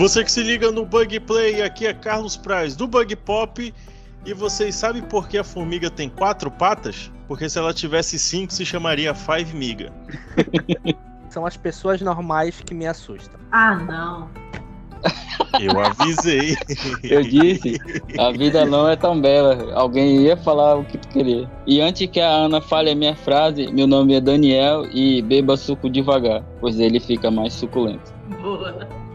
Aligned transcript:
Você 0.00 0.24
que 0.24 0.32
se 0.32 0.42
liga 0.42 0.72
no 0.72 0.86
Bug 0.86 1.20
Play, 1.20 1.60
aqui 1.60 1.86
é 1.86 1.92
Carlos 1.92 2.34
Praz 2.34 2.74
do 2.74 2.88
Bug 2.88 3.14
Pop. 3.16 3.74
E 4.24 4.32
vocês 4.32 4.74
sabem 4.74 5.02
por 5.02 5.28
que 5.28 5.36
a 5.36 5.44
formiga 5.44 5.90
tem 5.90 6.08
quatro 6.08 6.50
patas? 6.50 7.12
Porque 7.28 7.46
se 7.50 7.58
ela 7.58 7.74
tivesse 7.74 8.18
cinco, 8.18 8.50
se 8.50 8.64
chamaria 8.64 9.14
Five 9.14 9.54
Miga. 9.54 9.92
São 11.28 11.44
as 11.44 11.58
pessoas 11.58 12.00
normais 12.00 12.62
que 12.62 12.72
me 12.72 12.86
assustam. 12.86 13.38
Ah, 13.52 13.74
não. 13.74 14.30
Eu 15.60 15.78
avisei. 15.78 16.56
Eu 17.04 17.22
disse, 17.22 17.78
a 18.18 18.32
vida 18.32 18.64
não 18.64 18.88
é 18.88 18.96
tão 18.96 19.20
bela. 19.20 19.70
Alguém 19.74 20.22
ia 20.22 20.36
falar 20.38 20.76
o 20.76 20.84
que 20.86 20.96
tu 20.96 21.08
queria. 21.08 21.50
E 21.66 21.78
antes 21.82 22.08
que 22.08 22.20
a 22.20 22.26
Ana 22.26 22.62
fale 22.62 22.90
a 22.90 22.94
minha 22.94 23.14
frase, 23.14 23.70
meu 23.70 23.86
nome 23.86 24.14
é 24.14 24.20
Daniel 24.22 24.86
e 24.94 25.20
beba 25.20 25.58
suco 25.58 25.90
devagar, 25.90 26.42
pois 26.58 26.80
ele 26.80 26.98
fica 26.98 27.30
mais 27.30 27.52
suculento. 27.52 28.14
Boa. 28.40 29.09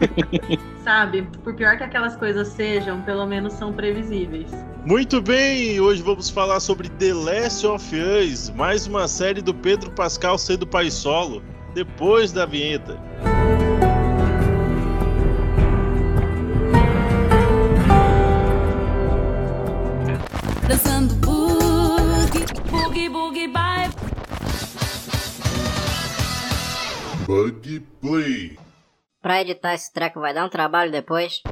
Sabe, 0.84 1.22
por 1.42 1.54
pior 1.54 1.76
que 1.76 1.84
aquelas 1.84 2.16
coisas 2.16 2.48
sejam, 2.48 3.02
pelo 3.02 3.26
menos 3.26 3.54
são 3.54 3.72
previsíveis. 3.72 4.50
Muito 4.84 5.20
bem, 5.20 5.80
hoje 5.80 6.02
vamos 6.02 6.30
falar 6.30 6.60
sobre 6.60 6.88
The 6.88 7.12
Last 7.12 7.66
of 7.66 7.96
Us, 7.96 8.50
mais 8.50 8.86
uma 8.86 9.08
série 9.08 9.42
do 9.42 9.52
Pedro 9.52 9.90
Pascal 9.90 10.38
sendo 10.38 10.66
pai 10.66 10.90
solo, 10.90 11.42
depois 11.74 12.30
da 12.30 12.46
vinheta. 12.46 12.96
Dançando 20.68 21.14
boogie, 21.16 22.44
boogie, 22.70 23.08
boogie, 23.08 23.48
bye. 23.48 23.90
Bug 27.26 27.80
Play. 28.00 28.65
Pra 29.26 29.40
editar 29.40 29.74
esse 29.74 29.92
treco 29.92 30.20
vai 30.20 30.32
dar 30.32 30.44
um 30.44 30.48
trabalho 30.48 30.92
depois. 30.92 31.42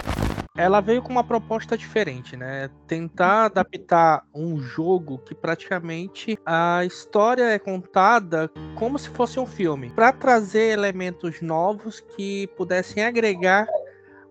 Ela 0.57 0.81
veio 0.81 1.03
com 1.03 1.11
uma 1.11 1.25
proposta 1.25 1.77
diferente, 1.77 2.37
né? 2.37 2.71
Tentar 2.87 3.47
adaptar 3.47 4.23
um 4.33 4.61
jogo 4.61 5.19
que 5.19 5.35
praticamente 5.35 6.39
a 6.47 6.85
história 6.85 7.43
é 7.51 7.59
contada 7.59 8.49
como 8.77 8.97
se 8.97 9.11
fosse 9.11 9.41
um 9.41 9.47
filme, 9.47 9.91
para 9.91 10.13
trazer 10.13 10.71
elementos 10.71 11.41
novos 11.41 11.99
que 11.99 12.47
pudessem 12.57 13.03
agregar 13.03 13.67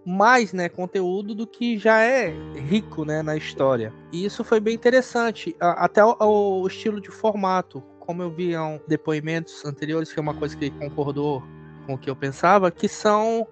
mais, 0.06 0.54
né, 0.54 0.70
conteúdo 0.70 1.36
do 1.36 1.46
que 1.46 1.78
já 1.78 2.00
é 2.00 2.34
rico, 2.56 3.04
né, 3.04 3.22
na 3.22 3.36
história. 3.36 3.92
E 4.14 4.24
isso 4.24 4.42
foi 4.46 4.62
bem 4.62 4.74
interessante, 4.74 5.54
até 5.60 6.02
o, 6.02 6.16
o 6.22 6.68
estilo 6.68 7.02
de 7.02 7.12
formato, 7.12 7.84
como 8.00 8.24
eu 8.24 8.32
vi 8.32 8.54
em 8.54 8.82
depoimentos 8.88 9.66
anteriores, 9.66 10.14
que 10.14 10.20
é 10.20 10.22
uma 10.22 10.34
coisa 10.34 10.56
que 10.56 10.70
concordou 10.72 11.44
com 11.86 11.94
o 11.94 11.98
que 11.98 12.10
eu 12.10 12.16
pensava, 12.16 12.72
que 12.72 12.88
são 12.88 13.48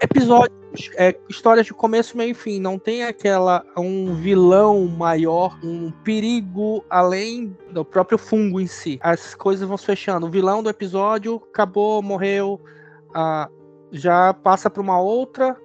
episódios, 0.00 0.90
é, 0.96 1.16
histórias 1.28 1.66
de 1.66 1.74
começo, 1.74 2.16
meio 2.16 2.30
e 2.30 2.34
fim. 2.34 2.60
Não 2.60 2.78
tem 2.78 3.04
aquela 3.04 3.64
um 3.76 4.14
vilão 4.14 4.86
maior, 4.86 5.58
um 5.62 5.90
perigo 5.90 6.84
além 6.88 7.56
do 7.70 7.84
próprio 7.84 8.18
fungo 8.18 8.60
em 8.60 8.66
si. 8.66 8.98
As 9.02 9.34
coisas 9.34 9.66
vão 9.66 9.76
se 9.76 9.86
fechando. 9.86 10.26
O 10.26 10.30
vilão 10.30 10.62
do 10.62 10.70
episódio 10.70 11.42
acabou, 11.50 12.02
morreu, 12.02 12.60
ah, 13.14 13.48
já 13.90 14.34
passa 14.34 14.68
para 14.68 14.82
uma 14.82 15.00
outra 15.00 15.56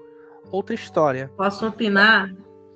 outra 0.51 0.75
história. 0.75 1.31
Posso 1.35 1.67
opinar 1.67 2.31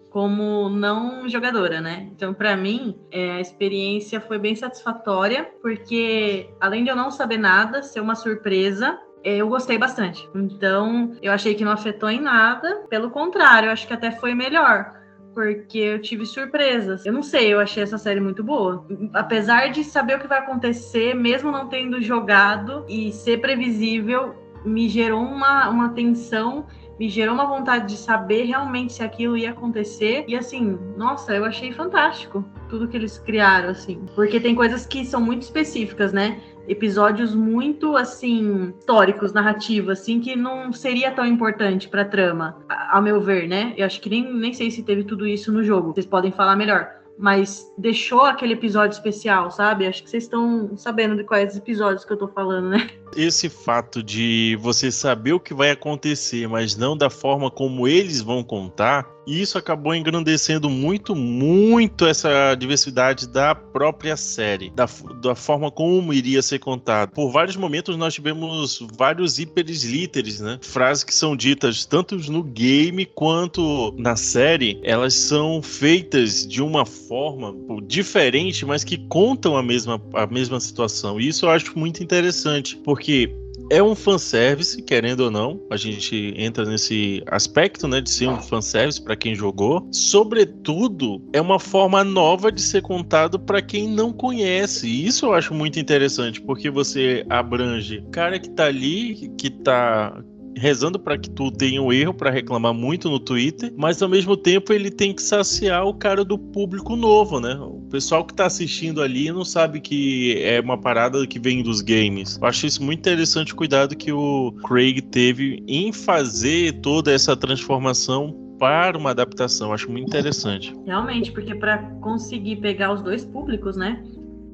como 0.10 0.68
não 0.68 1.30
jogadora, 1.30 1.80
né? 1.80 2.10
Então, 2.12 2.34
pra 2.34 2.58
mim, 2.58 3.00
é, 3.12 3.34
a 3.34 3.40
experiência 3.40 4.20
foi 4.20 4.40
bem 4.40 4.56
satisfatória, 4.56 5.52
porque 5.62 6.50
além 6.60 6.84
de 6.84 6.90
eu 6.90 6.96
não 6.96 7.12
saber 7.12 7.38
nada, 7.38 7.84
ser 7.84 8.00
uma 8.00 8.16
surpresa, 8.16 8.98
eu 9.24 9.48
gostei 9.48 9.78
bastante. 9.78 10.30
Então, 10.34 11.14
eu 11.22 11.32
achei 11.32 11.54
que 11.56 11.66
não 11.66 11.72
afetou 11.72 12.10
em 12.10 12.22
nada, 12.22 12.86
pelo 12.90 13.10
contrário, 13.10 13.68
eu 13.68 13.74
acho 13.74 13.88
que 13.88 13.94
até 13.94 14.12
foi 14.12 14.34
melhor. 14.34 14.94
Porque 15.34 15.78
eu 15.78 16.02
tive 16.02 16.26
surpresas. 16.26 17.06
Eu 17.06 17.14
não 17.14 17.22
sei, 17.22 17.54
eu 17.54 17.60
achei 17.60 17.84
essa 17.84 17.98
série 17.98 18.20
muito 18.20 18.44
boa. 18.44 18.86
Apesar 19.14 19.70
de 19.70 19.84
saber 19.84 20.18
o 20.18 20.20
que 20.20 20.28
vai 20.28 20.40
acontecer, 20.40 21.14
mesmo 21.14 21.52
não 21.52 21.68
tendo 21.68 22.02
jogado 22.02 22.84
e 22.90 23.12
ser 23.12 23.40
previsível, 23.40 24.36
me 24.66 24.90
gerou 24.90 25.22
uma, 25.22 25.70
uma 25.70 25.90
tensão 25.90 26.66
me 27.00 27.10
gerou 27.10 27.34
uma 27.34 27.46
vontade 27.46 27.94
de 27.94 27.98
saber 27.98 28.44
realmente 28.44 28.94
se 28.94 29.04
aquilo 29.04 29.38
ia 29.38 29.52
acontecer. 29.52 30.26
E 30.28 30.36
assim, 30.36 30.78
nossa, 30.98 31.34
eu 31.36 31.46
achei 31.46 31.72
fantástico 31.72 32.44
tudo 32.70 32.88
que 32.88 32.98
eles 32.98 33.18
criaram, 33.20 33.70
assim. 33.70 34.06
Porque 34.16 34.40
tem 34.40 34.56
coisas 34.56 34.86
que 34.86 35.06
são 35.06 35.22
muito 35.22 35.44
específicas, 35.44 36.12
né? 36.12 36.42
Episódios 36.68 37.34
muito, 37.34 37.96
assim, 37.96 38.74
históricos, 38.80 39.32
narrativos, 39.34 40.00
assim, 40.00 40.20
que 40.20 40.36
não 40.36 40.74
seria 40.74 41.12
tão 41.12 41.26
importante 41.26 41.88
pra 41.88 42.04
trama, 42.04 42.58
a- 42.68 42.98
ao 42.98 43.02
meu 43.02 43.22
ver, 43.22 43.48
né? 43.48 43.74
Eu 43.78 43.86
acho 43.86 44.02
que 44.02 44.10
nem, 44.10 44.32
nem 44.34 44.54
sei 44.54 44.70
se 44.70 44.84
teve 44.84 45.04
tudo 45.04 45.26
isso 45.26 45.52
no 45.52 45.64
jogo. 45.64 45.94
Vocês 45.94 46.06
podem 46.06 46.32
falar 46.32 46.56
melhor. 46.56 46.90
Mas 47.20 47.66
deixou 47.76 48.22
aquele 48.22 48.54
episódio 48.54 48.94
especial, 48.94 49.50
sabe? 49.50 49.88
Acho 49.88 50.04
que 50.04 50.10
vocês 50.10 50.24
estão 50.26 50.78
sabendo 50.78 51.16
de 51.18 51.24
quais 51.24 51.58
episódios 51.58 52.06
que 52.06 52.14
eu 52.14 52.18
tô 52.18 52.28
falando, 52.28 52.70
né? 52.70 52.92
Esse 53.16 53.50
fato 53.50 54.04
de 54.04 54.56
você 54.62 54.92
saber 54.92 55.34
o 55.34 55.40
que 55.40 55.52
vai 55.52 55.72
acontecer, 55.72 56.48
mas 56.48 56.78
não 56.78 56.96
da 56.96 57.10
forma 57.10 57.50
como 57.50 57.88
eles 57.88 58.22
vão 58.22 58.44
contar, 58.44 59.08
isso 59.28 59.58
acabou 59.58 59.94
engrandecendo 59.94 60.70
muito, 60.70 61.16
muito 61.16 62.06
essa 62.06 62.56
diversidade 62.56 63.28
da 63.28 63.54
própria 63.54 64.16
série, 64.16 64.70
da, 64.70 64.88
da 65.22 65.36
forma 65.36 65.70
como 65.70 66.14
iria 66.14 66.42
ser 66.42 66.60
contado. 66.60 67.12
Por 67.12 67.32
vários 67.32 67.56
momentos 67.56 67.98
nós 67.98 68.14
tivemos 68.14 68.86
vários 68.98 69.40
hipereslíteres, 69.40 70.40
né? 70.40 70.60
Frases 70.62 71.04
que 71.04 71.14
são 71.14 71.36
ditas 71.36 71.86
tanto 71.86 72.16
no 72.32 72.44
game 72.44 73.06
quanto 73.06 73.94
na 73.98 74.16
série, 74.16 74.80
elas 74.84 75.14
são 75.14 75.62
feitas 75.62 76.48
de 76.48 76.62
uma 76.62 76.86
forma 76.86 77.56
diferente, 77.84 78.66
mas 78.66 78.84
que 78.84 78.98
contam 79.08 79.58
a 79.58 79.64
mesma, 79.64 80.02
a 80.14 80.26
mesma 80.26 80.60
situação. 80.60 81.20
E 81.20 81.28
isso 81.28 81.46
eu 81.46 81.50
acho 81.50 81.78
muito 81.78 82.04
interessante, 82.04 82.78
porque 82.78 83.30
é 83.70 83.82
um 83.82 83.96
fanservice, 83.96 84.82
querendo 84.82 85.22
ou 85.22 85.32
não. 85.32 85.62
A 85.70 85.78
gente 85.78 86.34
entra 86.38 86.66
nesse 86.66 87.24
aspecto, 87.28 87.88
né, 87.88 88.02
de 88.02 88.10
ser 88.10 88.28
um 88.28 88.42
fanservice 88.42 89.02
para 89.02 89.16
quem 89.16 89.36
jogou. 89.36 89.88
Sobretudo, 89.92 91.22
é 91.34 91.42
uma 91.42 91.60
forma 91.60 92.04
nova 92.04 92.52
de 92.52 92.62
ser 92.62 92.82
contado 92.82 93.40
para 93.40 93.62
quem 93.62 93.88
não 93.88 94.12
conhece. 94.12 94.88
E 94.88 95.08
isso 95.08 95.26
eu 95.26 95.34
acho 95.34 95.54
muito 95.54 95.80
interessante, 95.80 96.42
porque 96.42 96.70
você 96.70 97.26
abrange 97.30 98.00
o 98.00 98.12
cara 98.12 98.40
que 98.40 98.50
tá 98.50 98.66
ali, 98.66 99.32
que 99.38 99.50
tá 99.50 100.24
rezando 100.58 101.00
para 101.00 101.18
que 101.18 101.30
tu 101.30 101.52
tenha 101.52 101.82
um 101.82 101.92
erro 101.92 102.14
para 102.14 102.30
reclamar 102.30 102.74
muito 102.74 103.10
no 103.10 103.20
Twitter, 103.20 103.72
mas 103.78 104.02
ao 104.02 104.10
mesmo 104.10 104.36
tempo 104.36 104.74
ele 104.74 104.90
tem 104.90 105.14
que 105.14 105.22
saciar 105.22 105.86
o 105.86 105.94
cara 105.94 106.24
do 106.24 106.38
público 106.38 106.96
novo, 106.96 107.40
né? 107.40 107.56
O 107.60 107.82
pessoal 107.90 108.26
que 108.26 108.34
tá 108.34 108.46
assistindo 108.46 109.02
ali 109.02 109.32
não 109.32 109.46
sabe 109.46 109.80
que 109.80 110.42
é 110.42 110.60
uma 110.60 110.78
parada 110.78 111.26
que 111.26 111.40
vem 111.40 111.64
dos 111.64 111.82
games. 111.82 112.38
Eu 112.42 112.48
acho 112.48 112.66
isso 112.66 112.84
muito 112.84 113.00
interessante 113.00 113.54
o 113.54 113.56
cuidado 113.56 113.96
que 113.96 114.12
o 114.12 114.52
Craig 114.68 115.02
teve 115.02 115.64
em 115.68 115.94
fazer 115.94 116.74
toda 116.82 117.12
essa 117.12 117.36
transformação 117.36 118.48
para 118.60 118.98
uma 118.98 119.12
adaptação. 119.12 119.72
Acho 119.72 119.92
muito 119.92 120.08
interessante. 120.08 120.76
Realmente, 120.86 121.32
porque 121.32 121.56
para 121.56 121.78
conseguir 122.02 122.58
pegar 122.58 122.94
os 122.94 123.02
dois 123.02 123.24
públicos, 123.24 123.78
né? 123.78 124.04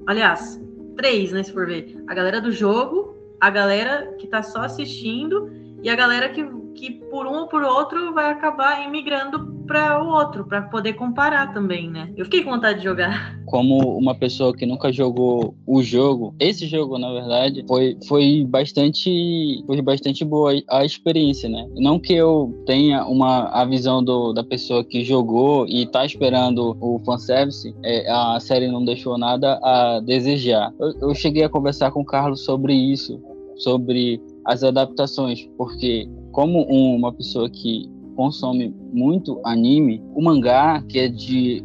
Aliás, 0.06 0.59
três, 0.97 1.31
né? 1.31 1.44
Se 1.44 1.52
for 1.52 1.66
ver. 1.66 2.03
A 2.08 2.14
galera 2.14 2.41
do 2.41 2.52
jogo, 2.52 3.16
a 3.40 3.50
galera 3.50 4.14
que 4.20 4.28
tá 4.28 4.44
só 4.44 4.62
assistindo 4.62 5.50
e 5.83 5.89
a 5.89 5.95
galera 5.95 6.29
que, 6.29 6.44
que 6.75 6.91
por 7.11 7.27
um 7.27 7.41
ou 7.41 7.47
por 7.47 7.61
outro 7.61 8.13
vai 8.13 8.31
acabar 8.31 8.88
imigrando 8.88 9.53
para 9.67 10.03
o 10.03 10.07
outro, 10.07 10.45
para 10.45 10.61
poder 10.63 10.94
comparar 10.94 11.53
também, 11.53 11.89
né? 11.89 12.11
Eu 12.16 12.25
fiquei 12.25 12.44
com 12.44 12.51
vontade 12.51 12.79
de 12.79 12.85
jogar. 12.85 13.38
Como 13.45 13.97
uma 13.97 14.16
pessoa 14.16 14.55
que 14.55 14.66
nunca 14.66 14.91
jogou 14.91 15.55
o 15.67 15.83
jogo, 15.83 16.33
esse 16.39 16.66
jogo, 16.67 16.97
na 16.97 17.11
verdade, 17.11 17.63
foi, 17.67 17.97
foi 18.08 18.46
bastante 18.47 19.63
foi 19.66 19.81
bastante 19.81 20.25
boa 20.25 20.53
a 20.69 20.85
experiência, 20.85 21.49
né? 21.49 21.67
Não 21.75 21.99
que 21.99 22.13
eu 22.13 22.63
tenha 22.66 23.05
uma 23.05 23.49
a 23.49 23.66
visão 23.66 24.03
do, 24.03 24.34
da 24.34 24.43
pessoa 24.43 24.84
que 24.84 25.03
jogou 25.03 25.67
e 25.67 25.85
tá 25.85 26.05
esperando 26.05 26.78
o 26.79 26.99
fanservice, 27.05 27.75
é, 27.84 28.09
a 28.09 28.40
série 28.40 28.72
não 28.72 28.84
deixou 28.84 29.17
nada 29.17 29.59
a 29.61 29.99
desejar. 29.99 30.73
Eu, 30.79 31.09
eu 31.09 31.16
cheguei 31.16 31.43
a 31.43 31.49
conversar 31.49 31.91
com 31.91 32.02
o 32.02 32.05
Carlos 32.05 32.43
sobre 32.43 32.73
isso, 32.73 33.22
sobre 33.58 34.19
as 34.45 34.63
adaptações, 34.63 35.47
porque 35.57 36.09
como 36.31 36.66
um- 36.69 36.95
uma 36.95 37.13
pessoa 37.13 37.49
que 37.49 37.90
consome 38.16 38.73
muito 38.91 39.40
anime, 39.43 40.01
o 40.16 40.22
mangá, 40.22 40.84
que 40.87 40.99
é 40.99 41.07
de 41.07 41.63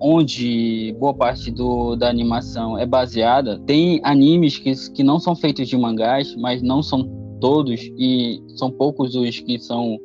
onde 0.00 0.94
boa 0.98 1.12
parte 1.14 1.50
do, 1.50 1.94
da 1.94 2.08
animação 2.08 2.78
é 2.78 2.86
baseada, 2.86 3.58
tem 3.66 4.00
animes 4.02 4.58
que, 4.58 4.72
que 4.92 5.02
não 5.02 5.18
são 5.18 5.36
feitos 5.36 5.68
de 5.68 5.76
mangás, 5.76 6.34
mas 6.36 6.62
não 6.62 6.82
são 6.82 7.04
todos 7.40 7.80
e 7.98 8.42
são 8.56 8.70
poucos 8.70 9.14
os 9.14 9.40
que 9.40 9.58
são 9.58 9.98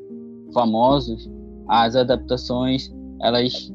famosos. 0.54 1.30
As 1.68 1.96
adaptações, 1.96 2.94
elas 3.22 3.72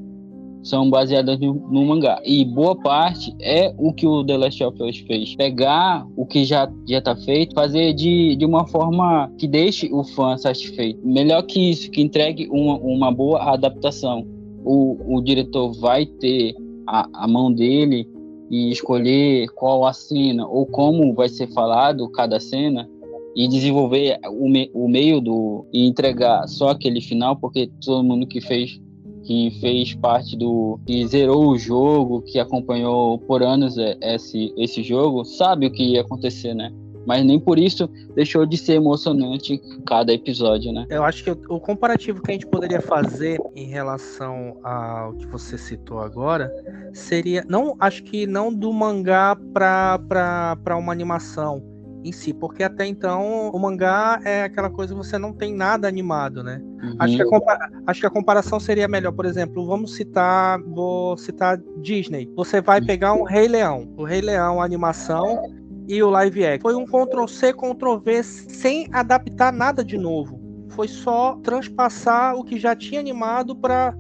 são 0.62 0.91
baseadas 0.91 1.39
no, 1.39 1.55
no, 1.55 1.85
mangá. 1.85 2.21
E 2.25 2.45
boa 2.45 2.77
parte 2.77 3.35
é 3.41 3.75
o 3.79 3.93
que 3.93 4.07
o 4.07 4.25
The 4.25 4.37
Last 4.37 4.62
of 4.62 4.83
Us 4.83 4.99
fez. 4.99 5.35
Pegar 5.37 6.07
o 6.17 6.27
que 6.27 6.45
já 6.45 6.71
já 6.87 7.01
tá 7.01 7.17
feito, 7.17 7.55
fazer 7.55 7.93
de, 7.95 8.37
de 8.37 8.45
uma 8.45 8.67
forma 8.67 9.31
que 9.39 9.47
deixe 9.47 9.93
o 9.93 10.05
fã 10.05 10.37
satisfeito. 10.37 11.01
Melhor 11.05 11.43
que 11.43 11.71
isso, 11.71 11.91
que 11.91 12.03
entregue 12.03 12.49
uma, 12.51 12.77
uma 12.79 13.12
boa 13.12 13.43
adaptação. 13.53 14.27
O, 14.65 15.17
o 15.17 15.23
diretor 15.23 15.73
vai 15.73 16.05
ter 16.05 16.55
a, 16.87 17.09
a 17.25 17.29
mão 17.29 17.53
dele 17.53 18.07
e 18.51 18.71
escolher 18.71 19.49
qual 19.55 19.87
a 19.87 19.93
cena 19.93 20.47
ou 20.47 20.67
como 20.67 21.15
vai 21.15 21.29
ser 21.29 21.47
falado 21.53 22.11
cada 22.11 22.41
cena 22.41 22.89
e 23.35 23.47
desenvolver 23.47 24.19
o, 24.29 24.49
me, 24.49 24.71
o 24.75 24.89
meio 24.89 25.21
do 25.21 25.65
e 25.73 25.87
entregar 25.87 26.47
só 26.49 26.71
aquele 26.71 27.01
final 27.01 27.37
porque 27.37 27.71
todo 27.81 28.03
mundo 28.03 28.27
que 28.27 28.41
fez 28.41 28.81
que 29.25 29.51
fez 29.61 29.95
parte 29.95 30.37
do 30.37 30.79
que 30.87 31.07
zerou 31.07 31.49
o 31.49 31.59
jogo 31.59 32.23
que 32.23 32.39
acompanhou 32.39 33.19
por 33.19 33.43
anos 33.43 33.77
esse 34.01 34.53
esse 34.57 34.83
jogo 34.83 35.25
sabe 35.25 35.67
o 35.67 35.71
que 35.71 35.83
ia 35.83 36.01
acontecer 36.01 36.55
né 36.55 36.73
mas 37.07 37.25
nem 37.25 37.41
por 37.41 37.59
isso 37.59 37.89
deixou 38.15 38.45
de 38.47 38.57
ser 38.57 38.75
emocionante 38.75 39.61
cada 39.87 40.13
episódio, 40.13 40.73
né? 40.73 40.87
Eu 40.89 41.05
acho 41.05 41.25
que 41.25 41.31
o, 41.31 41.41
o, 41.49 41.61
comparativo 41.61 42.23
que 42.23 42.31
a 42.31 42.35
gente 42.35 42.47
poderia 42.47 42.81
fazer 42.81 43.39
em 43.55 43.67
relação 43.67 44.59
ao 44.63 45.15
que 45.15 45.27
você 45.27 45.57
citou 45.57 46.01
agora 46.01 46.53
seria, 46.93 47.45
não, 47.49 47.77
acho 47.81 48.03
que 48.03 48.27
não 48.27 48.53
do 48.53 48.73
mangá 48.73 49.37
para 49.53 50.77
uma 50.77 50.93
animação, 50.93 51.63
em 52.05 52.12
si, 52.12 52.32
porque 52.32 52.62
até 52.62 52.87
então 52.87 53.50
o 53.50 53.58
mangá 53.58 54.20
é 54.25 54.44
aquela 54.44 54.70
coisa 54.70 54.94
que 54.94 54.99
você 54.99 55.19
não 55.19 55.32
tem 55.32 55.55
nada 55.55 55.87
animado, 55.87 56.43
né? 56.43 56.61
Uhum. 56.82 56.97
Acho, 56.99 57.17
que 57.17 57.23
a 57.23 57.70
acho 57.87 58.00
que 58.00 58.06
a 58.06 58.11
comparação 58.11 58.58
seria 58.58 58.88
melhor, 58.88 59.12
por 59.12 59.26
exemplo, 59.26 59.67
vamos 59.67 59.94
citar, 59.94 60.61
vou 60.62 61.17
citar 61.17 61.61
Disney. 61.79 62.31
Você 62.37 62.61
vai 62.61 62.81
uhum. 62.81 62.87
pegar 62.87 63.12
um 63.12 63.23
Rei 63.23 63.49
Leão, 63.49 63.93
o 63.97 64.05
Rei 64.05 64.20
Leão 64.20 64.62
animação 64.62 65.43
e 65.87 66.02
o 66.02 66.11
live 66.11 66.44
action. 66.47 66.62
Foi 66.62 66.75
um 66.75 66.85
Ctrl 66.85 67.26
C, 67.26 67.52
Ctrl 67.52 67.97
V 67.99 68.23
sem 68.23 68.88
adaptar 68.93 69.52
nada 69.52 69.85
de 69.85 69.99
novo. 69.99 70.41
Foi 70.70 70.88
só 70.88 71.37
transpassar 71.43 72.37
o 72.37 72.44
que 72.44 72.58
já 72.58 72.75
tinha 72.75 73.00
animado 73.00 73.56
para 73.56 73.94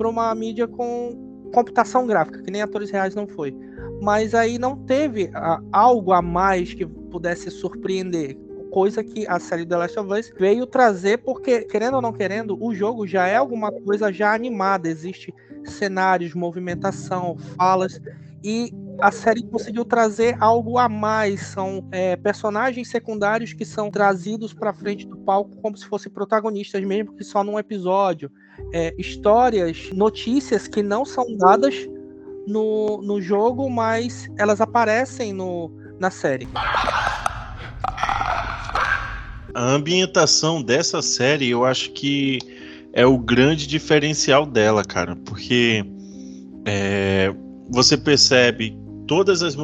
uma 0.00 0.34
mídia 0.34 0.66
com 0.66 1.26
computação 1.54 2.06
gráfica, 2.06 2.42
que 2.42 2.50
nem 2.50 2.60
atores 2.60 2.90
reais 2.90 3.14
não 3.14 3.26
foi 3.26 3.54
mas 4.00 4.34
aí 4.34 4.58
não 4.58 4.76
teve 4.76 5.30
a, 5.34 5.60
algo 5.72 6.12
a 6.12 6.22
mais 6.22 6.74
que 6.74 6.86
pudesse 6.86 7.50
surpreender. 7.50 8.36
Coisa 8.70 9.02
que 9.02 9.26
a 9.26 9.40
série 9.40 9.64
The 9.64 9.76
Last 9.76 9.98
of 9.98 10.12
Us 10.12 10.32
veio 10.38 10.66
trazer, 10.66 11.18
porque, 11.18 11.62
querendo 11.62 11.94
ou 11.94 12.02
não 12.02 12.12
querendo, 12.12 12.62
o 12.62 12.74
jogo 12.74 13.06
já 13.06 13.26
é 13.26 13.36
alguma 13.36 13.72
coisa 13.72 14.12
já 14.12 14.34
animada. 14.34 14.88
Existe 14.88 15.34
cenários, 15.64 16.34
movimentação, 16.34 17.36
falas, 17.56 18.00
e 18.44 18.70
a 19.00 19.10
série 19.10 19.42
conseguiu 19.42 19.84
trazer 19.84 20.36
algo 20.40 20.76
a 20.78 20.88
mais. 20.88 21.40
São 21.46 21.86
é, 21.90 22.16
personagens 22.16 22.88
secundários 22.90 23.52
que 23.52 23.64
são 23.64 23.90
trazidos 23.90 24.52
para 24.52 24.72
frente 24.72 25.06
do 25.06 25.16
palco 25.16 25.56
como 25.62 25.76
se 25.76 25.86
fossem 25.86 26.12
protagonistas, 26.12 26.84
mesmo 26.84 27.14
que 27.14 27.24
só 27.24 27.42
num 27.42 27.58
episódio. 27.58 28.30
É, 28.72 28.94
histórias, 28.98 29.90
notícias 29.92 30.68
que 30.68 30.82
não 30.82 31.04
são 31.04 31.36
dadas 31.36 31.88
no, 32.48 33.02
no 33.02 33.20
jogo, 33.20 33.68
mas 33.68 34.28
elas 34.38 34.60
aparecem 34.60 35.32
no, 35.32 35.70
na 36.00 36.10
série. 36.10 36.48
A 39.54 39.62
ambientação 39.62 40.62
dessa 40.62 41.02
série 41.02 41.50
eu 41.50 41.64
acho 41.64 41.90
que 41.92 42.38
é 42.92 43.06
o 43.06 43.18
grande 43.18 43.66
diferencial 43.66 44.46
dela, 44.46 44.84
cara, 44.84 45.14
porque 45.14 45.84
é, 46.64 47.32
você 47.68 47.96
percebe 47.96 48.76
todas 49.06 49.42
as 49.42 49.54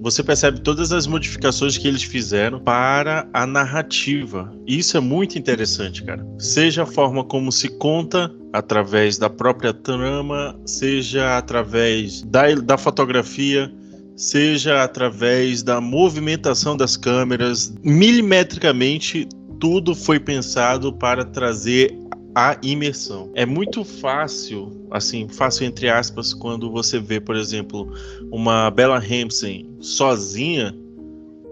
você 0.00 0.22
percebe 0.22 0.60
todas 0.60 0.92
as 0.92 1.06
modificações 1.06 1.76
que 1.76 1.86
eles 1.86 2.02
fizeram 2.02 2.60
para 2.60 3.28
a 3.32 3.46
narrativa. 3.46 4.52
Isso 4.66 4.96
é 4.96 5.00
muito 5.00 5.38
interessante, 5.38 6.02
cara. 6.02 6.26
Seja 6.38 6.84
a 6.84 6.86
forma 6.86 7.24
como 7.24 7.52
se 7.52 7.68
conta 7.68 8.32
através 8.52 9.18
da 9.18 9.28
própria 9.28 9.72
trama, 9.72 10.58
seja 10.64 11.36
através 11.36 12.22
da, 12.22 12.54
da 12.54 12.78
fotografia, 12.78 13.72
seja 14.16 14.82
através 14.82 15.62
da 15.62 15.80
movimentação 15.80 16.76
das 16.76 16.96
câmeras, 16.96 17.74
milimetricamente 17.82 19.28
tudo 19.58 19.94
foi 19.94 20.20
pensado 20.20 20.92
para 20.92 21.24
trazer 21.24 21.96
a 22.34 22.56
imersão. 22.62 23.30
É 23.34 23.46
muito 23.46 23.84
fácil, 23.84 24.86
assim, 24.90 25.28
fácil 25.28 25.66
entre 25.66 25.88
aspas, 25.88 26.34
quando 26.34 26.70
você 26.70 26.98
vê, 26.98 27.20
por 27.20 27.36
exemplo, 27.36 27.92
uma 28.30 28.70
Bella 28.70 28.98
Ramsey 28.98 29.68
sozinha, 29.80 30.74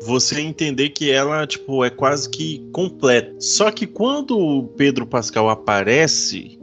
você 0.05 0.41
entender 0.41 0.91
que 0.91 1.11
ela, 1.11 1.47
tipo, 1.47 1.85
é 1.85 1.91
quase 1.91 2.29
que 2.29 2.69
completa. 2.73 3.35
Só 3.39 3.71
que 3.71 3.87
quando 3.87 4.37
o 4.39 4.65
Pedro 4.65 5.07
Pascal 5.07 5.49
aparece, 5.49 6.59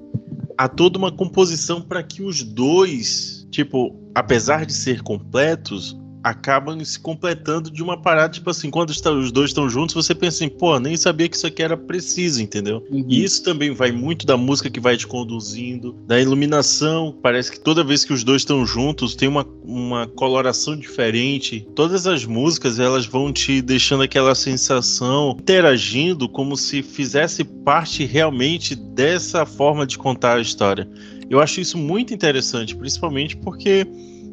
há 0.57 0.67
toda 0.67 0.97
uma 0.97 1.11
composição 1.11 1.81
para 1.81 2.03
que 2.03 2.21
os 2.21 2.43
dois, 2.43 3.47
tipo, 3.49 3.95
apesar 4.13 4.65
de 4.65 4.73
ser 4.73 5.01
completos, 5.01 5.97
acabam 6.23 6.83
se 6.83 6.99
completando 6.99 7.71
de 7.71 7.81
uma 7.81 7.99
parada, 8.01 8.33
tipo 8.33 8.49
assim, 8.49 8.69
quando 8.69 8.89
os 8.89 9.31
dois 9.31 9.49
estão 9.49 9.69
juntos, 9.69 9.95
você 9.95 10.13
pensa 10.13 10.37
assim, 10.43 10.49
pô, 10.49 10.79
nem 10.79 10.97
sabia 10.97 11.29
que 11.29 11.35
isso 11.35 11.47
aqui 11.47 11.63
era 11.63 11.77
preciso, 11.77 12.41
entendeu? 12.41 12.85
Uhum. 12.89 13.05
E 13.07 13.23
isso 13.23 13.43
também 13.43 13.71
vai 13.71 13.91
muito 13.91 14.25
da 14.25 14.35
música 14.35 14.69
que 14.69 14.79
vai 14.79 14.97
te 14.97 15.07
conduzindo, 15.07 15.95
da 16.05 16.19
iluminação, 16.19 17.15
parece 17.21 17.51
que 17.51 17.59
toda 17.59 17.83
vez 17.83 18.03
que 18.03 18.13
os 18.13 18.23
dois 18.23 18.41
estão 18.41 18.65
juntos, 18.65 19.15
tem 19.15 19.27
uma, 19.27 19.45
uma 19.63 20.07
coloração 20.07 20.75
diferente. 20.75 21.67
Todas 21.75 22.05
as 22.07 22.25
músicas, 22.25 22.79
elas 22.79 23.05
vão 23.05 23.31
te 23.31 23.61
deixando 23.61 24.03
aquela 24.03 24.35
sensação, 24.35 25.37
interagindo 25.39 26.27
como 26.27 26.57
se 26.57 26.81
fizesse 26.81 27.43
parte 27.43 28.05
realmente 28.05 28.75
dessa 28.75 29.45
forma 29.45 29.85
de 29.85 29.97
contar 29.97 30.37
a 30.37 30.41
história. 30.41 30.87
Eu 31.29 31.39
acho 31.39 31.61
isso 31.61 31.77
muito 31.77 32.13
interessante, 32.13 32.75
principalmente 32.75 33.37
porque 33.37 33.87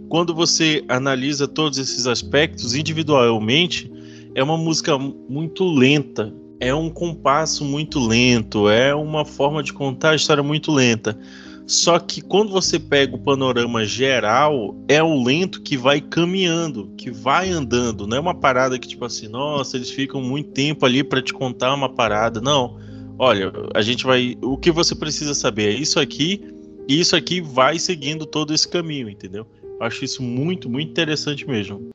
quando 0.09 0.35
você 0.35 0.85
analisa 0.89 1.49
todos 1.49 1.79
esses 1.79 2.07
aspectos 2.07 2.75
individualmente, 2.75 3.91
é 4.35 4.43
uma 4.43 4.57
música 4.57 4.99
muito 4.99 5.65
lenta, 5.65 6.33
é 6.61 6.75
um 6.75 6.91
compasso 6.91 7.65
muito 7.65 7.99
lento, 7.99 8.69
é 8.69 8.95
uma 8.95 9.25
forma 9.25 9.63
de 9.63 9.73
contar 9.73 10.11
a 10.11 10.17
história 10.17 10.43
muito 10.43 10.73
lenta. 10.73 11.19
Só 11.67 11.99
que 11.99 12.21
quando 12.21 12.53
você 12.53 12.79
pega 12.79 13.17
o 13.17 13.19
panorama 13.19 13.85
geral, 13.85 14.77
é 14.87 15.03
o 15.03 15.21
lento 15.21 15.61
que 15.63 15.77
vai 15.77 16.01
caminhando, 16.01 16.93
que 16.97 17.11
vai 17.11 17.51
andando. 17.51 18.07
Não 18.07 18.17
é 18.17 18.21
uma 18.21 18.35
parada 18.35 18.79
que, 18.79 18.87
tipo 18.87 19.05
assim, 19.05 19.27
nossa, 19.27 19.77
eles 19.77 19.91
ficam 19.91 20.23
muito 20.23 20.51
tempo 20.51 20.87
ali 20.87 21.03
para 21.03 21.21
te 21.21 21.33
contar 21.33 21.75
uma 21.75 21.89
parada. 21.89 22.41
Não. 22.41 22.79
Olha, 23.19 23.53
a 23.75 23.83
gente 23.83 24.05
vai. 24.05 24.37
O 24.43 24.57
que 24.57 24.71
você 24.71 24.95
precisa 24.95 25.35
saber 25.35 25.75
é 25.75 25.77
isso 25.77 25.99
aqui, 25.99 26.41
e 26.89 27.01
isso 27.01 27.17
aqui 27.17 27.41
vai 27.41 27.81
seguindo 27.81 28.25
todo 28.25 28.55
esse 28.55 28.69
caminho, 28.69 29.11
entendeu? 29.11 29.45
Acho 29.81 30.05
isso 30.05 30.23
muito, 30.23 30.69
muito 30.69 30.91
interessante 30.91 31.47
mesmo. 31.47 31.91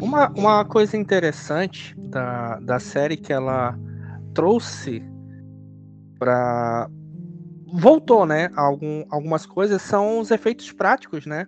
Uma, 0.00 0.28
uma 0.30 0.64
coisa 0.64 0.96
interessante 0.96 1.94
da, 1.98 2.58
da 2.60 2.78
série 2.78 3.16
que 3.16 3.32
ela 3.32 3.78
trouxe 4.34 5.02
para 6.18 6.88
voltou, 7.72 8.26
né? 8.26 8.50
Algum, 8.54 9.04
algumas 9.10 9.46
coisas 9.46 9.80
são 9.80 10.18
os 10.18 10.30
efeitos 10.30 10.70
práticos, 10.72 11.24
né? 11.24 11.46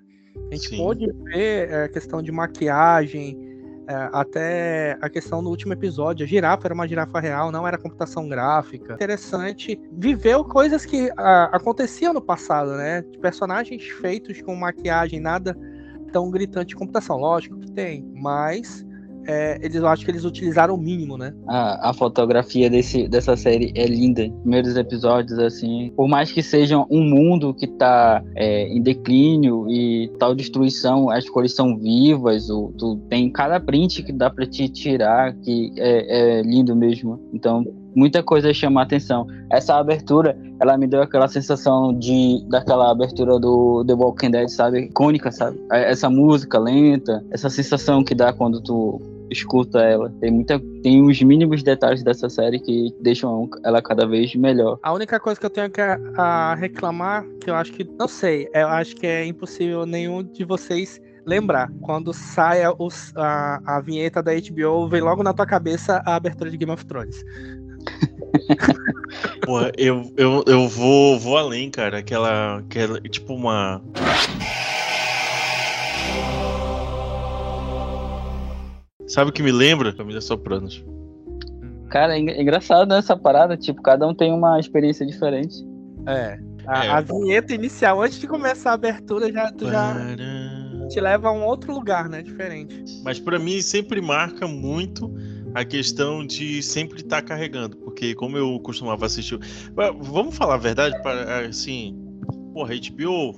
A 0.50 0.54
gente 0.54 0.68
Sim. 0.68 0.76
pôde 0.76 1.06
ver 1.24 1.72
a 1.72 1.76
é, 1.84 1.88
questão 1.88 2.22
de 2.22 2.32
maquiagem, 2.32 3.36
é, 3.36 3.43
até 4.12 4.96
a 5.00 5.08
questão 5.08 5.42
do 5.42 5.50
último 5.50 5.72
episódio, 5.72 6.24
a 6.24 6.28
girafa 6.28 6.66
era 6.66 6.74
uma 6.74 6.88
girafa 6.88 7.20
real, 7.20 7.52
não 7.52 7.66
era 7.66 7.76
computação 7.76 8.28
gráfica. 8.28 8.94
Interessante. 8.94 9.80
Viveu 9.92 10.44
coisas 10.44 10.86
que 10.86 11.10
a, 11.16 11.44
aconteciam 11.56 12.12
no 12.12 12.20
passado, 12.20 12.76
né? 12.76 13.02
Personagens 13.20 13.84
feitos 14.00 14.40
com 14.42 14.54
maquiagem, 14.56 15.20
nada 15.20 15.56
tão 16.12 16.30
gritante 16.30 16.68
de 16.68 16.76
computação. 16.76 17.18
Lógico 17.18 17.58
que 17.58 17.70
tem, 17.72 18.08
mas 18.14 18.86
é, 19.26 19.58
eles, 19.62 19.76
eu 19.76 19.86
acho 19.86 20.04
que 20.04 20.10
eles 20.10 20.24
utilizaram 20.24 20.74
o 20.74 20.78
mínimo, 20.78 21.16
né? 21.16 21.34
A, 21.46 21.90
a 21.90 21.92
fotografia 21.92 22.68
desse, 22.68 23.08
dessa 23.08 23.36
série 23.36 23.72
é 23.74 23.86
linda. 23.86 24.28
Primeiros 24.42 24.76
episódios, 24.76 25.38
assim, 25.38 25.92
por 25.96 26.08
mais 26.08 26.30
que 26.30 26.42
seja 26.42 26.78
um 26.90 27.02
mundo 27.02 27.54
que 27.54 27.66
tá 27.66 28.22
é, 28.36 28.68
em 28.68 28.82
declínio 28.82 29.66
e 29.68 30.10
tal 30.18 30.34
destruição, 30.34 31.10
as 31.10 31.28
cores 31.28 31.54
são 31.54 31.76
vivas, 31.76 32.50
o, 32.50 32.72
tu 32.78 32.96
tem 33.08 33.30
cada 33.30 33.58
print 33.60 34.02
que 34.02 34.12
dá 34.12 34.30
para 34.30 34.46
te 34.46 34.68
tirar, 34.68 35.34
que 35.34 35.72
é, 35.76 36.38
é 36.38 36.42
lindo 36.42 36.74
mesmo. 36.76 37.20
Então, 37.32 37.64
muita 37.94 38.22
coisa 38.22 38.52
chama 38.52 38.80
a 38.80 38.84
atenção. 38.84 39.26
Essa 39.50 39.76
abertura, 39.76 40.36
ela 40.60 40.76
me 40.76 40.86
deu 40.86 41.02
aquela 41.02 41.28
sensação 41.28 41.96
de 41.96 42.44
daquela 42.48 42.90
abertura 42.90 43.38
do 43.38 43.84
The 43.86 43.94
Walking 43.94 44.30
Dead, 44.30 44.48
sabe? 44.48 44.80
Icônica, 44.80 45.30
sabe? 45.30 45.58
Essa 45.70 46.10
música 46.10 46.58
lenta, 46.58 47.24
essa 47.30 47.48
sensação 47.48 48.02
que 48.02 48.14
dá 48.14 48.32
quando 48.32 48.60
tu 48.60 49.00
escuta 49.30 49.80
ela. 49.80 50.10
Tem 50.20 50.30
muita, 50.30 50.60
tem 50.82 51.02
os 51.02 51.20
mínimos 51.22 51.62
detalhes 51.62 52.02
dessa 52.02 52.28
série 52.28 52.58
que 52.60 52.94
deixam 53.00 53.48
ela 53.64 53.82
cada 53.82 54.06
vez 54.06 54.34
melhor. 54.34 54.78
A 54.82 54.92
única 54.92 55.18
coisa 55.20 55.38
que 55.38 55.46
eu 55.46 55.50
tenho 55.50 55.70
que 55.70 55.80
a, 55.80 55.98
a 56.16 56.54
reclamar, 56.54 57.24
que 57.40 57.50
eu 57.50 57.54
acho 57.54 57.72
que, 57.72 57.84
não 57.98 58.08
sei, 58.08 58.48
eu 58.52 58.68
acho 58.68 58.96
que 58.96 59.06
é 59.06 59.26
impossível 59.26 59.86
nenhum 59.86 60.22
de 60.22 60.44
vocês 60.44 61.00
lembrar. 61.26 61.70
Quando 61.80 62.12
sai 62.12 62.62
a, 62.62 62.72
a, 63.16 63.76
a 63.76 63.80
vinheta 63.80 64.22
da 64.22 64.32
HBO, 64.32 64.88
vem 64.88 65.00
logo 65.00 65.22
na 65.22 65.32
tua 65.32 65.46
cabeça 65.46 66.02
a 66.04 66.16
abertura 66.16 66.50
de 66.50 66.56
Game 66.56 66.72
of 66.72 66.84
Thrones. 66.86 67.24
Porra, 69.44 69.72
eu, 69.76 70.12
eu, 70.16 70.44
eu 70.46 70.68
vou, 70.68 71.18
vou 71.18 71.36
além, 71.36 71.70
cara. 71.70 71.98
Aquela, 71.98 72.58
aquela. 72.58 73.00
Tipo 73.00 73.34
uma. 73.34 73.82
Sabe 79.06 79.30
o 79.30 79.32
que 79.32 79.42
me 79.42 79.52
lembra? 79.52 79.92
Família 79.92 80.20
Sopranos. 80.20 80.84
Cara, 81.90 82.16
é 82.16 82.20
é 82.20 82.42
engraçado 82.42 82.88
né, 82.88 82.98
essa 82.98 83.16
parada, 83.16 83.56
tipo, 83.56 83.80
cada 83.82 84.06
um 84.06 84.14
tem 84.14 84.32
uma 84.32 84.58
experiência 84.58 85.04
diferente. 85.06 85.54
É. 86.06 86.38
A, 86.66 86.84
É. 86.86 86.88
a 86.90 87.00
vinheta 87.00 87.54
inicial, 87.54 88.02
antes 88.02 88.18
de 88.18 88.26
começar 88.26 88.70
a 88.70 88.74
abertura, 88.74 89.30
já, 89.32 89.52
tu 89.52 89.66
já 89.66 89.92
Para- 89.94 90.88
te 90.88 91.00
leva 91.00 91.28
a 91.28 91.32
um 91.32 91.44
outro 91.44 91.72
lugar, 91.74 92.08
né? 92.08 92.22
Diferente. 92.22 93.00
Mas 93.04 93.20
pra 93.20 93.38
mim 93.38 93.60
sempre 93.60 94.00
marca 94.00 94.48
muito 94.48 95.12
a 95.54 95.64
questão 95.64 96.26
de 96.26 96.62
sempre 96.62 97.00
estar 97.00 97.22
carregando, 97.22 97.76
porque 97.76 98.14
como 98.14 98.36
eu 98.36 98.58
costumava 98.60 99.06
assistir, 99.06 99.38
vamos 100.00 100.36
falar 100.36 100.54
a 100.54 100.58
verdade 100.58 101.00
para 101.02 101.46
assim, 101.46 101.96
porra, 102.52 102.74
HBO, 102.74 103.34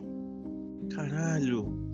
caralho. 0.94 1.85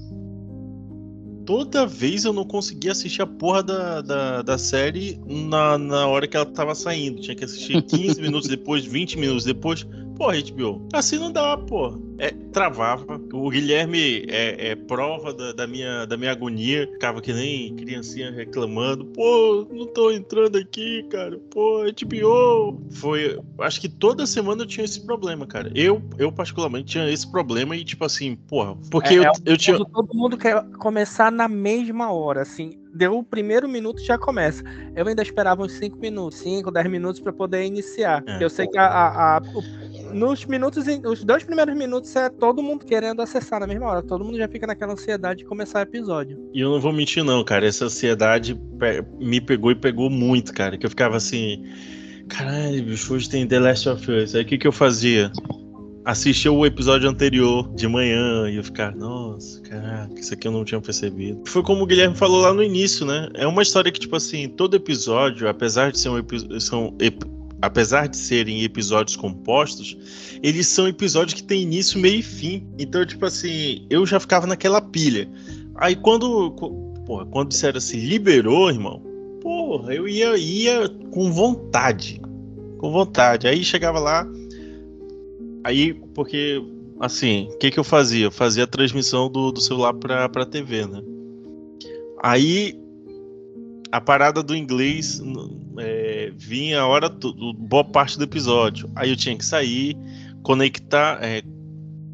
Toda 1.44 1.87
vez 1.87 2.25
eu 2.25 2.32
não 2.32 2.44
conseguia 2.44 2.92
assistir 2.92 3.22
a 3.22 3.26
porra 3.26 3.62
da, 3.62 4.00
da, 4.00 4.42
da 4.42 4.58
série 4.58 5.20
na, 5.26 5.76
na 5.76 6.06
hora 6.06 6.26
que 6.26 6.37
ela 6.37 6.46
tava 6.46 6.75
saindo. 6.75 7.20
Tinha 7.20 7.34
que 7.34 7.44
assistir 7.44 7.82
15 7.82 8.20
minutos 8.22 8.49
depois, 8.49 8.84
20 8.84 9.18
minutos 9.18 9.44
depois. 9.44 9.87
Porra, 10.16 10.35
HBO. 10.38 10.87
Assim 10.92 11.19
não 11.19 11.33
dá, 11.33 11.57
porra. 11.57 11.99
É, 12.19 12.31
travava. 12.52 13.21
O 13.33 13.50
Guilherme 13.50 14.25
é, 14.28 14.69
é 14.71 14.76
prova 14.76 15.33
da, 15.33 15.52
da 15.52 15.66
minha, 15.66 16.04
da 16.04 16.16
minha 16.16 16.31
agonia. 16.31 16.87
Ficava 16.92 17.21
que 17.21 17.33
nem 17.33 17.75
criancinha 17.75 18.31
reclamando. 18.31 19.04
Pô, 19.07 19.66
não 19.73 19.87
tô 19.87 20.11
entrando 20.12 20.57
aqui, 20.57 21.02
cara. 21.11 21.37
Pô, 21.50 21.83
HBO. 21.85 22.81
Foi. 22.92 23.40
Acho 23.59 23.81
que 23.81 23.88
toda 23.88 24.26
semana 24.26 24.62
eu 24.62 24.66
tinha 24.66 24.85
esse 24.85 25.04
problema, 25.04 25.47
cara. 25.47 25.73
Eu, 25.75 26.00
eu 26.19 26.31
particularmente, 26.31 26.92
tinha 26.92 27.11
esse 27.11 27.28
problema 27.28 27.75
e, 27.75 27.85
tipo 27.85 28.04
assim, 28.04 28.37
porra. 28.37 28.76
Porque 28.90 29.14
É, 29.14 29.19
eu, 29.19 29.25
é 29.25 29.31
eu 29.47 29.57
tinha. 29.57 29.76
Todo 29.78 30.14
mundo 30.14 30.37
quer 30.37 30.62
começar 30.78 31.33
na 31.33 31.49
mesma 31.49 32.12
hora, 32.12 32.42
assim. 32.42 32.78
Deu 32.95 33.19
o 33.19 33.25
primeiro 33.25 33.66
minuto 33.69 34.00
já 34.04 34.19
começa. 34.19 34.62
Eu 34.95 35.09
ainda 35.09 35.23
esperava 35.23 35.62
uns 35.62 35.73
5 35.73 35.97
minutos, 35.99 36.38
5, 36.38 36.71
10 36.71 36.90
minutos 36.90 37.21
pra 37.21 37.33
poder 37.33 37.64
iniciar. 37.64 38.23
É. 38.26 38.45
Eu 38.45 38.50
sei 38.50 38.66
que 38.69 38.76
a, 38.76 38.85
a- 38.87 39.37
a- 39.38 39.42
o- 39.54 39.82
nos 40.12 40.45
minutos, 40.47 40.87
in- 40.88 41.02
os 41.07 41.25
dois 41.25 41.42
primeiros 41.45 41.75
minutos 41.76 42.14
é 42.16 42.28
todo 42.28 42.62
mundo 42.62 42.85
querendo 42.85 43.21
acessar 43.23 43.61
na 43.61 43.66
mesma 43.66 43.87
hora. 43.87 44.02
Todo 44.02 44.25
mundo 44.25 44.37
já 44.37 44.49
fica 44.49 44.66
naquela 44.66 44.92
ansiedade 44.92 45.40
de 45.40 45.45
começar 45.47 45.81
o 45.81 45.83
episódio. 45.83 46.38
E 46.52 46.61
eu 46.61 46.71
não 46.71 46.81
vou 46.81 46.92
mentir, 46.92 47.25
não, 47.25 47.42
cara. 47.45 47.66
Essa 47.66 47.87
ansiedade 47.87 48.59
me 49.19 49.40
pegou 49.40 49.71
e 49.71 49.75
pegou 49.75 50.09
muito, 50.11 50.52
cara. 50.52 50.76
Que 50.78 50.87
eu 50.87 50.90
ficava 50.90 51.16
assim. 51.16 51.64
Caralho, 52.28 52.85
bicho, 52.85 53.12
hoje 53.14 53.28
tem 53.28 53.47
The 53.47 53.59
Last 53.59 53.88
of 53.88 54.11
Us. 54.11 54.35
Aí 54.35 54.42
o 54.42 54.47
que, 54.47 54.59
que 54.59 54.66
eu 54.66 54.73
fazia? 54.73 55.31
Assistia 56.04 56.50
o 56.50 56.66
episódio 56.66 57.09
anterior 57.09 57.73
de 57.76 57.87
manhã 57.87 58.50
e 58.50 58.57
eu 58.57 58.64
ficava, 58.64 58.97
nossa, 58.97 59.61
caraca, 59.62 60.12
isso 60.19 60.35
aqui 60.35 60.49
eu 60.49 60.52
não 60.52 60.64
tinha 60.64 60.81
percebido. 60.81 61.40
Foi 61.47 61.62
como 61.62 61.85
o 61.85 61.87
Guilherme 61.87 62.16
falou 62.16 62.40
lá 62.40 62.52
no 62.52 62.61
início, 62.61 63.07
né? 63.07 63.28
É 63.35 63.47
uma 63.47 63.62
história 63.62 63.92
que, 63.92 64.00
tipo 64.00 64.16
assim, 64.16 64.49
todo 64.49 64.75
episódio, 64.75 65.49
apesar 65.49 65.92
de 65.92 66.00
ser 66.00 66.09
um 66.09 66.19
epi- 66.19 66.61
são 66.61 66.92
ep- 67.00 67.25
apesar 67.62 68.09
de 68.09 68.16
serem 68.16 68.64
episódios 68.64 69.16
compostos, 69.16 69.97
eles 70.42 70.66
são 70.66 70.88
episódios 70.88 71.35
que 71.35 71.45
têm 71.45 71.62
início, 71.62 71.99
meio 72.00 72.19
e 72.19 72.23
fim. 72.23 72.66
Então, 72.76 73.07
tipo 73.07 73.25
assim, 73.25 73.87
eu 73.88 74.04
já 74.04 74.19
ficava 74.19 74.47
naquela 74.47 74.81
pilha. 74.81 75.31
Aí 75.76 75.95
quando, 75.95 76.50
porra, 77.07 77.25
quando 77.26 77.50
disseram 77.50 77.78
assim, 77.78 77.99
liberou, 77.99 78.69
irmão, 78.69 79.00
porra, 79.40 79.95
eu 79.95 80.09
ia, 80.09 80.37
ia 80.37 80.88
com 81.12 81.33
vontade. 81.33 82.21
Com 82.78 82.90
vontade. 82.90 83.47
Aí 83.47 83.64
chegava 83.64 84.00
lá, 84.00 84.26
aí, 85.62 85.95
porque, 86.14 86.61
assim, 86.99 87.49
o 87.52 87.59
que 87.59 87.71
que 87.71 87.78
eu 87.78 87.85
fazia? 87.85 88.26
Eu 88.26 88.33
fazia 88.33 88.64
a 88.64 88.66
transmissão 88.66 89.31
do, 89.31 89.52
do 89.52 89.61
celular 89.61 89.95
pra, 89.95 90.28
pra 90.28 90.45
TV, 90.45 90.85
né? 90.87 91.00
Aí, 92.21 92.76
a 93.92 94.00
parada 94.00 94.42
do 94.42 94.57
inglês 94.57 95.23
é, 95.78 95.91
vinha 96.37 96.81
a 96.81 96.87
hora, 96.87 97.09
to- 97.11 97.35
boa 97.55 97.85
parte 97.85 98.19
do 98.19 98.25
episódio. 98.25 98.91
Aí 98.97 99.11
eu 99.11 99.17
tinha 99.17 99.37
que 99.37 99.45
sair, 99.45 99.97
conectar, 100.43 101.19
é, 101.23 101.43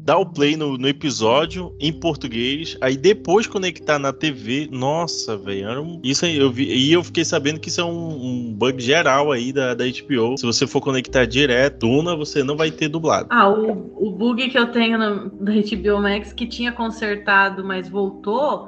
dar 0.03 0.17
o 0.17 0.25
play 0.25 0.55
no, 0.55 0.77
no 0.77 0.87
episódio 0.87 1.75
em 1.79 1.91
português, 1.93 2.75
aí 2.81 2.97
depois 2.97 3.45
conectar 3.45 3.99
na 3.99 4.11
TV. 4.11 4.67
Nossa, 4.71 5.37
velho, 5.37 5.99
isso 6.03 6.25
aí 6.25 6.37
eu 6.37 6.51
vi 6.51 6.63
e 6.73 6.91
eu 6.91 7.03
fiquei 7.03 7.23
sabendo 7.23 7.59
que 7.59 7.69
isso 7.69 7.81
é 7.81 7.83
um, 7.83 8.49
um 8.49 8.53
bug 8.53 8.81
geral 8.81 9.31
aí 9.31 9.51
da, 9.53 9.73
da 9.73 9.83
HBO. 9.85 10.37
Se 10.37 10.45
você 10.45 10.65
for 10.65 10.81
conectar 10.81 11.25
direto, 11.25 11.87
Duna, 11.87 12.15
você 12.15 12.43
não 12.43 12.55
vai 12.57 12.71
ter 12.71 12.87
dublado. 12.87 13.27
Ah, 13.29 13.47
o, 13.49 14.07
o 14.07 14.11
bug 14.11 14.49
que 14.49 14.57
eu 14.57 14.71
tenho 14.71 14.97
na, 14.97 15.09
da 15.39 15.51
HBO 15.53 16.01
Max 16.01 16.33
que 16.33 16.47
tinha 16.47 16.71
consertado, 16.71 17.63
mas 17.63 17.87
voltou, 17.87 18.67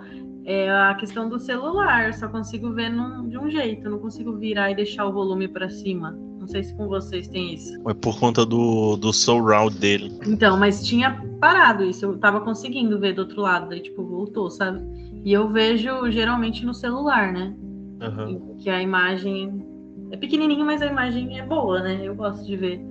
é 0.52 0.70
a 0.72 0.96
questão 0.96 1.30
do 1.30 1.40
celular. 1.40 2.08
Eu 2.08 2.14
só 2.14 2.28
consigo 2.28 2.72
ver 2.74 2.90
num- 2.90 3.28
de 3.28 3.38
um 3.38 3.50
jeito, 3.50 3.90
não 3.90 4.00
consigo 4.00 4.36
virar 4.38 4.72
e 4.72 4.76
deixar 4.76 5.06
o 5.06 5.14
volume 5.14 5.48
pra 5.48 5.70
cima. 5.70 6.12
Não 6.40 6.48
sei 6.48 6.64
se 6.64 6.76
com 6.76 6.88
vocês 6.88 7.28
tem 7.28 7.54
isso. 7.54 7.74
É 7.88 7.94
por 7.94 8.20
conta 8.20 8.46
do, 8.46 8.96
do 8.98 9.14
surround 9.14 9.78
dele. 9.78 10.12
Então, 10.26 10.58
mas 10.58 10.84
tinha 10.86 11.24
parado 11.40 11.84
isso, 11.84 12.06
eu 12.06 12.18
tava 12.18 12.42
conseguindo 12.42 13.00
ver 13.00 13.14
do 13.14 13.20
outro 13.20 13.42
lado, 13.42 13.70
daí 13.70 13.80
tipo, 13.82 14.04
voltou, 14.04 14.50
sabe? 14.50 14.82
E 15.24 15.32
eu 15.32 15.48
vejo 15.50 16.10
geralmente 16.12 16.66
no 16.66 16.74
celular, 16.74 17.32
né? 17.32 17.56
Aham. 18.02 18.56
Que 18.60 18.70
a 18.70 18.82
imagem 18.82 19.64
é 20.12 20.18
pequenininho, 20.18 20.66
mas 20.66 20.82
a 20.82 20.88
imagem 20.88 21.40
é 21.40 21.46
boa, 21.46 21.82
né? 21.82 22.00
Eu 22.04 22.16
gosto 22.16 22.44
de 22.46 22.58
ver. 22.58 22.82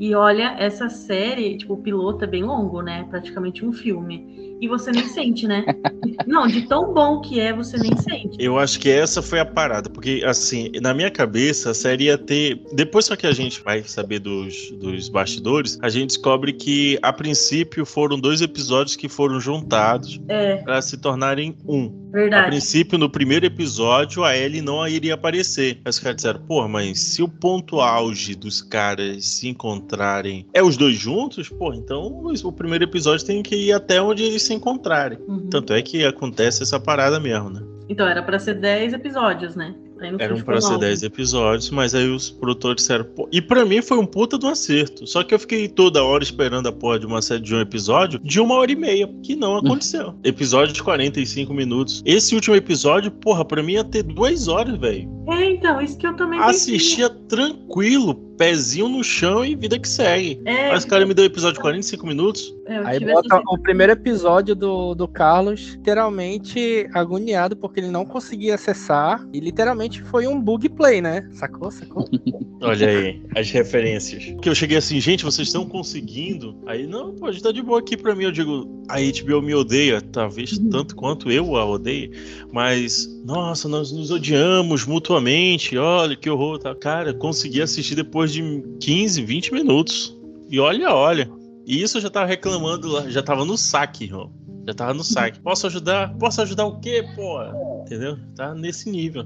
E 0.00 0.14
olha, 0.14 0.54
essa 0.58 0.88
série, 0.88 1.58
tipo, 1.58 1.74
o 1.74 1.82
piloto 1.82 2.24
é 2.24 2.26
bem 2.26 2.42
longo, 2.42 2.80
né? 2.80 3.06
Praticamente 3.10 3.64
um 3.64 3.72
filme. 3.72 4.56
E 4.60 4.66
você 4.66 4.90
nem 4.90 5.04
sente, 5.06 5.46
né? 5.46 5.64
Não, 6.26 6.46
de 6.46 6.62
tão 6.62 6.92
bom 6.92 7.20
que 7.20 7.40
é, 7.40 7.52
você 7.52 7.76
nem 7.78 7.96
sente. 7.96 8.36
Eu 8.38 8.58
acho 8.58 8.78
que 8.78 8.88
essa 8.88 9.20
foi 9.22 9.40
a 9.40 9.44
parada, 9.44 9.88
porque 9.88 10.22
assim, 10.24 10.70
na 10.80 10.94
minha 10.94 11.10
cabeça, 11.10 11.70
a 11.70 11.74
série 11.74 12.04
ia 12.04 12.18
ter. 12.18 12.60
Depois 12.72 13.06
só 13.06 13.16
que 13.16 13.26
a 13.26 13.32
gente 13.32 13.62
vai 13.62 13.82
saber 13.82 14.18
dos, 14.18 14.70
dos 14.72 15.08
bastidores, 15.08 15.78
a 15.82 15.88
gente 15.88 16.08
descobre 16.08 16.52
que 16.52 16.98
a 17.02 17.12
princípio 17.12 17.84
foram 17.84 18.18
dois 18.18 18.40
episódios 18.40 18.96
que 18.96 19.08
foram 19.08 19.40
juntados 19.40 20.20
É, 20.28 20.56
para 20.56 20.80
se 20.82 20.96
tornarem 20.96 21.56
um. 21.66 22.00
A 22.10 22.12
verdade. 22.12 22.46
princípio, 22.48 22.98
no 22.98 23.08
primeiro 23.08 23.46
episódio, 23.46 24.24
a 24.24 24.36
Ellie 24.36 24.60
não 24.60 24.86
iria 24.86 25.14
aparecer. 25.14 25.80
Mas 25.84 25.94
os 25.96 26.02
caras 26.02 26.16
disseram, 26.16 26.40
porra, 26.40 26.66
mas 26.66 26.98
se 26.98 27.22
o 27.22 27.28
ponto 27.28 27.80
auge 27.80 28.34
dos 28.34 28.60
caras 28.60 29.24
se 29.24 29.48
encontrarem 29.48 30.44
é 30.52 30.60
os 30.60 30.76
dois 30.76 30.96
juntos, 30.96 31.48
porra, 31.48 31.76
então 31.76 32.24
o 32.42 32.52
primeiro 32.52 32.84
episódio 32.84 33.24
tem 33.24 33.42
que 33.42 33.54
ir 33.54 33.72
até 33.72 34.02
onde 34.02 34.24
eles 34.24 34.42
se 34.42 34.52
encontrarem. 34.52 35.18
Uhum. 35.28 35.48
Tanto 35.48 35.72
é 35.72 35.80
que 35.82 35.89
acontece 36.04 36.62
essa 36.62 36.78
parada 36.78 37.18
mesmo, 37.20 37.50
né? 37.50 37.62
Então 37.88 38.06
era 38.06 38.22
pra 38.22 38.38
ser 38.38 38.54
10 38.54 38.92
episódios, 38.92 39.56
né? 39.56 39.74
Eram 40.00 40.36
ficou 40.36 40.54
pra 40.54 40.60
ser 40.60 40.72
nove. 40.72 40.86
10 40.86 41.02
episódios, 41.02 41.70
mas 41.70 41.94
aí 41.94 42.08
os 42.08 42.30
produtores 42.30 42.76
disseram, 42.76 43.04
pô. 43.04 43.28
E 43.30 43.42
pra 43.42 43.64
mim 43.64 43.82
foi 43.82 43.98
um 43.98 44.06
puta 44.06 44.38
do 44.38 44.48
acerto. 44.48 45.06
Só 45.06 45.22
que 45.22 45.34
eu 45.34 45.38
fiquei 45.38 45.68
toda 45.68 46.02
hora 46.02 46.22
esperando 46.22 46.68
a 46.68 46.72
porra 46.72 46.98
de 46.98 47.06
uma 47.06 47.20
série 47.20 47.42
de 47.42 47.54
um 47.54 47.60
episódio 47.60 48.18
de 48.22 48.40
uma 48.40 48.54
hora 48.54 48.72
e 48.72 48.76
meia, 48.76 49.08
que 49.22 49.36
não 49.36 49.56
aconteceu. 49.56 50.14
episódio 50.24 50.72
de 50.72 50.82
45 50.82 51.52
minutos. 51.52 52.02
Esse 52.06 52.34
último 52.34 52.56
episódio, 52.56 53.10
porra, 53.10 53.44
pra 53.44 53.62
mim 53.62 53.74
ia 53.74 53.84
ter 53.84 54.02
duas 54.02 54.48
horas, 54.48 54.78
velho. 54.78 55.08
É, 55.28 55.50
então, 55.50 55.80
isso 55.80 55.98
que 55.98 56.06
eu 56.06 56.14
também 56.16 56.40
pensei. 56.40 56.76
Assistia 56.76 57.10
tranquilo, 57.10 58.14
pezinho 58.40 58.88
no 58.88 59.04
chão 59.04 59.44
e 59.44 59.54
vida 59.54 59.78
que 59.78 59.86
segue. 59.86 60.40
É, 60.46 60.70
Mas 60.70 60.84
o 60.84 60.88
cara 60.88 61.04
me 61.04 61.12
deu 61.12 61.24
o 61.24 61.26
episódio 61.26 61.56
de 61.56 61.60
45 61.60 62.06
minutos. 62.06 62.56
é, 62.64 62.78
Aí 62.86 62.98
bota 62.98 63.42
o 63.46 63.58
primeiro 63.58 63.92
episódio 63.92 64.54
do, 64.54 64.94
do 64.94 65.06
Carlos 65.06 65.74
literalmente 65.74 66.88
agoniado 66.94 67.54
porque 67.54 67.80
ele 67.80 67.90
não 67.90 68.06
conseguia 68.06 68.54
acessar. 68.54 69.22
E 69.34 69.40
literalmente 69.40 70.02
foi 70.04 70.26
um 70.26 70.40
bug 70.40 70.70
play, 70.70 71.02
né? 71.02 71.28
Sacou? 71.32 71.70
Sacou? 71.70 72.08
Olha 72.62 72.88
aí, 72.88 73.22
as 73.34 73.50
referências. 73.50 74.34
Que 74.40 74.48
eu 74.48 74.54
cheguei 74.54 74.76
assim, 74.76 75.00
gente, 75.00 75.24
vocês 75.24 75.48
estão 75.48 75.64
conseguindo? 75.64 76.58
Aí, 76.66 76.86
não, 76.86 77.14
pode 77.14 77.42
tá 77.42 77.50
de 77.50 77.62
boa 77.62 77.80
aqui 77.80 77.96
pra 77.96 78.14
mim. 78.14 78.24
Eu 78.24 78.32
digo, 78.32 78.84
a 78.86 78.96
HBO 78.96 79.40
me 79.40 79.54
odeia, 79.54 80.00
talvez 80.00 80.58
tanto 80.70 80.94
quanto 80.94 81.30
eu 81.30 81.56
a 81.56 81.64
odeie, 81.64 82.10
mas, 82.52 83.08
nossa, 83.24 83.66
nós 83.66 83.90
nos 83.92 84.10
odiamos 84.10 84.84
mutuamente, 84.84 85.78
olha 85.78 86.14
que 86.14 86.28
horror. 86.28 86.58
Tá. 86.58 86.74
Cara, 86.74 87.14
consegui 87.14 87.62
assistir 87.62 87.94
depois 87.94 88.29
de 88.32 88.62
15, 88.80 89.22
20 89.22 89.52
minutos. 89.52 90.16
E 90.48 90.58
olha, 90.58 90.90
olha. 90.92 91.30
E 91.66 91.82
isso 91.82 91.98
eu 91.98 92.02
já 92.02 92.10
tava 92.10 92.26
reclamando 92.26 92.88
lá, 92.88 93.08
já 93.08 93.22
tava 93.22 93.44
no 93.44 93.56
saque, 93.56 94.04
irmão. 94.04 94.30
Já 94.66 94.74
tava 94.74 94.94
no 94.94 95.04
saque. 95.04 95.38
Posso 95.42 95.66
ajudar? 95.66 96.14
Posso 96.18 96.42
ajudar 96.42 96.66
o 96.66 96.80
quê, 96.80 97.04
pô? 97.14 97.38
Entendeu? 97.82 98.16
Tá 98.36 98.54
nesse 98.54 98.90
nível. 98.90 99.24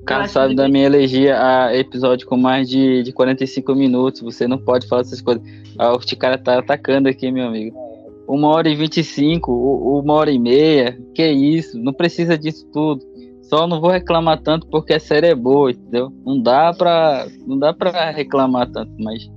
O 0.00 0.04
cara 0.04 0.26
sabe 0.26 0.56
da 0.56 0.68
minha 0.68 0.86
elegia 0.86 1.38
a 1.40 1.76
episódio 1.76 2.26
com 2.26 2.36
mais 2.36 2.68
de, 2.68 3.02
de 3.02 3.12
45 3.12 3.74
minutos. 3.74 4.20
Você 4.22 4.48
não 4.48 4.58
pode 4.58 4.88
falar 4.88 5.02
essas 5.02 5.20
coisas. 5.20 5.42
Ah, 5.78 5.92
o 5.92 6.00
cara 6.18 6.36
tá 6.36 6.58
atacando 6.58 7.08
aqui, 7.08 7.30
meu 7.30 7.46
amigo. 7.46 7.76
Uma 8.26 8.48
hora 8.48 8.68
e 8.68 8.74
25, 8.74 9.52
u- 9.52 10.00
uma 10.00 10.14
hora 10.14 10.30
e 10.32 10.38
meia. 10.38 10.98
Que 11.14 11.30
isso? 11.30 11.78
Não 11.78 11.92
precisa 11.92 12.36
disso 12.36 12.66
tudo. 12.72 13.04
Só 13.50 13.66
não 13.66 13.80
vou 13.80 13.90
reclamar 13.90 14.40
tanto 14.40 14.68
porque 14.68 14.94
a 14.94 15.00
série 15.00 15.26
é 15.26 15.34
boa, 15.34 15.72
entendeu? 15.72 16.12
Não 16.24 16.40
dá 16.40 16.72
pra, 16.72 17.26
não 17.44 17.58
dá 17.58 17.74
pra 17.74 18.12
reclamar 18.12 18.70
tanto, 18.70 18.92
mas 18.96 19.28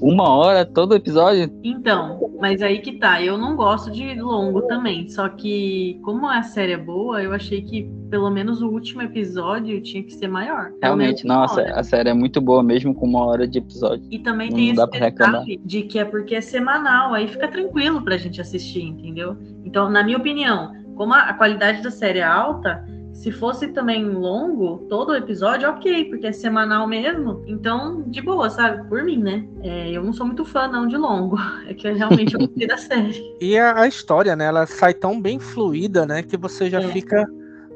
uma 0.00 0.28
hora 0.30 0.64
todo 0.64 0.96
episódio. 0.96 1.52
Então, 1.62 2.32
mas 2.40 2.62
aí 2.62 2.78
que 2.78 2.92
tá. 2.92 3.22
Eu 3.22 3.36
não 3.36 3.54
gosto 3.54 3.90
de 3.90 4.14
longo 4.14 4.62
também. 4.62 5.06
Só 5.10 5.28
que, 5.28 6.00
como 6.02 6.26
a 6.26 6.42
série 6.42 6.72
é 6.72 6.78
boa, 6.78 7.22
eu 7.22 7.34
achei 7.34 7.60
que 7.60 7.88
pelo 8.08 8.30
menos 8.30 8.62
o 8.62 8.68
último 8.70 9.02
episódio 9.02 9.82
tinha 9.82 10.02
que 10.02 10.14
ser 10.14 10.28
maior. 10.28 10.72
Realmente, 10.82 11.26
nossa, 11.26 11.60
a 11.62 11.84
série 11.84 12.08
é 12.08 12.14
muito 12.14 12.40
boa 12.40 12.62
mesmo 12.62 12.94
com 12.94 13.06
uma 13.06 13.26
hora 13.26 13.46
de 13.46 13.58
episódio. 13.58 14.06
E 14.10 14.18
também 14.18 14.48
Não 14.48 14.56
tem 14.56 14.70
esse 14.70 14.86
detalhe 14.86 15.60
de 15.62 15.82
que 15.82 15.98
é 15.98 16.06
porque 16.06 16.36
é 16.36 16.40
semanal, 16.40 17.12
aí 17.12 17.28
fica 17.28 17.48
tranquilo 17.48 18.02
pra 18.02 18.16
gente 18.16 18.40
assistir, 18.40 18.82
entendeu? 18.82 19.36
Então, 19.62 19.90
na 19.90 20.02
minha 20.02 20.16
opinião, 20.16 20.72
como 20.96 21.12
a 21.12 21.34
qualidade 21.34 21.82
da 21.82 21.90
série 21.90 22.18
é 22.18 22.24
alta, 22.24 22.82
se 23.22 23.30
fosse 23.30 23.68
também 23.68 24.04
longo, 24.04 24.78
todo 24.88 25.10
o 25.10 25.14
episódio, 25.14 25.70
ok, 25.70 26.06
porque 26.06 26.26
é 26.26 26.32
semanal 26.32 26.88
mesmo. 26.88 27.44
Então, 27.46 28.02
de 28.08 28.20
boa, 28.20 28.50
sabe? 28.50 28.88
Por 28.88 29.04
mim, 29.04 29.18
né? 29.18 29.46
É, 29.62 29.92
eu 29.92 30.02
não 30.02 30.12
sou 30.12 30.26
muito 30.26 30.44
fã, 30.44 30.66
não, 30.66 30.88
de 30.88 30.96
longo. 30.96 31.36
É 31.68 31.72
que 31.72 31.86
eu 31.86 31.94
realmente 31.94 32.34
eu 32.34 32.40
gostei 32.40 32.66
da 32.66 32.76
série. 32.76 33.22
E 33.40 33.56
a, 33.56 33.82
a 33.82 33.86
história, 33.86 34.34
né? 34.34 34.46
Ela 34.46 34.66
sai 34.66 34.92
tão 34.92 35.20
bem 35.20 35.38
fluida, 35.38 36.04
né? 36.04 36.20
Que 36.24 36.36
você 36.36 36.68
já 36.68 36.80
É. 36.80 36.88
fica. 36.88 37.24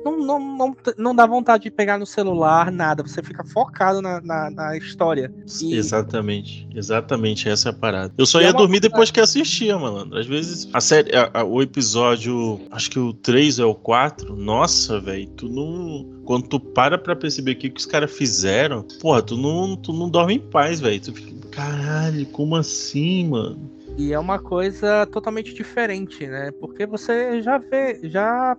Não, 0.06 0.18
não, 0.24 0.38
não, 0.56 0.76
não 0.96 1.14
dá 1.14 1.26
vontade 1.26 1.64
de 1.64 1.70
pegar 1.70 1.98
no 1.98 2.06
celular, 2.06 2.70
nada. 2.70 3.02
Você 3.02 3.22
fica 3.22 3.42
focado 3.44 4.00
na, 4.00 4.20
na, 4.20 4.50
na 4.50 4.76
história. 4.76 5.32
E- 5.60 5.74
Exatamente, 5.74 6.68
exatamente, 6.74 7.48
essa 7.48 7.68
é 7.68 7.72
a 7.72 7.74
parada. 7.74 8.14
Eu 8.16 8.24
só 8.26 8.40
é 8.40 8.44
ia 8.44 8.50
uma 8.50 8.58
dormir 8.58 8.80
depois 8.80 9.10
que 9.10 9.20
assistia, 9.20 9.76
malandro. 9.78 10.18
Às 10.18 10.26
vezes, 10.26 10.68
a 10.72 10.80
série, 10.80 11.14
a- 11.16 11.30
a- 11.34 11.44
o 11.44 11.60
episódio, 11.60 12.60
acho 12.70 12.90
que 12.90 12.98
o 12.98 13.12
3 13.12 13.58
ou 13.58 13.72
o 13.72 13.74
4, 13.74 14.36
nossa, 14.36 15.00
velho, 15.00 15.26
tu 15.30 15.48
não. 15.48 16.06
Quando 16.24 16.48
tu 16.48 16.60
para 16.60 16.98
pra 16.98 17.14
perceber 17.16 17.52
o 17.52 17.56
que, 17.56 17.70
que 17.70 17.80
os 17.80 17.86
caras 17.86 18.10
fizeram, 18.12 18.82
porra, 19.00 19.22
tu 19.22 19.36
não, 19.36 19.76
tu 19.76 19.92
não 19.92 20.08
dorme 20.08 20.34
em 20.34 20.38
paz, 20.40 20.80
velho. 20.80 21.00
Tu 21.00 21.12
fica, 21.12 21.48
caralho, 21.50 22.26
como 22.26 22.54
assim, 22.56 23.28
mano? 23.28 23.75
E 23.98 24.12
é 24.12 24.18
uma 24.18 24.38
coisa 24.38 25.06
totalmente 25.06 25.54
diferente, 25.54 26.26
né? 26.26 26.50
Porque 26.60 26.84
você 26.84 27.40
já 27.40 27.56
vê, 27.56 27.98
já 28.04 28.56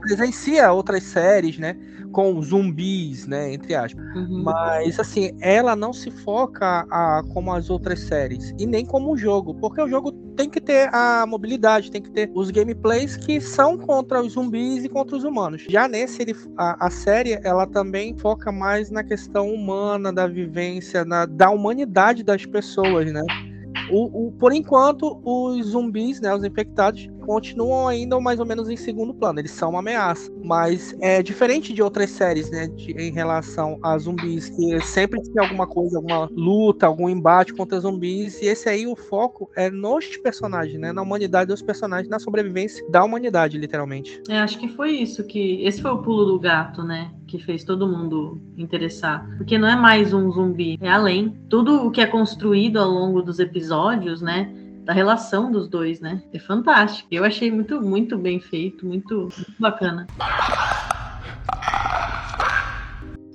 presencia 0.00 0.72
outras 0.72 1.02
séries, 1.02 1.58
né? 1.58 1.76
Com 2.12 2.40
zumbis, 2.40 3.26
né? 3.26 3.52
Entre 3.52 3.74
aspas. 3.74 4.04
Uhum. 4.14 4.44
Mas, 4.44 5.00
assim, 5.00 5.36
ela 5.40 5.74
não 5.74 5.92
se 5.92 6.10
foca 6.10 6.86
a, 6.90 7.22
como 7.32 7.52
as 7.52 7.70
outras 7.70 8.00
séries. 8.00 8.54
E 8.56 8.64
nem 8.64 8.86
como 8.86 9.12
o 9.12 9.16
jogo. 9.16 9.52
Porque 9.54 9.80
o 9.80 9.88
jogo 9.88 10.12
tem 10.36 10.48
que 10.48 10.60
ter 10.60 10.94
a 10.94 11.24
mobilidade, 11.26 11.90
tem 11.90 12.02
que 12.02 12.10
ter 12.10 12.30
os 12.32 12.50
gameplays 12.50 13.16
que 13.16 13.40
são 13.40 13.76
contra 13.76 14.22
os 14.22 14.34
zumbis 14.34 14.84
e 14.84 14.88
contra 14.88 15.16
os 15.16 15.24
humanos. 15.24 15.64
Já 15.68 15.88
nesse, 15.88 16.22
ele, 16.22 16.36
a, 16.56 16.86
a 16.86 16.90
série, 16.90 17.40
ela 17.42 17.66
também 17.66 18.16
foca 18.16 18.52
mais 18.52 18.90
na 18.90 19.02
questão 19.02 19.52
humana, 19.52 20.12
da 20.12 20.28
vivência, 20.28 21.04
na, 21.04 21.26
da 21.26 21.50
humanidade 21.50 22.22
das 22.22 22.46
pessoas, 22.46 23.12
né? 23.12 23.22
O, 23.86 24.28
o- 24.28 24.32
por 24.32 24.52
enquanto, 24.52 25.20
os 25.24 25.66
zumbis, 25.68 26.20
né, 26.20 26.34
os 26.34 26.44
infectados, 26.44 27.08
continuam 27.22 27.88
ainda 27.88 28.18
mais 28.20 28.38
ou 28.38 28.46
menos 28.46 28.68
em 28.68 28.76
segundo 28.76 29.14
plano. 29.14 29.38
Eles 29.40 29.50
são 29.52 29.70
uma 29.70 29.78
ameaça. 29.78 30.30
Mas 30.44 30.94
é 31.00 31.22
diferente 31.22 31.72
de 31.72 31.82
outras 31.82 32.10
séries, 32.10 32.50
né, 32.50 32.66
de- 32.68 32.92
em 32.92 33.12
relação 33.12 33.78
a 33.82 33.96
zumbis, 33.98 34.48
que 34.50 34.80
sempre 34.80 35.20
tinha 35.22 35.42
alguma 35.42 35.66
coisa, 35.66 35.98
alguma 35.98 36.28
luta, 36.32 36.86
algum 36.86 37.08
embate 37.08 37.54
contra 37.54 37.80
zumbis. 37.80 38.40
E 38.42 38.46
esse 38.46 38.68
aí, 38.68 38.86
o 38.86 38.96
foco 38.96 39.50
é 39.56 39.70
nos 39.70 40.16
personagens, 40.18 40.78
né, 40.78 40.92
na 40.92 41.02
humanidade 41.02 41.48
dos 41.48 41.62
personagens, 41.62 42.08
na 42.08 42.18
sobrevivência 42.18 42.84
da 42.90 43.04
humanidade, 43.04 43.58
literalmente. 43.58 44.20
É, 44.28 44.38
acho 44.38 44.58
que 44.58 44.68
foi 44.68 44.90
isso 44.92 45.24
que. 45.24 45.62
Esse 45.64 45.80
foi 45.80 45.90
o 45.90 45.98
pulo 46.02 46.24
do 46.24 46.38
gato, 46.40 46.82
né? 46.82 47.10
Que 47.26 47.38
fez 47.38 47.64
todo 47.64 47.88
mundo 47.88 48.40
interessar. 48.56 49.26
Porque 49.36 49.58
não 49.58 49.68
é 49.68 49.76
mais 49.76 50.12
um 50.12 50.30
zumbi, 50.30 50.78
é 50.80 50.90
além. 50.90 51.38
Tudo 51.48 51.86
o 51.86 51.90
que 51.90 52.00
é 52.00 52.06
construído 52.06 52.78
ao 52.78 52.90
longo 52.90 53.22
dos 53.22 53.38
episódios, 53.38 54.20
né? 54.20 54.52
Da 54.82 54.92
relação 54.92 55.50
dos 55.50 55.68
dois, 55.68 56.00
né? 56.00 56.22
É 56.32 56.38
fantástico. 56.38 57.08
Eu 57.10 57.24
achei 57.24 57.50
muito, 57.50 57.80
muito 57.80 58.18
bem 58.18 58.40
feito, 58.40 58.84
muito, 58.84 59.14
muito 59.20 59.54
bacana. 59.58 60.06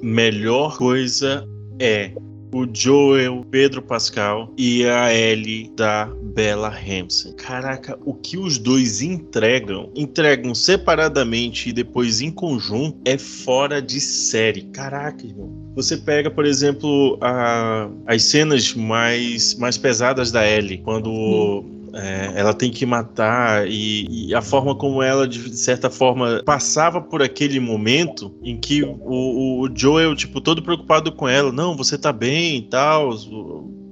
Melhor 0.01 0.77
coisa 0.77 1.47
é 1.79 2.13
o 2.58 2.67
Joel, 2.72 3.46
Pedro 3.52 3.82
Pascal 3.82 4.54
e 4.58 4.86
a 4.86 5.13
Ellie 5.13 5.72
da 5.76 6.06
Bella 6.34 6.70
Ramsey. 6.70 7.34
Caraca, 7.36 7.98
o 8.06 8.13
que 8.13 8.38
os 8.38 8.58
dois 8.58 9.02
entregam, 9.02 9.91
entregam 9.96 10.54
separadamente 10.56 11.70
e 11.70 11.74
depois 11.74 12.22
em 12.22 12.32
conjunto, 12.32 12.98
é 13.06 13.17
fora 13.17 13.82
de 13.82 14.00
série. 14.00 14.63
Caraca, 14.74 15.26
irmão. 15.26 15.52
Você 15.76 15.98
pega, 15.98 16.32
por 16.32 16.46
exemplo, 16.46 17.17
a- 17.22 17.89
as 18.08 18.24
cenas 18.24 18.74
mais, 18.74 19.54
mais 19.56 19.78
pesadas 19.78 20.32
da 20.32 20.48
Ellie, 20.48 20.80
quando 20.80 21.63
é, 21.93 22.32
ela 22.36 22.54
tem 22.54 22.71
que 22.71 22.86
matar 22.86 23.67
e, 23.67 24.28
e 24.30 24.36
a 24.36 24.41
forma 24.41 24.76
como 24.76 25.02
ela, 25.02 25.28
de 25.28 25.56
certa 25.58 25.89
forma, 25.89 26.41
passava 26.45 27.02
por 27.02 27.21
aquele 27.21 27.60
momento 27.60 28.34
em 28.43 28.58
que 28.58 28.84
o, 28.84 29.62
o- 29.63 29.69
Joel, 29.76 30.15
tipo, 30.15 30.41
todo 30.41 30.62
preocupado 30.62 31.12
com 31.12 31.28
ela, 31.28 31.52
não, 31.52 31.76
você 31.76 31.97
tá 31.97 32.12
bem 32.12 32.58
e 32.58 32.62
tal. 32.63 33.12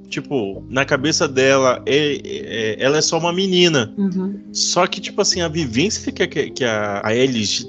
Tipo, 0.08 0.64
na 0.70 0.86
cabeça 0.86 1.28
dela, 1.28 1.82
é- 1.86 2.22
é- 2.24 2.76
ela 2.80 2.98
é 2.98 3.02
só 3.02 3.18
uma 3.18 3.34
menina. 3.34 3.94
Uhum. 3.98 4.40
Só 4.54 4.86
que, 4.88 5.02
tipo 5.02 5.22
assim, 5.22 5.42
a 5.42 5.48
vivência 5.48 6.12
que, 6.12 6.26
que, 6.28 6.50
que 6.52 6.64
a, 6.64 7.02
a 7.04 7.12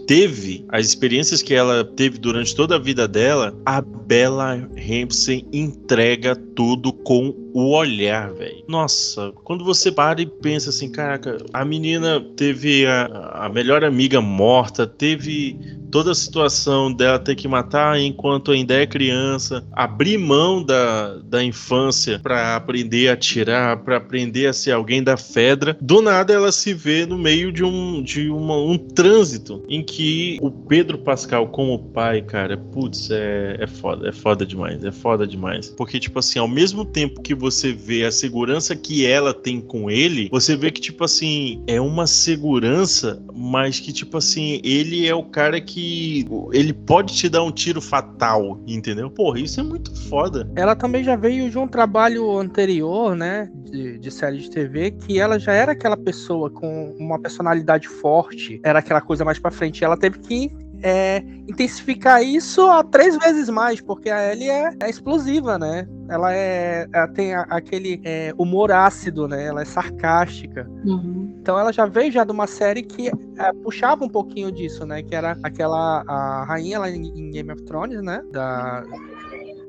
teve, 0.06 0.64
as 0.68 0.86
experiências 0.86 1.42
que 1.42 1.54
ela 1.54 1.84
teve 1.84 2.18
durante 2.18 2.54
toda 2.54 2.76
a 2.76 2.78
vida 2.78 3.08
dela, 3.08 3.58
a 3.64 3.80
Bella 3.80 4.68
Ramsey 4.76 5.46
entrega 5.52 6.36
tudo 6.54 6.92
com 6.92 7.34
o 7.56 7.70
olhar, 7.70 8.34
velho. 8.34 8.62
Nossa, 8.68 9.32
quando 9.42 9.64
você 9.64 9.90
para 9.90 10.20
e 10.20 10.26
pensa 10.26 10.68
assim, 10.68 10.92
caraca, 10.92 11.38
a 11.54 11.64
menina 11.64 12.20
teve 12.36 12.84
a, 12.84 13.06
a 13.46 13.48
melhor 13.48 13.82
amiga 13.82 14.20
morta, 14.20 14.86
teve 14.86 15.58
toda 15.90 16.10
a 16.10 16.14
situação 16.14 16.92
dela 16.92 17.18
ter 17.18 17.34
que 17.34 17.48
matar 17.48 17.98
enquanto 17.98 18.52
ainda 18.52 18.74
é 18.74 18.86
criança, 18.86 19.66
abrir 19.72 20.18
mão 20.18 20.62
da, 20.62 21.16
da 21.24 21.42
infância 21.42 22.18
pra 22.18 22.56
aprender 22.56 23.08
a 23.08 23.14
atirar, 23.14 23.78
pra 23.78 23.96
aprender 23.96 24.46
a 24.48 24.52
ser 24.52 24.72
alguém 24.72 25.02
da 25.02 25.16
Fedra. 25.16 25.74
Do 25.80 26.02
nada 26.02 26.34
ela 26.34 26.52
se 26.52 26.74
vê 26.74 27.06
no 27.06 27.16
meio 27.16 27.50
de 27.50 27.64
um 27.64 28.02
de 28.02 28.28
uma, 28.28 28.56
um 28.58 28.76
trânsito 28.76 29.64
em 29.68 29.82
que 29.82 30.36
o 30.42 30.50
Pedro 30.50 30.98
Pascal 30.98 31.48
como 31.48 31.78
pai, 31.78 32.20
cara, 32.20 32.58
putz, 32.58 33.10
é, 33.10 33.56
é 33.60 33.66
foda, 33.66 34.08
é 34.08 34.12
foda 34.12 34.44
demais, 34.44 34.84
é 34.84 34.92
foda 34.92 35.26
demais. 35.26 35.70
Porque 35.70 35.98
tipo 35.98 36.18
assim, 36.18 36.38
ao 36.38 36.48
mesmo 36.48 36.84
tempo 36.84 37.22
que 37.22 37.34
você 37.34 37.45
vê 37.72 38.04
a 38.04 38.12
segurança 38.12 38.74
que 38.74 39.06
ela 39.06 39.32
tem 39.32 39.60
com 39.60 39.90
ele, 39.90 40.28
você 40.30 40.56
vê 40.56 40.70
que 40.70 40.80
tipo 40.80 41.04
assim, 41.04 41.62
é 41.66 41.80
uma 41.80 42.06
segurança, 42.06 43.22
mas 43.34 43.80
que 43.80 43.92
tipo 43.92 44.16
assim, 44.16 44.60
ele 44.64 45.06
é 45.06 45.14
o 45.14 45.24
cara 45.24 45.60
que 45.60 46.26
ele 46.52 46.72
pode 46.72 47.14
te 47.14 47.28
dar 47.28 47.42
um 47.42 47.52
tiro 47.52 47.80
fatal, 47.80 48.60
entendeu? 48.66 49.10
Porra, 49.10 49.40
isso 49.40 49.60
é 49.60 49.62
muito 49.62 49.94
foda. 50.08 50.48
Ela 50.56 50.74
também 50.74 51.04
já 51.04 51.16
veio 51.16 51.50
de 51.50 51.58
um 51.58 51.68
trabalho 51.68 52.38
anterior, 52.38 53.14
né, 53.14 53.50
de, 53.70 53.98
de 53.98 54.10
série 54.10 54.38
de 54.38 54.50
TV, 54.50 54.90
que 54.90 55.18
ela 55.18 55.38
já 55.38 55.52
era 55.52 55.72
aquela 55.72 55.96
pessoa 55.96 56.50
com 56.50 56.94
uma 56.98 57.18
personalidade 57.18 57.88
forte, 57.88 58.60
era 58.62 58.78
aquela 58.78 59.00
coisa 59.00 59.24
mais 59.24 59.38
pra 59.38 59.50
frente. 59.50 59.84
Ela 59.84 59.96
teve 59.96 60.18
que 60.18 60.50
é, 60.86 61.18
intensificar 61.48 62.22
isso 62.22 62.60
a 62.70 62.84
três 62.84 63.16
vezes 63.18 63.48
mais, 63.48 63.80
porque 63.80 64.08
a 64.08 64.32
Ellie 64.32 64.48
é, 64.48 64.70
é 64.80 64.88
explosiva, 64.88 65.58
né? 65.58 65.84
Ela 66.08 66.32
é, 66.32 66.86
ela 66.92 67.08
tem 67.08 67.34
a- 67.34 67.44
aquele 67.50 68.00
é, 68.04 68.32
humor 68.38 68.70
ácido, 68.70 69.26
né? 69.26 69.46
Ela 69.46 69.62
é 69.62 69.64
sarcástica. 69.64 70.64
Uhum. 70.84 71.34
Então 71.40 71.58
ela 71.58 71.72
já 71.72 71.86
veio 71.86 72.12
já 72.12 72.22
de 72.22 72.30
uma 72.30 72.46
série 72.46 72.84
que 72.84 73.08
é, 73.08 73.52
puxava 73.64 74.04
um 74.04 74.08
pouquinho 74.08 74.52
disso, 74.52 74.86
né? 74.86 75.02
Que 75.02 75.16
era 75.16 75.36
aquela 75.42 76.04
a 76.06 76.44
rainha 76.44 76.78
lá 76.78 76.88
em, 76.88 77.02
em 77.18 77.30
Game 77.32 77.50
of 77.50 77.60
Thrones, 77.64 78.00
né? 78.00 78.22
Da 78.30 78.84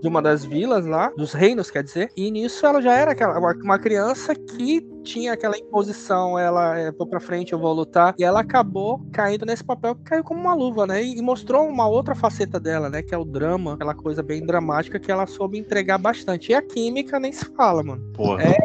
de 0.01 0.07
uma 0.07 0.21
das 0.21 0.45
vilas 0.45 0.85
lá, 0.85 1.11
dos 1.17 1.33
reinos, 1.33 1.71
quer 1.71 1.83
dizer. 1.83 2.09
E 2.15 2.29
nisso 2.31 2.65
ela 2.65 2.81
já 2.81 2.93
era 2.93 3.11
aquela, 3.11 3.37
uma, 3.39 3.79
criança 3.79 4.35
que 4.35 4.81
tinha 5.03 5.33
aquela 5.33 5.57
imposição, 5.57 6.37
ela 6.37 6.77
é, 6.77 6.91
vou 6.91 7.07
pra 7.07 7.19
frente, 7.19 7.53
eu 7.53 7.59
vou 7.59 7.73
lutar. 7.73 8.13
E 8.19 8.23
ela 8.23 8.41
acabou 8.41 9.01
caindo 9.11 9.45
nesse 9.45 9.63
papel 9.63 9.95
que 9.95 10.03
caiu 10.03 10.23
como 10.23 10.41
uma 10.41 10.53
luva, 10.53 10.85
né? 10.85 11.03
E, 11.03 11.17
e 11.17 11.21
mostrou 11.21 11.67
uma 11.67 11.87
outra 11.87 12.13
faceta 12.13 12.59
dela, 12.59 12.89
né? 12.89 13.01
Que 13.01 13.15
é 13.15 13.17
o 13.17 13.25
drama, 13.25 13.73
aquela 13.73 13.95
coisa 13.95 14.21
bem 14.21 14.45
dramática 14.45 14.99
que 14.99 15.11
ela 15.11 15.25
soube 15.25 15.57
entregar 15.57 15.97
bastante. 15.97 16.51
E 16.51 16.55
a 16.55 16.61
química 16.61 17.19
nem 17.19 17.31
se 17.31 17.45
fala, 17.55 17.81
mano. 17.83 18.01
Porra, 18.13 18.43
É, 18.43 18.55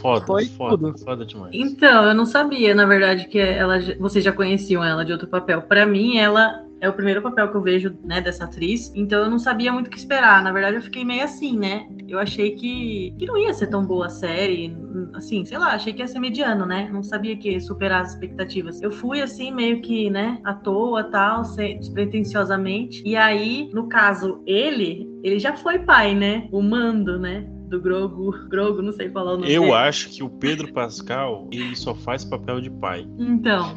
foda, 0.00 0.26
foi 0.26 0.46
foda, 0.46 0.78
tudo. 0.78 1.04
foda 1.04 1.26
demais. 1.26 1.54
Então, 1.54 2.06
eu 2.06 2.14
não 2.14 2.24
sabia, 2.24 2.74
na 2.74 2.86
verdade, 2.86 3.28
que 3.28 3.38
ela, 3.38 3.78
vocês 3.98 4.24
já 4.24 4.32
conheciam 4.32 4.82
ela 4.82 5.04
de 5.04 5.12
outro 5.12 5.28
papel. 5.28 5.62
Pra 5.62 5.84
mim, 5.84 6.18
ela 6.18 6.64
é 6.82 6.88
o 6.88 6.92
primeiro 6.92 7.22
papel 7.22 7.48
que 7.48 7.56
eu 7.56 7.62
vejo, 7.62 7.96
né, 8.04 8.20
dessa 8.20 8.44
atriz. 8.44 8.92
Então 8.94 9.20
eu 9.20 9.30
não 9.30 9.38
sabia 9.38 9.72
muito 9.72 9.86
o 9.86 9.90
que 9.90 9.96
esperar. 9.96 10.42
Na 10.42 10.50
verdade, 10.50 10.76
eu 10.76 10.82
fiquei 10.82 11.04
meio 11.04 11.22
assim, 11.22 11.56
né? 11.56 11.86
Eu 12.08 12.18
achei 12.18 12.56
que, 12.56 13.14
que 13.16 13.24
não 13.24 13.38
ia 13.38 13.54
ser 13.54 13.68
tão 13.68 13.86
boa 13.86 14.06
a 14.06 14.10
série. 14.10 14.76
Assim, 15.14 15.44
sei 15.44 15.58
lá, 15.58 15.74
achei 15.74 15.92
que 15.92 16.02
ia 16.02 16.08
ser 16.08 16.18
mediano, 16.18 16.66
né? 16.66 16.90
Não 16.92 17.04
sabia 17.04 17.36
que 17.36 17.52
ia 17.52 17.60
superar 17.60 18.02
as 18.02 18.14
expectativas. 18.14 18.82
Eu 18.82 18.90
fui 18.90 19.22
assim, 19.22 19.52
meio 19.52 19.80
que, 19.80 20.10
né, 20.10 20.40
à 20.42 20.54
toa, 20.54 21.04
tal, 21.04 21.42
despretensiosamente. 21.78 23.00
E 23.06 23.14
aí, 23.14 23.70
no 23.72 23.88
caso, 23.88 24.42
ele, 24.44 25.08
ele 25.22 25.38
já 25.38 25.56
foi 25.56 25.78
pai, 25.78 26.16
né? 26.16 26.48
O 26.50 26.60
mando, 26.60 27.16
né? 27.16 27.46
Do 27.72 27.80
Grogu. 27.80 28.32
Grogu, 28.50 28.82
não 28.82 28.92
sei 28.92 29.06
é 29.06 29.10
o 29.10 29.24
nome 29.24 29.50
Eu 29.50 29.62
dele. 29.62 29.72
acho 29.72 30.10
que 30.10 30.22
o 30.22 30.28
Pedro 30.28 30.70
Pascal, 30.74 31.48
ele 31.50 31.74
só 31.74 31.94
faz 31.94 32.22
papel 32.22 32.60
de 32.60 32.70
pai. 32.70 33.08
Então, 33.18 33.74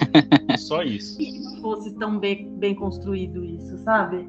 Só 0.57 0.83
isso. 0.83 1.15
se 1.15 1.61
fosse 1.61 1.95
tão 1.97 2.19
bem, 2.19 2.53
bem 2.57 2.75
construído 2.75 3.45
isso, 3.45 3.77
sabe? 3.85 4.27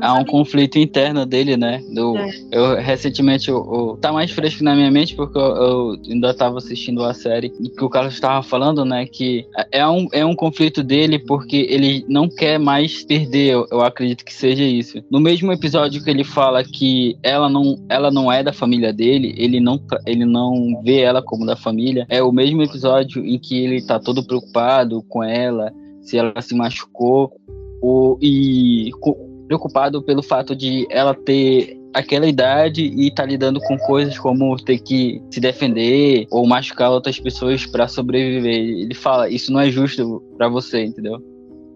Há 0.00 0.14
um 0.14 0.24
conflito 0.24 0.78
interno 0.78 1.24
dele, 1.24 1.56
né? 1.56 1.82
Do, 1.94 2.16
É. 2.16 2.30
Eu 2.52 2.76
recentemente, 2.76 3.48
eu, 3.48 3.56
eu- 3.56 3.98
tá 4.00 4.12
mais 4.12 4.30
fresco 4.30 4.62
na 4.62 4.74
minha 4.74 4.90
mente 4.90 5.14
porque 5.14 5.38
eu, 5.38 5.42
eu 5.42 5.96
ainda 6.10 6.34
tava 6.34 6.58
assistindo 6.58 7.02
a 7.04 7.14
série 7.14 7.50
que 7.50 7.84
o 7.84 7.88
Carlos 7.88 8.14
estava 8.14 8.42
falando, 8.42 8.84
né? 8.84 9.06
Que 9.06 9.46
é 9.72 9.86
um, 9.86 10.08
é 10.12 10.24
um 10.24 10.34
conflito 10.34 10.82
dele 10.82 11.18
porque 11.18 11.66
ele 11.70 12.04
não 12.08 12.28
quer 12.28 12.58
mais 12.58 13.04
perder, 13.04 13.52
eu, 13.54 13.66
eu 13.70 13.80
acredito 13.80 14.24
que 14.24 14.32
seja 14.32 14.62
isso. 14.64 15.02
No 15.10 15.20
mesmo 15.20 15.52
episódio 15.52 16.02
que 16.02 16.10
ele 16.10 16.24
fala 16.24 16.62
que 16.64 17.16
ela 17.22 17.48
não, 17.48 17.76
ela 17.88 18.10
não 18.10 18.30
é 18.30 18.42
da 18.42 18.52
família 18.52 18.92
dele, 18.92 19.34
ele 19.36 19.60
não, 19.60 19.80
ele 20.06 20.24
não 20.24 20.80
vê 20.84 21.00
ela 21.00 21.22
como 21.22 21.46
da 21.46 21.56
família, 21.56 22.06
é 22.08 22.22
o 22.22 22.32
mesmo 22.32 22.62
episódio 22.62 23.24
em 23.24 23.38
que 23.38 23.56
ele 23.64 23.82
tá 23.82 23.98
todo 23.98 24.22
preocupado 24.24 25.02
com 25.08 25.22
ela, 25.22 25.72
se 26.02 26.16
ela 26.18 26.40
se 26.40 26.54
machucou, 26.54 27.32
o, 27.80 28.18
e 28.20 28.90
co- 29.00 29.16
preocupado 29.48 30.02
pelo 30.02 30.22
fato 30.22 30.54
de 30.54 30.86
ela 30.90 31.14
ter 31.14 31.76
aquela 31.94 32.26
idade 32.26 32.82
e 32.82 33.10
tá 33.10 33.24
lidando 33.24 33.58
com 33.60 33.76
coisas 33.78 34.18
como 34.18 34.54
ter 34.56 34.78
que 34.78 35.20
se 35.30 35.40
defender 35.40 36.26
ou 36.30 36.46
machucar 36.46 36.90
outras 36.90 37.18
pessoas 37.18 37.64
para 37.66 37.88
sobreviver. 37.88 38.54
Ele 38.54 38.94
fala, 38.94 39.28
isso 39.28 39.50
não 39.50 39.60
é 39.60 39.70
justo 39.70 40.22
para 40.36 40.48
você, 40.48 40.84
entendeu? 40.84 41.18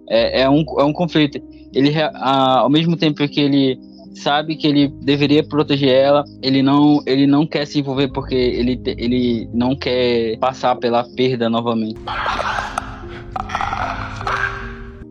É, 0.08 0.42
é, 0.42 0.50
um, 0.50 0.62
é 0.78 0.84
um 0.84 0.92
conflito. 0.92 1.40
Ele, 1.74 1.90
ao 2.14 2.68
mesmo 2.68 2.96
tempo 2.96 3.26
que 3.26 3.40
ele 3.40 3.78
sabe 4.14 4.56
que 4.56 4.66
ele 4.66 4.88
deveria 5.02 5.42
proteger 5.42 5.88
ela, 5.88 6.24
ele 6.42 6.62
não, 6.62 7.02
ele 7.06 7.26
não 7.26 7.46
quer 7.46 7.66
se 7.66 7.78
envolver 7.78 8.08
porque 8.08 8.34
ele, 8.34 8.80
ele 8.86 9.48
não 9.54 9.74
quer 9.74 10.36
passar 10.38 10.76
pela 10.76 11.04
perda 11.16 11.48
novamente. 11.48 11.98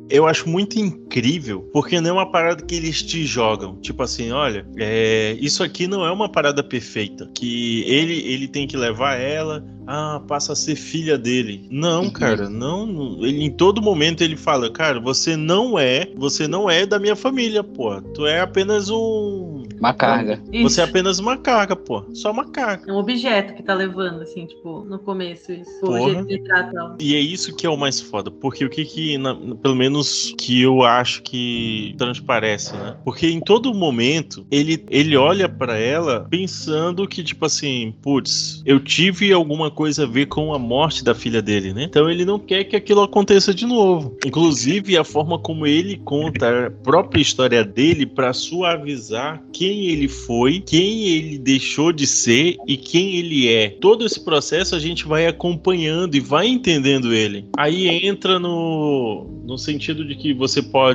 Eu 0.09 0.27
acho 0.27 0.47
muito 0.47 0.77
incrível, 1.11 1.69
porque 1.73 1.99
não 1.99 2.09
é 2.11 2.13
uma 2.13 2.31
parada 2.31 2.63
que 2.63 2.73
eles 2.75 3.03
te 3.03 3.25
jogam. 3.25 3.75
Tipo 3.81 4.03
assim, 4.03 4.31
olha, 4.31 4.65
é, 4.77 5.35
isso 5.41 5.61
aqui 5.63 5.85
não 5.87 6.05
é 6.05 6.11
uma 6.11 6.29
parada 6.29 6.63
perfeita. 6.63 7.29
Que 7.35 7.83
ele, 7.85 8.13
ele 8.25 8.47
tem 8.47 8.65
que 8.65 8.77
levar 8.77 9.15
ela, 9.15 9.63
ah, 9.85 10.21
passa 10.27 10.53
a 10.53 10.55
ser 10.55 10.75
filha 10.75 11.17
dele. 11.17 11.67
Não, 11.69 12.03
Uhum. 12.03 12.11
cara, 12.11 12.49
não. 12.49 13.17
Ele, 13.25 13.43
em 13.43 13.51
todo 13.51 13.81
momento 13.81 14.21
ele 14.21 14.37
fala, 14.37 14.69
cara, 14.71 14.99
você 15.01 15.35
não 15.35 15.77
é, 15.77 16.07
você 16.15 16.47
não 16.47 16.69
é 16.69 16.85
da 16.85 16.97
minha 16.97 17.15
família, 17.15 17.63
pô. 17.63 18.01
Tu 18.01 18.25
é 18.25 18.39
apenas 18.39 18.89
um. 18.89 19.63
Uma 19.79 19.93
carga. 19.95 20.39
Isso. 20.53 20.63
Você 20.69 20.81
é 20.81 20.83
apenas 20.83 21.17
uma 21.17 21.35
carga, 21.37 21.75
pô. 21.75 22.03
Só 22.13 22.31
uma 22.31 22.45
carga. 22.51 22.89
É 22.89 22.93
um 22.93 22.97
objeto 22.97 23.55
que 23.55 23.63
tá 23.63 23.73
levando, 23.73 24.21
assim, 24.21 24.45
tipo, 24.45 24.85
no 24.87 24.99
começo, 24.99 25.51
isso. 25.51 25.71
O 25.81 25.87
Porra. 25.87 25.99
jeito 26.11 26.25
que 26.27 26.33
ele 26.35 26.43
trata 26.43 26.77
ela. 26.77 26.97
E 26.99 27.15
é 27.15 27.19
isso 27.19 27.55
que 27.55 27.65
é 27.65 27.69
o 27.69 27.75
mais 27.75 27.99
foda, 27.99 28.29
porque 28.29 28.63
o 28.63 28.69
que 28.69 28.85
que, 28.85 29.17
na- 29.17 29.35
pelo 29.55 29.75
menos 29.75 30.35
que 30.37 30.61
eu 30.61 30.83
acho 30.83 31.00
que 31.07 31.95
transparece, 31.97 32.73
né? 32.73 32.95
Porque 33.03 33.27
em 33.27 33.39
todo 33.39 33.73
momento 33.73 34.45
ele, 34.51 34.83
ele 34.89 35.15
olha 35.15 35.47
pra 35.47 35.77
ela 35.77 36.27
pensando 36.29 37.07
que, 37.07 37.23
tipo 37.23 37.45
assim, 37.45 37.93
putz, 38.01 38.61
eu 38.65 38.79
tive 38.79 39.31
alguma 39.31 39.71
coisa 39.71 40.03
a 40.03 40.07
ver 40.07 40.27
com 40.27 40.53
a 40.53 40.59
morte 40.59 41.03
da 41.03 41.15
filha 41.15 41.41
dele, 41.41 41.73
né? 41.73 41.83
Então 41.83 42.09
ele 42.09 42.25
não 42.25 42.39
quer 42.39 42.63
que 42.63 42.75
aquilo 42.75 43.01
aconteça 43.01 43.53
de 43.53 43.65
novo. 43.65 44.17
Inclusive 44.25 44.97
a 44.97 45.03
forma 45.03 45.39
como 45.39 45.65
ele 45.65 45.97
conta 45.97 46.67
a 46.67 46.71
própria 46.71 47.21
história 47.21 47.63
dele 47.63 48.05
pra 48.05 48.33
suavizar 48.33 49.41
quem 49.53 49.85
ele 49.85 50.07
foi, 50.07 50.59
quem 50.61 51.07
ele 51.07 51.37
deixou 51.37 51.91
de 51.91 52.05
ser 52.07 52.55
e 52.67 52.77
quem 52.77 53.15
ele 53.15 53.49
é. 53.49 53.69
Todo 53.69 54.05
esse 54.05 54.23
processo 54.23 54.75
a 54.75 54.79
gente 54.79 55.05
vai 55.05 55.27
acompanhando 55.27 56.15
e 56.15 56.19
vai 56.19 56.47
entendendo 56.47 57.13
ele. 57.13 57.45
Aí 57.57 57.87
entra 58.05 58.39
no, 58.39 59.27
no 59.45 59.57
sentido 59.57 60.05
de 60.05 60.15
que 60.15 60.33
você 60.33 60.61
pode 60.61 60.90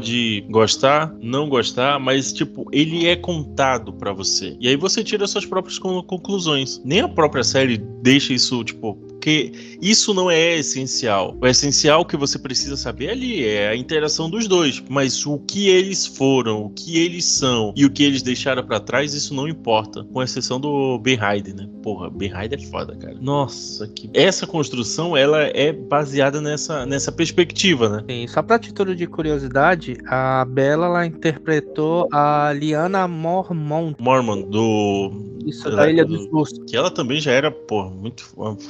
gostar, 0.48 1.14
não 1.20 1.48
gostar, 1.48 1.98
mas 1.98 2.32
tipo, 2.32 2.66
ele 2.72 3.06
é 3.06 3.16
contado 3.16 3.92
pra 3.92 4.12
você. 4.12 4.56
E 4.60 4.68
aí 4.68 4.76
você 4.76 5.02
tira 5.04 5.26
suas 5.26 5.44
próprias 5.46 5.78
con- 5.78 6.02
conclusões. 6.02 6.80
Nem 6.84 7.00
a 7.00 7.08
própria 7.08 7.44
série 7.44 7.78
deixa 8.02 8.32
isso, 8.32 8.62
tipo, 8.64 8.98
porque 9.26 9.50
isso 9.82 10.14
não 10.14 10.30
é 10.30 10.56
essencial. 10.56 11.36
O 11.42 11.46
essencial 11.48 12.04
que 12.04 12.16
você 12.16 12.38
precisa 12.38 12.76
saber 12.76 13.10
ali 13.10 13.44
é 13.44 13.68
a 13.70 13.74
interação 13.76 14.30
dos 14.30 14.46
dois. 14.46 14.80
Mas 14.88 15.26
o 15.26 15.36
que 15.40 15.68
eles 15.68 16.06
foram, 16.06 16.62
o 16.66 16.70
que 16.70 16.96
eles 16.96 17.24
são 17.24 17.72
e 17.76 17.84
o 17.84 17.90
que 17.90 18.04
eles 18.04 18.22
deixaram 18.22 18.62
pra 18.64 18.78
trás, 18.78 19.14
isso 19.14 19.34
não 19.34 19.48
importa. 19.48 20.04
Com 20.12 20.22
exceção 20.22 20.60
do 20.60 20.96
Ben 21.00 21.16
Hyde, 21.16 21.54
né? 21.54 21.68
Porra, 21.82 22.08
Ben 22.08 22.28
Hyde 22.28 22.54
é 22.54 22.58
foda, 22.68 22.94
cara. 22.94 23.16
Nossa, 23.20 23.88
que. 23.88 24.08
Essa 24.14 24.46
construção, 24.46 25.16
ela 25.16 25.42
é 25.42 25.72
baseada 25.72 26.40
nessa, 26.40 26.86
nessa 26.86 27.10
perspectiva, 27.10 27.88
né? 27.88 28.04
Sim, 28.08 28.28
só 28.28 28.42
pra 28.42 28.60
título 28.60 28.94
de 28.94 29.08
curiosidade, 29.08 29.96
a 30.06 30.44
Bella 30.44 30.86
ela 30.86 31.04
interpretou 31.04 32.06
a 32.12 32.52
Liana 32.52 33.08
Mormont, 33.08 33.96
Mormon, 34.00 34.42
do. 34.42 35.10
isso 35.44 35.68
da 35.70 35.90
Ilha 35.90 36.04
do- 36.04 36.16
dos 36.16 36.30
Justos. 36.30 36.70
Que 36.70 36.76
ela 36.76 36.90
também 36.92 37.20
já 37.20 37.32
era, 37.32 37.50
pô, 37.50 37.84
muito 37.90 38.24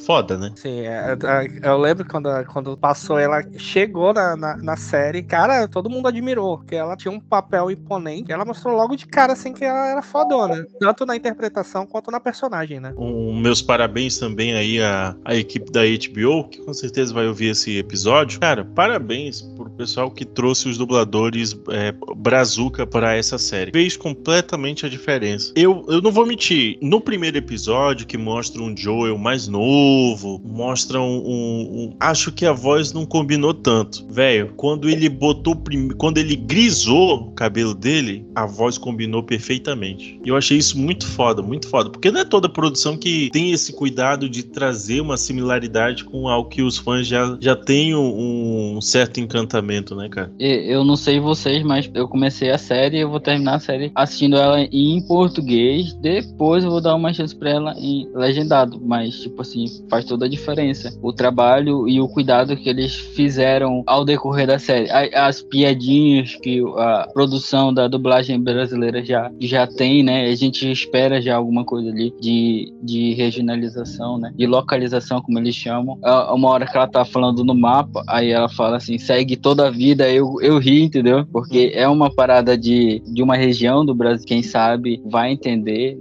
foda, 0.05 0.39
né? 0.39 0.46
Sim, 0.55 0.81
é, 0.81 1.17
é, 1.23 1.69
eu 1.69 1.77
lembro 1.79 2.07
quando, 2.07 2.29
quando 2.47 2.77
passou, 2.77 3.19
ela 3.19 3.43
chegou 3.57 4.13
na, 4.13 4.37
na, 4.37 4.57
na 4.57 4.77
série, 4.77 5.23
cara, 5.23 5.67
todo 5.69 5.91
mundo 5.91 6.09
admirou, 6.09 6.59
porque 6.59 6.75
ela 6.75 6.97
tinha 6.97 7.13
um 7.13 7.21
papel 7.21 7.71
imponente, 7.71 8.33
ela 8.33 8.45
mostrou 8.45 8.75
logo 8.75 8.97
de 8.97 9.07
cara, 9.07 9.33
assim, 9.33 9.53
que 9.53 9.65
ela 9.65 9.89
era 9.89 10.03
fodona, 10.03 10.67
tanto 10.81 11.05
na 11.07 11.17
interpretação 11.17 11.87
quanto 11.87 12.11
na 12.11 12.21
personagem, 12.21 12.81
né? 12.81 12.93
Um, 12.97 13.39
meus 13.39 13.63
parabéns 13.63 14.19
também 14.19 14.55
aí 14.55 14.81
à, 14.83 15.15
à 15.25 15.35
equipe 15.35 15.71
da 15.71 15.83
HBO, 15.83 16.49
que 16.49 16.59
com 16.63 16.73
certeza 16.73 17.13
vai 17.13 17.27
ouvir 17.27 17.49
esse 17.49 17.79
episódio. 17.79 18.41
Cara, 18.41 18.65
parabéns 18.65 19.43
pro 19.43 19.71
pessoal 19.71 20.11
que 20.11 20.25
trouxe 20.25 20.69
os 20.69 20.79
dubladores 20.79 21.57
é, 21.71 21.93
Brazuca 22.17 22.87
para 22.87 23.15
essa 23.15 23.39
série. 23.39 23.71
Fez 23.73 23.97
completamente 23.97 24.87
a 24.87 24.89
diferença. 24.89 25.53
Eu, 25.55 25.85
eu 25.89 26.01
não 26.01 26.11
vou 26.11 26.27
mentir, 26.27 26.79
no 26.81 27.01
primeiro 27.01 27.37
episódio, 27.37 28.07
que 28.07 28.17
mostra 28.17 28.63
um 28.63 28.77
Joel 28.77 29.19
mais 29.19 29.49
novo, 29.49 30.36
mostra 30.45 31.01
um. 31.01 31.17
um- 31.17 31.63
um- 31.85 31.97
acho 32.01 32.31
que 32.33 32.45
a 32.47 32.53
voz 32.53 32.93
não 32.93 33.05
combinou 33.07 33.55
tanto. 33.55 34.05
Velho, 34.11 34.53
quando 34.57 34.89
ele 34.89 35.09
botou. 35.09 35.57
Quando 35.97 36.19
ele 36.19 36.37
grisou 36.37 37.29
o 37.29 37.31
cabelo 37.33 37.75
dele, 37.75 38.25
a 38.35 38.47
voz 38.47 38.79
combinou 38.79 39.23
perfeitamente. 39.23 40.21
E 40.25 40.29
eu 40.29 40.37
achei 40.37 40.59
isso 40.59 40.79
muito 40.79 41.07
foda, 41.07 41.43
muito 41.43 41.69
foda. 41.69 41.91
Porque 41.91 42.11
não 42.11 42.21
é 42.21 42.25
toda 42.25 42.49
produção 42.49 42.97
que 42.97 43.31
tem 43.33 43.53
esse 43.53 43.73
cuidado 43.73 44.29
de 44.29 44.43
trazer 44.43 45.01
uma 45.01 45.17
similaridade 45.17 46.05
com 46.05 46.29
algo 46.29 46.49
que 46.49 46.63
os 46.63 46.79
fãs 46.79 47.07
já, 47.07 47.37
já 47.41 47.55
têm 47.57 47.95
um, 47.95 48.77
um 48.77 48.81
certo 48.81 49.21
encantamento, 49.21 49.95
né, 49.95 50.09
cara? 50.09 50.31
Eu 50.39 50.85
não 50.85 50.97
sei 50.97 51.21
vocês, 51.21 51.63
mas 51.63 51.91
eu 51.95 52.09
comecei 52.09 52.51
a 52.51 52.59
série 52.59 52.99
eu 53.01 53.11
vou 53.11 53.21
terminar 53.21 53.57
a 53.57 53.61
série 53.61 53.91
assistindo 53.95 54.37
ela 54.37 54.61
em 54.61 55.01
português. 55.07 55.95
Depois 55.95 56.65
eu 56.65 56.71
vou 56.71 56.81
dar 56.81 56.95
uma 56.95 57.13
chance 57.13 57.35
pra 57.35 57.51
ela 57.51 57.75
em 57.79 58.09
legendado. 58.15 58.81
Mas, 58.85 59.21
tipo 59.21 59.43
assim, 59.43 59.67
faz 59.89 60.05
todo 60.05 60.16
toda 60.17 60.25
a 60.25 60.29
diferença. 60.29 60.99
O 61.03 61.13
trabalho 61.13 61.87
e 61.87 62.01
o 62.01 62.09
cuidado 62.09 62.57
que 62.57 62.71
eles 62.71 62.95
fizeram 62.95 63.83
ao 63.87 64.05
decorrer 64.05 64.47
da 64.47 64.59
série. 64.59 64.89
As 65.15 65.43
piadinhas 65.43 66.35
que 66.43 66.63
a 66.79 67.07
produção 67.13 67.73
da 67.73 67.87
dublagem 67.87 68.41
brasileira 68.41 69.05
já, 69.05 69.31
já 69.39 69.67
tem, 69.67 70.03
né? 70.03 70.25
A 70.25 70.35
gente 70.35 70.71
espera 70.71 71.21
já 71.21 71.37
alguma 71.37 71.65
coisa 71.65 71.91
ali 71.91 72.15
de, 72.19 72.73
de 72.83 73.13
regionalização, 73.13 74.19
né? 74.19 74.33
De 74.35 74.47
localização, 74.47 75.21
como 75.21 75.39
eles 75.39 75.55
chamam. 75.55 75.99
Uma 76.33 76.49
hora 76.49 76.67
que 76.67 76.77
ela 76.77 76.89
tá 76.89 77.05
falando 77.05 77.45
no 77.45 77.55
mapa, 77.55 78.03
aí 78.09 78.31
ela 78.31 78.49
fala 78.49 78.79
assim, 78.79 78.97
segue 78.97 79.37
toda 79.37 79.69
a 79.69 79.71
vida, 79.71 80.11
eu, 80.11 80.41
eu 80.41 80.59
ri, 80.59 80.83
entendeu? 80.83 81.27
Porque 81.31 81.73
é 81.75 81.87
uma 81.87 82.11
parada 82.11 82.57
de, 82.57 83.03
de 83.07 83.23
uma 83.23 83.37
região 83.37 83.85
do 83.85 83.95
Brasil, 83.95 84.27
quem 84.27 84.43
sabe 84.43 85.03
vai 85.05 85.33
entender. 85.33 85.99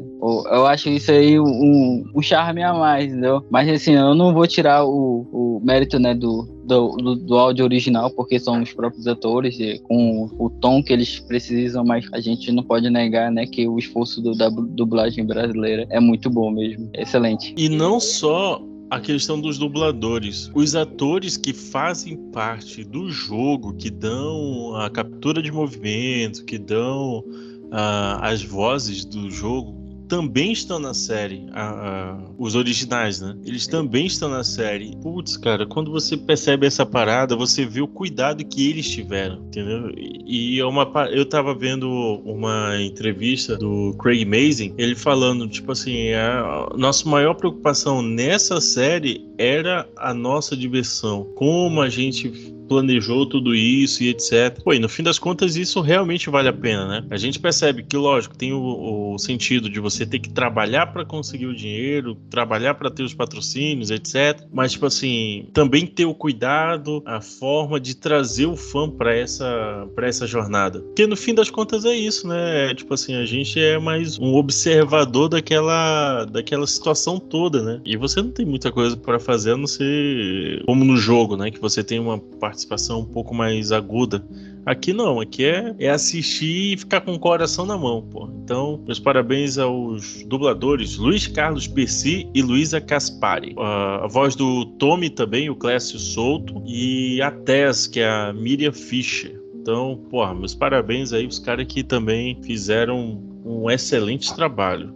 Eu 0.51 0.65
acho 0.65 0.89
isso 0.89 1.12
aí 1.12 1.39
um, 1.39 2.06
um 2.15 2.21
charme 2.21 2.63
a 2.63 2.73
mais, 2.73 3.12
entendeu? 3.12 3.43
Mas 3.51 3.69
assim, 3.69 3.95
eu 4.10 4.15
não 4.15 4.34
vou 4.34 4.48
tirar 4.48 4.86
o, 4.86 5.28
o 5.32 5.62
mérito, 5.63 6.00
né, 6.00 6.13
do, 6.13 6.44
do, 6.65 6.89
do, 6.98 7.15
do 7.15 7.36
áudio 7.36 7.65
original, 7.65 8.10
porque 8.12 8.39
são 8.39 8.62
os 8.62 8.74
próprios 8.74 9.08
atores, 9.08 9.58
com 9.84 10.30
o 10.38 10.50
tom 10.50 10.84
que 10.84 10.94
eles 10.94 11.20
precisam, 11.20 11.84
mas 11.84 12.06
a 12.12 12.20
gente 12.20 12.52
não 12.52 12.63
pode 12.63 12.89
negar, 12.89 13.32
né, 13.32 13.46
que 13.46 13.68
o 13.68 13.78
esforço 13.78 14.22
do, 14.22 14.36
da 14.36 14.50
dublagem 14.50 15.26
brasileira 15.26 15.86
é 15.89 16.00
muito 16.00 16.30
bom 16.30 16.52
mesmo. 16.52 16.89
Excelente. 16.94 17.54
E 17.58 17.70
não 17.70 18.00
só 18.00 18.62
a 18.89 19.00
questão 19.00 19.39
dos 19.39 19.58
dubladores. 19.58 20.50
Os 20.54 20.76
atores 20.76 21.38
que 21.38 21.54
fazem 21.54 22.18
parte 22.32 22.84
do 22.84 23.10
jogo, 23.10 23.74
que 23.74 23.89
dão 23.89 24.76
a 24.76 24.89
captura 24.89 25.41
de 25.41 25.52
movimento, 25.52 26.46
que 26.46 26.58
dão 26.58 27.24
ah, 27.72 28.20
as 28.22 28.44
vozes 28.44 29.04
do 29.04 29.30
jogo, 29.30 29.85
também 30.08 30.52
estão 30.52 30.80
na 30.80 30.94
série. 30.94 31.46
Ah, 31.52 32.18
ah, 32.18 32.32
os 32.38 32.56
originais, 32.56 33.22
né? 33.22 33.36
Eles 33.46 33.68
também 33.68 34.06
estão 34.06 34.30
na 34.30 34.44
série. 34.44 34.96
Putz, 35.02 35.38
cara, 35.38 35.65
quando 35.65 35.91
você 35.91 36.15
percebe 36.18 36.65
essa 36.65 36.86
parada, 36.86 37.36
você 37.36 37.65
vê 37.65 37.82
o 37.82 37.88
cuidado 37.88 38.44
que 38.44 38.70
eles 38.70 38.89
tiveram, 38.89 39.38
entendeu? 39.48 39.91
E 39.98 40.60
é 40.60 40.65
uma. 40.65 40.86
Eu 41.12 41.26
tava 41.26 41.54
vendo 41.54 41.89
uma 42.26 42.82
entrevista 42.82 43.58
do 43.58 43.96
Craig 44.00 44.26
Mazin, 44.26 44.74
ele 44.78 44.96
falando, 44.96 45.48
tipo 45.48 45.72
assim, 45.72 46.12
a 46.13 46.70
nossa 46.78 47.08
maior 47.08 47.34
preocupação 47.36 48.02
nessa 48.02 48.60
série 48.62 49.30
era 49.38 49.88
a 49.98 50.13
nossa 50.13 50.56
diversão. 50.56 51.26
Como 51.36 51.82
a 51.82 51.89
gente 51.89 52.55
planejou 52.67 53.25
tudo 53.25 53.56
isso 53.56 54.04
e 54.04 54.10
etc. 54.10 54.62
Pô, 54.63 54.73
e 54.73 54.80
no 54.80 54.89
fim 54.89 55.04
das 55.04 55.19
contas, 55.19 55.56
isso 55.56 55.82
realmente 55.82 56.30
vale 56.30 56.49
a 56.49 56.54
pena, 56.54 56.86
né? 56.88 57.08
A 57.10 57.17
gente 57.17 57.39
percebe 57.39 57.84
que, 57.84 57.97
lógico, 57.97 58.38
tem 58.38 58.54
o, 58.54 59.13
o 59.13 59.17
sentido 59.17 59.69
de 59.69 59.80
você 59.80 60.06
ter 60.06 60.19
que 60.19 60.30
trabalhar 60.30 60.88
para 60.88 61.06
conseguir 61.06 61.45
o 61.45 61.56
dinheiro, 61.56 62.15
trabalhar 62.30 62.75
para 62.75 62.89
ter 62.89 63.04
os 63.04 63.13
patrocínios, 63.13 63.91
etc. 63.91 64.41
Mas, 64.51 64.73
tipo 64.73 64.86
assim, 64.86 65.47
também 65.54 65.86
ter 65.86 66.06
o 66.06 66.13
cuidado, 66.13 67.01
a 67.06 67.21
forma 67.21 67.80
de 67.80 67.95
trazer 67.95 68.45
o 68.45 68.56
fã 68.56 68.89
para 68.89 69.15
essa, 69.15 69.88
pra 69.95 70.08
essa 70.08 70.28
jornada. 70.28 70.80
Porque 70.80 71.08
no 71.08 71.15
fim 71.15 71.34
das 71.34 71.49
contas 71.49 71.86
é 71.86 71.95
isso, 71.95 72.28
né? 72.28 72.71
É, 72.71 72.73
tipo 72.73 72.93
assim, 72.93 73.15
a 73.15 73.25
gente 73.25 73.60
é 73.60 73.78
mais 73.78 74.17
um 74.19 74.36
observador 74.36 75.30
daquela, 75.30 76.25
daquela 76.25 76.65
situação 76.67 77.19
toda, 77.19 77.62
né? 77.62 77.82
E 77.86 77.97
você 77.97 78.21
não 78.21 78.32
tem 78.32 78.45
muita 78.45 78.71
coisa 78.71 78.95
para 78.95 79.19
fazer 79.19 79.51
a 79.51 79.58
não 79.58 79.67
ser 79.67 80.63
como 80.65 80.84
no 80.84 80.97
jogo, 80.97 81.36
né? 81.38 81.51
Que 81.51 81.60
você 81.60 81.84
tem 81.84 81.99
uma 81.99 82.19
participação 82.56 83.02
um 83.02 83.06
pouco 83.06 83.36
mais 83.36 83.72
aguda. 83.72 84.26
Aqui 84.65 84.94
não, 84.94 85.20
aqui 85.20 85.46
é, 85.46 85.76
é 85.78 85.89
assistir 85.89 86.74
e 86.74 86.78
ficar 86.78 87.02
com 87.02 87.13
o 87.13 87.20
coração 87.20 87.65
na 87.65 87.78
mão, 87.78 88.02
pô. 88.02 88.28
Então, 88.44 88.82
meus 88.88 89.00
parabéns 89.00 89.60
aos 89.60 90.24
dubladores 90.24 90.98
Luiz 90.98 91.28
Carlos 91.28 91.68
Percy 91.68 92.28
e 92.34 92.41
Luísa 92.41 92.82
Caspari. 92.82 93.54
A, 93.60 94.08
voz 94.10 94.36
do 94.36 94.65
Tommy 94.78 95.10
também, 95.10 95.50
o 95.50 95.56
Clécio 95.56 96.00
Souto, 96.00 96.63
e 96.65 97.22
a 97.22 97.30
Tess, 97.30 97.86
que 97.86 98.00
é 98.00 98.10
a 98.10 98.34
Miriam 98.34 98.72
Fischer. 98.72 99.39
Então, 99.54 100.00
porra, 100.10 100.34
meus 100.34 100.56
parabéns 100.56 101.13
aí 101.13 101.28
os 101.28 101.38
caras 101.38 101.68
que 101.68 101.84
também 101.84 102.41
fizeram 102.41 103.22
um 103.46 103.70
excelente 103.70 104.34
trabalho. 104.34 104.96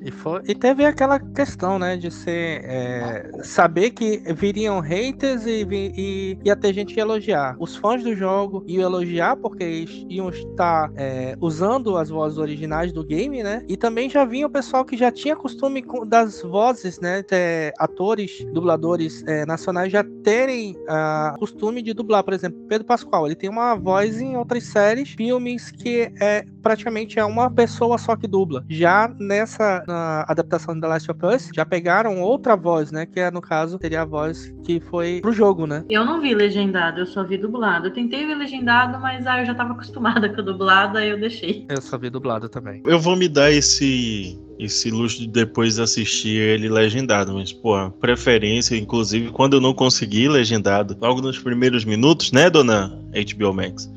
E, 0.00 0.10
foi- 0.10 0.42
e 0.46 0.54
teve 0.54 0.84
aquela 0.84 1.18
questão, 1.18 1.78
né, 1.78 1.96
de 1.96 2.10
ser 2.10 2.64
é, 2.64 3.30
saber 3.42 3.90
que 3.90 4.18
viriam 4.34 4.80
haters 4.80 5.44
e, 5.46 5.66
e 5.70 6.38
ia 6.44 6.56
ter 6.56 6.72
gente 6.72 6.94
que 6.94 7.00
ia 7.00 7.04
elogiar. 7.04 7.56
Os 7.58 7.76
fãs 7.76 8.02
do 8.02 8.14
jogo 8.14 8.64
iam 8.66 8.82
elogiar 8.82 9.36
porque 9.36 9.64
eles 9.64 10.06
iam 10.08 10.28
estar 10.30 10.90
é, 10.96 11.36
usando 11.40 11.96
as 11.96 12.08
vozes 12.08 12.38
originais 12.38 12.92
do 12.92 13.04
game, 13.04 13.42
né? 13.42 13.64
E 13.68 13.76
também 13.76 14.08
já 14.08 14.24
vinha 14.24 14.46
o 14.46 14.50
pessoal 14.50 14.84
que 14.84 14.96
já 14.96 15.10
tinha 15.10 15.34
costume 15.36 15.84
das 16.06 16.42
vozes, 16.42 17.00
né? 17.00 17.22
ter 17.22 17.72
atores, 17.78 18.44
dubladores 18.52 19.22
é, 19.26 19.44
nacionais 19.44 19.92
já 19.92 20.04
terem 20.22 20.76
ah, 20.88 21.34
costume 21.38 21.82
de 21.82 21.92
dublar. 21.92 22.24
Por 22.24 22.32
exemplo, 22.32 22.58
Pedro 22.68 22.86
Pascoal, 22.86 23.26
ele 23.26 23.34
tem 23.34 23.50
uma 23.50 23.74
voz 23.74 24.20
em 24.20 24.36
outras 24.36 24.64
séries, 24.64 25.10
filmes 25.10 25.70
que 25.70 26.10
é 26.20 26.44
praticamente 26.62 27.18
é 27.18 27.24
uma 27.24 27.50
pessoa 27.50 27.98
só 27.98 28.16
que 28.16 28.26
dubla. 28.26 28.64
Já 28.68 29.14
nessa 29.18 29.82
na 29.88 30.24
adaptação 30.28 30.74
de 30.74 30.80
The 30.80 30.86
Last 30.86 31.10
of 31.10 31.26
Us, 31.26 31.50
já 31.54 31.64
pegaram 31.66 32.20
outra 32.20 32.54
voz, 32.54 32.92
né? 32.92 33.06
Que 33.06 33.20
é, 33.20 33.30
no 33.30 33.40
caso, 33.40 33.78
seria 33.80 34.02
a 34.02 34.04
voz 34.04 34.54
que 34.64 34.78
foi 34.78 35.20
pro 35.20 35.32
jogo, 35.32 35.66
né? 35.66 35.84
Eu 35.88 36.04
não 36.04 36.20
vi 36.20 36.34
legendado, 36.34 37.00
eu 37.00 37.06
só 37.06 37.24
vi 37.24 37.38
dublado. 37.38 37.88
Eu 37.88 37.92
tentei 37.92 38.26
ver 38.26 38.36
legendado, 38.36 39.00
mas 39.00 39.26
ah, 39.26 39.40
eu 39.40 39.46
já 39.46 39.54
tava 39.54 39.72
acostumada 39.78 40.28
com 40.28 40.40
o 40.40 40.44
dublado, 40.44 40.98
aí 40.98 41.08
eu 41.08 41.18
deixei. 41.18 41.66
Eu 41.68 41.80
só 41.80 41.98
vi 41.98 42.10
dublado 42.10 42.48
também. 42.48 42.82
Eu 42.84 43.00
vou 43.00 43.16
me 43.16 43.28
dar 43.28 43.50
esse 43.50 44.38
esse 44.58 44.90
luxo 44.90 45.20
de 45.20 45.28
depois 45.28 45.78
assistir 45.78 46.36
ele 46.36 46.68
legendado, 46.68 47.32
mas 47.32 47.52
pô, 47.52 47.90
preferência, 47.92 48.76
inclusive 48.76 49.30
quando 49.30 49.54
eu 49.54 49.60
não 49.60 49.72
consegui 49.72 50.28
legendado, 50.28 50.96
logo 51.00 51.22
nos 51.22 51.38
primeiros 51.38 51.84
minutos, 51.84 52.32
né, 52.32 52.50
dona 52.50 52.88
HBO 53.12 53.54
Max? 53.54 53.88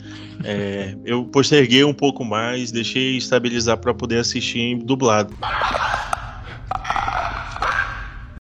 É, 0.43 0.95
eu 1.05 1.25
posterguei 1.25 1.83
um 1.83 1.93
pouco 1.93 2.23
mais, 2.23 2.71
deixei 2.71 3.17
estabilizar 3.17 3.77
para 3.77 3.93
poder 3.93 4.17
assistir 4.19 4.59
em 4.59 4.77
dublado. 4.79 5.33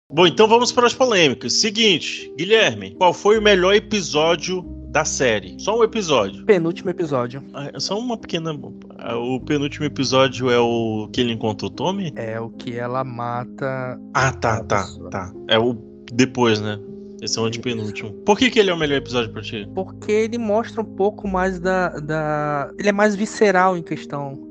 Bom, 0.09 0.27
então 0.27 0.47
vamos 0.49 0.73
para 0.73 0.87
as 0.87 0.95
polêmicas. 0.95 1.53
Seguinte, 1.55 2.33
Guilherme, 2.39 2.95
qual 2.95 3.13
foi 3.13 3.39
o 3.39 3.43
melhor 3.43 3.75
episódio 3.75 4.63
da 4.89 5.05
série? 5.05 5.57
Só 5.59 5.79
um 5.79 5.85
episódio. 5.85 6.45
Penúltimo 6.47 6.89
episódio. 6.89 7.43
Ah, 7.53 7.71
é 7.75 7.79
Só 7.79 7.99
uma 7.99 8.17
pequena. 8.17 8.59
ah, 8.99 9.17
O 9.19 9.39
penúltimo 9.41 9.85
episódio 9.85 10.49
é 10.51 10.59
o 10.59 11.09
que 11.13 11.21
ele 11.21 11.33
encontra 11.33 11.67
o 11.67 11.71
Tommy? 11.71 12.13
É 12.17 12.41
o 12.41 12.49
que 12.49 12.79
ela 12.79 13.05
mata. 13.05 14.01
Ah, 14.15 14.33
tá, 14.33 14.63
tá, 14.65 14.85
pessoa. 14.85 15.11
tá. 15.11 15.33
É 15.49 15.59
o 15.59 15.75
depois, 16.11 16.61
né? 16.63 16.79
Esse 17.23 17.39
é 17.39 17.43
o 17.43 17.45
antepenúltimo. 17.45 18.13
Por 18.25 18.39
que, 18.39 18.51
que 18.51 18.59
ele 18.59 18.71
é 18.71 18.75
o 18.75 18.77
melhor 18.77 18.97
episódio 18.97 19.33
pra 19.33 19.43
ti? 19.43 19.69
Porque 19.75 20.13
ele 20.13 20.39
mostra 20.39 20.83
um 20.83 20.85
pouco 20.85 21.27
mais 21.27 21.59
da. 21.59 21.89
da... 22.01 22.71
Ele 22.79 22.89
é 22.89 22.93
mais 22.93 23.17
visceral 23.17 23.77
em 23.77 23.83
questão 23.83 24.46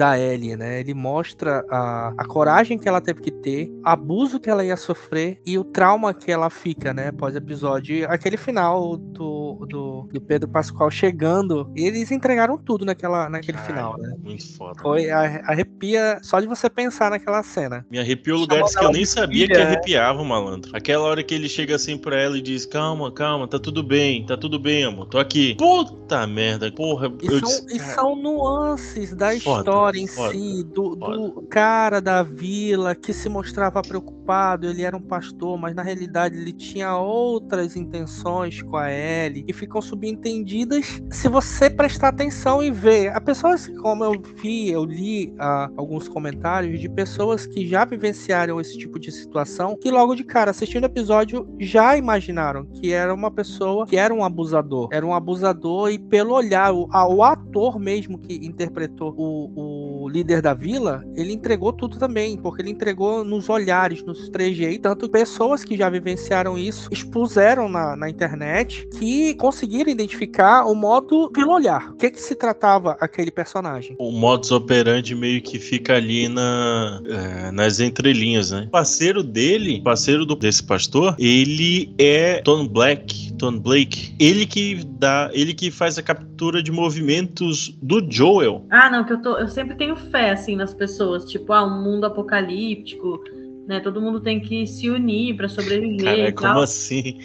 da 0.00 0.18
Ellie, 0.18 0.56
né? 0.56 0.80
Ele 0.80 0.94
mostra 0.94 1.62
a, 1.70 2.14
a 2.16 2.24
coragem 2.24 2.78
que 2.78 2.88
ela 2.88 3.02
teve 3.02 3.20
que 3.20 3.30
ter, 3.30 3.70
abuso 3.84 4.40
que 4.40 4.48
ela 4.48 4.64
ia 4.64 4.74
sofrer 4.74 5.38
e 5.44 5.58
o 5.58 5.62
trauma 5.62 6.14
que 6.14 6.32
ela 6.32 6.48
fica, 6.48 6.94
né? 6.94 7.08
Após 7.08 7.34
o 7.34 7.36
episódio. 7.36 7.94
E 7.94 8.04
aquele 8.06 8.38
final 8.38 8.96
do, 8.96 9.66
do, 9.68 10.08
do 10.10 10.20
Pedro 10.22 10.48
Pascoal 10.48 10.90
chegando, 10.90 11.70
eles 11.76 12.10
entregaram 12.10 12.56
tudo 12.56 12.86
naquela, 12.86 13.28
naquele 13.28 13.58
final, 13.58 13.98
né? 13.98 14.14
Muito 14.24 14.56
foda. 14.56 14.80
Foi 14.80 15.10
a- 15.10 15.42
arrepia 15.44 16.18
só 16.22 16.40
de 16.40 16.46
você 16.46 16.70
pensar 16.70 17.10
naquela 17.10 17.42
cena. 17.42 17.84
Me 17.90 17.98
arrepiou 17.98 18.38
lugares 18.38 18.74
que 18.74 18.82
eu 18.82 18.92
nem 18.92 19.04
sabia 19.04 19.46
que 19.46 19.52
né? 19.52 19.64
arrepiava, 19.64 20.24
malandro. 20.24 20.70
Aquela 20.74 21.04
hora 21.04 21.22
que 21.22 21.34
ele 21.34 21.46
chega 21.46 21.76
assim 21.76 21.98
pra 21.98 22.18
ela 22.18 22.38
e 22.38 22.40
diz: 22.40 22.64
Calma, 22.64 23.12
calma, 23.12 23.46
tá 23.46 23.58
tudo 23.58 23.82
bem, 23.82 24.24
tá 24.24 24.34
tudo 24.34 24.58
bem, 24.58 24.82
amor. 24.82 25.08
Tô 25.08 25.18
aqui. 25.18 25.56
Puta 25.56 26.26
merda, 26.26 26.72
porra. 26.72 27.12
E, 27.20 27.26
eu 27.26 27.38
são, 27.38 27.48
disse, 27.48 27.76
e 27.76 27.80
são 27.80 28.16
nuances 28.16 29.14
da 29.14 29.38
Foda, 29.40 29.58
história 29.60 29.89
em 29.98 30.06
foda, 30.06 30.32
si, 30.32 30.62
do, 30.64 30.94
do 30.96 31.42
cara 31.50 32.00
da 32.00 32.22
vila 32.22 32.94
que 32.94 33.12
se 33.12 33.28
mostrava 33.28 33.82
preocupado, 33.82 34.66
ele 34.66 34.82
era 34.82 34.96
um 34.96 35.00
pastor, 35.02 35.58
mas 35.58 35.74
na 35.74 35.82
realidade 35.82 36.36
ele 36.36 36.52
tinha 36.52 36.96
outras 36.96 37.76
intenções 37.76 38.62
com 38.62 38.76
a 38.76 38.90
Ellie, 38.92 39.44
e 39.48 39.52
ficam 39.52 39.80
subentendidas 39.80 41.02
se 41.10 41.28
você 41.28 41.68
prestar 41.70 42.08
atenção 42.08 42.62
e 42.62 42.70
ver. 42.70 43.08
Há 43.14 43.20
pessoas, 43.20 43.66
como 43.80 44.04
eu 44.04 44.12
vi, 44.42 44.70
eu 44.70 44.84
li 44.84 45.32
ah, 45.38 45.70
alguns 45.76 46.08
comentários 46.08 46.80
de 46.80 46.88
pessoas 46.88 47.46
que 47.46 47.66
já 47.66 47.84
vivenciaram 47.84 48.60
esse 48.60 48.76
tipo 48.78 48.98
de 48.98 49.10
situação, 49.10 49.76
que 49.76 49.90
logo 49.90 50.14
de 50.14 50.24
cara, 50.24 50.50
assistindo 50.50 50.84
o 50.84 50.86
episódio, 50.86 51.48
já 51.58 51.96
imaginaram 51.96 52.64
que 52.66 52.92
era 52.92 53.12
uma 53.12 53.30
pessoa 53.30 53.86
que 53.86 53.96
era 53.96 54.12
um 54.14 54.24
abusador. 54.24 54.88
Era 54.92 55.04
um 55.04 55.14
abusador 55.14 55.90
e 55.90 55.98
pelo 55.98 56.34
olhar, 56.34 56.72
o, 56.72 56.88
a- 56.92 57.08
o 57.08 57.22
ator 57.22 57.78
mesmo 57.78 58.18
que 58.18 58.34
interpretou 58.46 59.14
o, 59.16 59.50
o 59.54 59.69
líder 60.10 60.42
da 60.42 60.52
vila, 60.52 61.04
ele 61.14 61.32
entregou 61.32 61.72
tudo 61.72 61.98
também, 61.98 62.36
porque 62.36 62.62
ele 62.62 62.70
entregou 62.70 63.24
nos 63.24 63.48
olhares, 63.48 64.02
nos 64.02 64.28
trejeitos, 64.28 64.82
tanto 64.82 65.08
pessoas 65.08 65.64
que 65.64 65.76
já 65.76 65.88
vivenciaram 65.88 66.58
isso 66.58 66.88
expuseram 66.90 67.68
na, 67.68 67.96
na 67.96 68.10
internet 68.10 68.88
que 68.98 69.34
conseguiram 69.34 69.90
identificar 69.90 70.64
o 70.64 70.74
modo 70.74 71.30
pelo 71.30 71.52
olhar. 71.52 71.90
O 71.90 71.96
que 71.96 72.10
que 72.10 72.20
se 72.20 72.34
tratava 72.34 72.96
aquele 73.00 73.30
personagem? 73.30 73.94
O 73.98 74.10
modus 74.10 74.50
operandi 74.50 75.14
meio 75.14 75.40
que 75.40 75.58
fica 75.58 75.94
ali 75.94 76.28
na, 76.28 77.00
é, 77.06 77.50
nas 77.52 77.80
entrelinhas, 77.80 78.50
né? 78.50 78.64
O 78.68 78.70
parceiro 78.70 79.22
dele, 79.22 79.80
parceiro 79.82 80.26
do, 80.26 80.34
desse 80.34 80.62
pastor, 80.62 81.14
ele 81.18 81.94
é 81.98 82.40
Tom 82.42 82.66
Black, 82.66 83.32
Tom 83.34 83.58
Blake. 83.58 84.14
Ele 84.18 84.46
que 84.46 84.84
dá, 84.98 85.30
ele 85.32 85.54
que 85.54 85.70
faz 85.70 85.98
a 85.98 86.02
captura 86.02 86.62
de 86.62 86.70
movimentos 86.70 87.74
do 87.82 88.04
Joel. 88.10 88.66
Ah, 88.70 88.90
não, 88.90 89.04
que 89.04 89.12
eu 89.12 89.22
tô. 89.22 89.38
Eu 89.38 89.48
sempre 89.60 89.76
tenho 89.76 89.96
fé, 89.96 90.30
assim, 90.30 90.56
nas 90.56 90.72
pessoas. 90.72 91.24
Tipo, 91.30 91.52
ah, 91.52 91.64
um 91.64 91.82
mundo 91.82 92.06
apocalíptico, 92.06 93.22
né? 93.66 93.80
Todo 93.80 94.00
mundo 94.00 94.20
tem 94.20 94.40
que 94.40 94.66
se 94.66 94.88
unir 94.88 95.36
pra 95.36 95.48
sobreviver 95.48 96.04
Cara, 96.04 96.28
e 96.28 96.32
como 96.32 96.54
tal. 96.54 96.62
assim? 96.62 97.18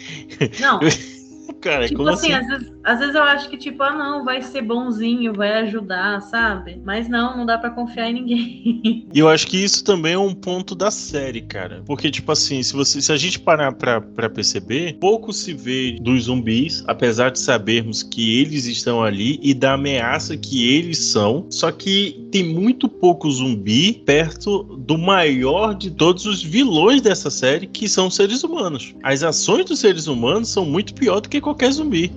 Não, 0.60 0.80
Cara, 1.60 1.86
tipo 1.86 1.98
como 1.98 2.10
assim, 2.10 2.32
assim? 2.32 2.44
Às, 2.44 2.60
vezes, 2.60 2.75
às 2.86 3.00
vezes 3.00 3.16
eu 3.16 3.22
acho 3.22 3.50
que, 3.50 3.56
tipo, 3.56 3.82
ah, 3.82 3.92
não, 3.92 4.24
vai 4.24 4.40
ser 4.40 4.62
bonzinho, 4.62 5.34
vai 5.34 5.54
ajudar, 5.64 6.22
sabe? 6.22 6.80
Mas 6.84 7.08
não, 7.08 7.36
não 7.36 7.44
dá 7.44 7.58
pra 7.58 7.70
confiar 7.70 8.08
em 8.10 8.14
ninguém. 8.14 9.06
E 9.16 9.18
eu 9.18 9.28
acho 9.28 9.46
que 9.46 9.56
isso 9.56 9.82
também 9.82 10.12
é 10.12 10.18
um 10.18 10.34
ponto 10.34 10.74
da 10.74 10.90
série, 10.90 11.40
cara. 11.40 11.82
Porque, 11.86 12.10
tipo 12.10 12.30
assim, 12.30 12.62
se, 12.62 12.74
você, 12.74 13.00
se 13.00 13.10
a 13.10 13.16
gente 13.16 13.38
parar 13.40 13.72
pra, 13.72 14.00
pra 14.00 14.28
perceber, 14.28 14.98
pouco 15.00 15.32
se 15.32 15.54
vê 15.54 15.96
dos 16.00 16.24
zumbis, 16.24 16.84
apesar 16.86 17.30
de 17.30 17.38
sabermos 17.38 18.02
que 18.02 18.40
eles 18.40 18.66
estão 18.66 19.02
ali 19.02 19.40
e 19.42 19.54
da 19.54 19.72
ameaça 19.72 20.36
que 20.36 20.68
eles 20.68 20.98
são. 20.98 21.46
Só 21.50 21.72
que 21.72 22.28
tem 22.30 22.44
muito 22.44 22.88
pouco 22.88 23.30
zumbi 23.30 23.94
perto 24.04 24.64
do 24.86 24.98
maior 24.98 25.74
de 25.74 25.90
todos 25.90 26.26
os 26.26 26.42
vilões 26.42 27.00
dessa 27.00 27.30
série, 27.30 27.66
que 27.66 27.88
são 27.88 28.10
seres 28.10 28.44
humanos. 28.44 28.94
As 29.02 29.22
ações 29.22 29.64
dos 29.64 29.78
seres 29.78 30.06
humanos 30.06 30.50
são 30.50 30.66
muito 30.66 30.94
pior 30.94 31.20
do 31.20 31.28
que 31.28 31.40
qualquer 31.40 31.72
zumbi. 31.72 32.12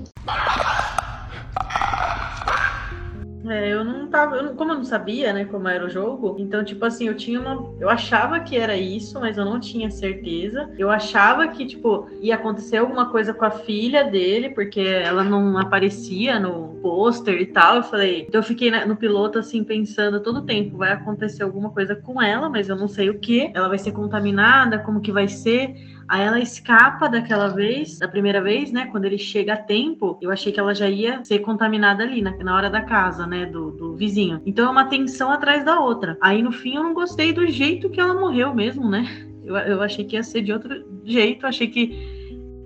É, 3.48 3.70
eu 3.74 3.84
não 3.84 4.06
tava. 4.08 4.36
eu 4.36 4.44
não- 4.44 4.56
como 4.56 4.72
eu 4.74 4.76
não 4.76 4.84
sabia, 4.84 5.34
né, 5.34 5.44
como 5.46 5.68
era 5.68 5.84
o 5.84 5.90
jogo, 5.90 6.36
então, 6.38 6.64
tipo 6.64 6.86
assim, 6.86 7.08
eu 7.08 7.16
tinha 7.16 7.40
uma. 7.40 7.72
Eu 7.80 7.90
achava 7.90 8.40
que 8.42 8.56
era 8.56 8.76
isso, 8.78 9.20
mas 9.20 9.38
eu 9.38 9.46
não 9.46 9.60
tinha 9.60 9.90
certeza. 9.90 10.70
Eu 10.78 10.92
achava 10.92 11.48
que, 11.48 11.66
tipo, 11.66 12.08
ia 12.22 12.36
acontecer 12.36 12.78
alguma 12.78 13.08
coisa 13.10 13.34
com 13.34 13.46
a 13.46 13.50
filha 13.50 14.04
dele, 14.04 14.50
porque 14.50 14.82
ela 14.82 15.24
não 15.24 15.58
aparecia 15.58 16.38
no 16.40 16.78
pôster 16.82 17.42
e 17.42 17.46
tal. 17.48 17.78
Eu 17.78 17.84
falei. 17.84 18.26
Então 18.28 18.40
eu 18.40 18.46
fiquei 18.46 18.70
no 18.86 18.96
piloto, 18.96 19.40
assim, 19.40 19.64
pensando 19.64 20.20
todo 20.20 20.42
tempo, 20.44 20.78
vai 20.78 20.92
acontecer 20.92 21.42
alguma 21.42 21.70
coisa 21.72 21.96
com 21.96 22.22
ela, 22.22 22.50
mas 22.50 22.70
eu 22.70 22.76
não 22.76 22.88
sei 22.90 23.10
o 23.10 23.18
que. 23.20 23.52
Ela 23.56 23.68
vai 23.70 23.80
ser 23.80 23.94
contaminada, 23.94 24.78
como 24.80 25.02
que 25.02 25.12
vai 25.12 25.28
ser. 25.28 25.74
Aí 26.10 26.24
ela 26.24 26.40
escapa 26.40 27.08
daquela 27.08 27.50
vez, 27.50 28.00
da 28.00 28.08
primeira 28.08 28.42
vez, 28.42 28.72
né? 28.72 28.88
Quando 28.88 29.06
ele 29.06 29.20
chega 29.20 29.54
a 29.54 29.58
tempo, 29.58 30.18
eu 30.20 30.32
achei 30.32 30.52
que 30.52 30.60
ela 30.60 30.74
já 30.74 30.90
ia 30.90 31.24
ser 31.24 31.40
contaminada 31.40 32.02
ali, 32.02 32.20
na, 32.20 32.36
na 32.38 32.56
hora 32.56 32.68
da 32.68 32.82
casa, 32.82 33.28
né? 33.28 33.46
Do, 33.46 33.70
do 33.70 33.96
vizinho. 33.96 34.42
Então 34.44 34.66
é 34.66 34.70
uma 34.72 34.86
tensão 34.86 35.32
atrás 35.32 35.64
da 35.64 35.80
outra. 35.80 36.18
Aí 36.20 36.42
no 36.42 36.52
fim 36.52 36.76
eu 36.76 36.84
não 36.84 36.96
gostei 36.96 37.32
do 37.32 37.46
jeito 37.46 37.92
que 37.92 38.02
ela 38.02 38.16
morreu 38.16 38.56
mesmo, 38.56 38.90
né? 38.90 39.06
Eu, 39.44 39.56
eu 39.56 39.82
achei 39.84 40.04
que 40.04 40.16
ia 40.16 40.24
ser 40.24 40.42
de 40.42 40.52
outro 40.52 40.84
jeito, 41.06 41.46
achei 41.46 41.68
que 41.68 42.19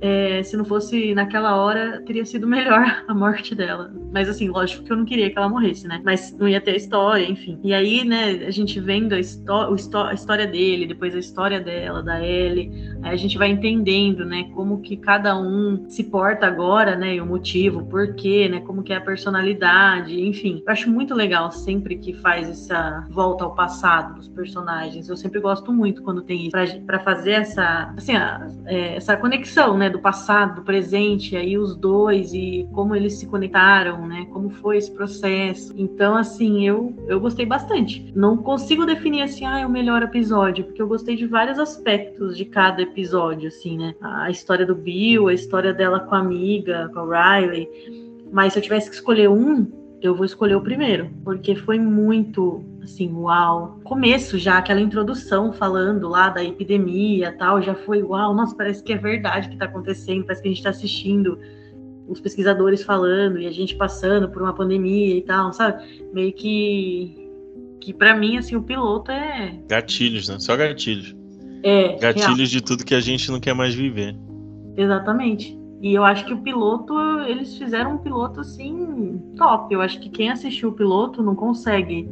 é, 0.04 0.44
se 0.44 0.58
não 0.58 0.66
fosse 0.66 1.16
naquela 1.16 1.56
hora, 1.56 2.02
teria 2.06 2.26
sido 2.26 2.46
melhor 2.46 3.04
a 3.08 3.14
morte 3.14 3.56
dela. 3.56 3.90
Mas 4.12 4.28
assim, 4.28 4.50
lógico 4.50 4.84
que 4.84 4.92
eu 4.92 4.98
não 4.98 5.06
queria 5.06 5.30
que 5.32 5.38
ela 5.38 5.48
morresse, 5.48 5.88
né? 5.88 6.02
Mas 6.04 6.36
não 6.38 6.46
ia 6.48 6.60
ter 6.60 6.72
a 6.72 6.76
história, 6.76 7.24
enfim. 7.30 7.58
E 7.64 7.74
aí, 7.74 8.04
né, 8.04 8.46
a 8.46 8.52
gente 8.52 8.80
vendo 8.82 9.14
a, 9.14 9.18
a 9.18 10.14
história 10.14 10.46
dele, 10.46 10.86
depois 10.86 11.16
a 11.16 11.20
história 11.20 11.62
dela, 11.62 12.04
da 12.04 12.22
Ellie, 12.22 12.70
aí 13.02 13.14
a 13.14 13.16
gente 13.16 13.38
vai 13.38 13.48
entendendo, 13.50 14.26
né, 14.26 14.50
como 14.54 14.82
que 14.82 14.98
cada 14.98 15.38
um 15.38 15.86
se 15.90 16.04
porta 16.04 16.46
agora, 16.46 16.96
né, 16.98 17.16
e 17.16 17.22
o 17.22 17.26
motivo, 17.26 17.80
o 17.80 17.86
porquê, 17.86 18.50
né, 18.50 18.60
como 18.60 18.84
que 18.84 18.92
é 18.92 18.98
a 18.98 19.02
personalidade, 19.02 20.20
enfim. 20.22 20.62
Eu 20.66 20.74
acho 20.74 20.90
muito 20.90 21.14
legal 21.16 21.50
sempre 21.52 21.96
que 21.98 22.14
faz 22.14 22.50
essa 22.50 23.06
volta 23.10 23.44
ao 23.46 23.56
passado 23.56 24.16
dos 24.16 24.28
personagens. 24.28 25.08
Eu 25.08 25.16
sempre 25.16 25.40
gosto 25.40 25.72
muito 25.72 26.04
quando 26.04 26.22
tem 26.22 26.42
isso, 26.48 26.52
pra, 26.52 26.66
pra 26.86 27.00
fazer 27.00 27.32
essa, 27.32 27.94
assim, 27.96 28.16
a- 28.16 28.48
é, 28.66 28.96
essa 28.98 29.16
conexão, 29.18 29.78
né, 29.78 29.90
do 29.94 30.00
passado, 30.00 30.56
do 30.56 30.62
presente, 30.64 31.36
aí 31.36 31.58
os 31.58 31.76
dois 31.76 32.34
e 32.34 32.68
como 32.74 32.96
eles 32.96 33.14
se 33.14 33.26
conectaram, 33.26 34.06
né, 34.08 34.28
como 34.32 34.50
foi 34.50 34.78
esse 34.78 34.92
processo. 34.92 35.74
Então, 35.78 36.16
assim, 36.16 36.68
eu, 36.68 36.94
eu 37.08 37.20
gostei 37.20 37.46
bastante. 37.46 38.12
Não 38.16 38.36
consigo 38.38 38.86
definir 38.86 39.22
assim, 39.22 39.46
ah, 39.46 39.60
é 39.60 39.66
o 39.66 39.70
melhor 39.70 40.04
episódio, 40.04 40.66
porque 40.66 40.82
eu 40.82 40.88
gostei 40.88 41.16
de 41.16 41.26
vários 41.26 41.60
aspectos 41.60 42.36
de 42.36 42.46
cada 42.46 42.82
episódio, 42.82 43.48
assim, 43.48 43.78
né, 43.78 43.96
a 44.02 44.30
história 44.30 44.66
do 44.66 44.76
Bill, 44.76 45.30
a 45.30 45.34
história 45.34 45.74
dela 45.74 46.00
com 46.02 46.16
a 46.16 46.20
amiga, 46.20 46.90
com 46.94 47.00
a 47.00 47.38
Riley. 47.38 47.70
Mas 48.32 48.54
se 48.54 48.60
eu 48.60 48.64
tivesse 48.64 48.90
que 48.90 48.96
escolher 48.96 49.30
um, 49.30 49.83
eu 50.04 50.14
vou 50.14 50.26
escolher 50.26 50.56
o 50.56 50.62
primeiro, 50.62 51.10
porque 51.24 51.56
foi 51.56 51.80
muito 51.80 52.62
assim, 52.84 53.10
uau. 53.14 53.80
Começo 53.86 54.38
já, 54.38 54.58
aquela 54.58 54.82
introdução 54.82 55.54
falando 55.54 56.10
lá 56.10 56.28
da 56.28 56.44
epidemia 56.44 57.32
tal, 57.38 57.62
já 57.62 57.74
foi 57.74 58.04
uau, 58.04 58.36
nossa, 58.36 58.54
parece 58.54 58.84
que 58.84 58.92
é 58.92 58.98
verdade 58.98 59.48
que 59.48 59.56
tá 59.56 59.64
acontecendo, 59.64 60.26
parece 60.26 60.42
que 60.42 60.50
a 60.50 60.52
gente 60.52 60.62
tá 60.62 60.72
assistindo 60.72 61.40
os 62.06 62.20
pesquisadores 62.20 62.84
falando 62.84 63.40
e 63.40 63.48
a 63.48 63.52
gente 63.52 63.76
passando 63.76 64.28
por 64.28 64.42
uma 64.42 64.54
pandemia 64.54 65.16
e 65.16 65.22
tal, 65.22 65.54
sabe? 65.54 65.82
Meio 66.14 66.34
que 66.34 67.24
que 67.80 67.94
para 67.94 68.16
mim 68.16 68.38
assim 68.38 68.56
o 68.58 68.64
piloto 68.64 69.10
é 69.10 69.58
Gatilhos, 69.70 70.28
né? 70.28 70.38
Só 70.38 70.58
gatilhos. 70.58 71.16
é 71.64 71.88
real. 71.88 72.00
Gatilhos 72.00 72.50
de 72.50 72.62
tudo 72.62 72.86
que 72.86 72.94
a 72.94 73.00
gente 73.00 73.32
não 73.32 73.40
quer 73.40 73.54
mais 73.54 73.74
viver. 73.74 74.18
Exatamente. 74.76 75.63
E 75.84 75.94
eu 75.94 76.06
acho 76.06 76.26
que 76.26 76.34
o 76.34 76.42
piloto, 76.42 76.98
eles 77.28 77.58
fizeram 77.58 77.96
um 77.96 77.98
piloto 77.98 78.40
assim, 78.40 79.22
top. 79.36 79.74
Eu 79.74 79.82
acho 79.82 80.00
que 80.00 80.10
quem 80.10 80.32
assistiu 80.32 80.70
o 80.70 80.74
piloto 80.74 81.22
não 81.22 81.36
consegue 81.36 82.10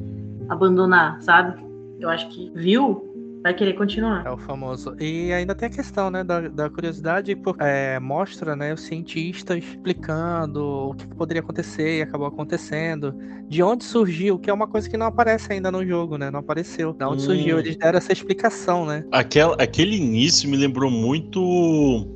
abandonar, 0.49 1.21
sabe? 1.21 1.63
Eu 1.97 2.09
acho 2.09 2.27
que 2.27 2.51
viu, 2.53 3.10
vai 3.43 3.53
querer 3.53 3.73
continuar. 3.73 4.25
É 4.25 4.29
o 4.31 4.37
famoso. 4.37 4.95
E 4.99 5.31
ainda 5.33 5.55
tem 5.55 5.67
a 5.67 5.71
questão, 5.71 6.09
né, 6.11 6.23
da, 6.23 6.41
da 6.47 6.69
curiosidade, 6.69 7.35
por- 7.35 7.55
é, 7.59 7.99
mostra, 7.99 8.55
né, 8.55 8.73
os 8.73 8.81
cientistas 8.81 9.57
explicando 9.57 10.63
o 10.63 10.93
que 10.93 11.07
poderia 11.07 11.41
acontecer 11.41 11.99
e 11.99 12.01
acabou 12.01 12.27
acontecendo, 12.27 13.13
de 13.49 13.61
onde 13.63 13.83
surgiu, 13.83 14.37
que 14.39 14.49
é 14.49 14.53
uma 14.53 14.67
coisa 14.67 14.89
que 14.89 14.95
não 14.95 15.07
aparece 15.07 15.51
ainda 15.51 15.71
no 15.71 15.85
jogo, 15.85 16.17
né, 16.17 16.29
não 16.31 16.39
apareceu. 16.39 16.93
Da 16.93 17.09
onde 17.09 17.23
Hum. 17.23 17.25
surgiu, 17.25 17.59
eles 17.59 17.75
deram 17.75 17.97
essa 17.97 18.13
explicação, 18.13 18.85
né. 18.85 19.03
Aquela, 19.11 19.55
aquele 19.55 19.95
início 19.97 20.49
me 20.49 20.55
lembrou 20.57 20.89
muito 20.91 21.41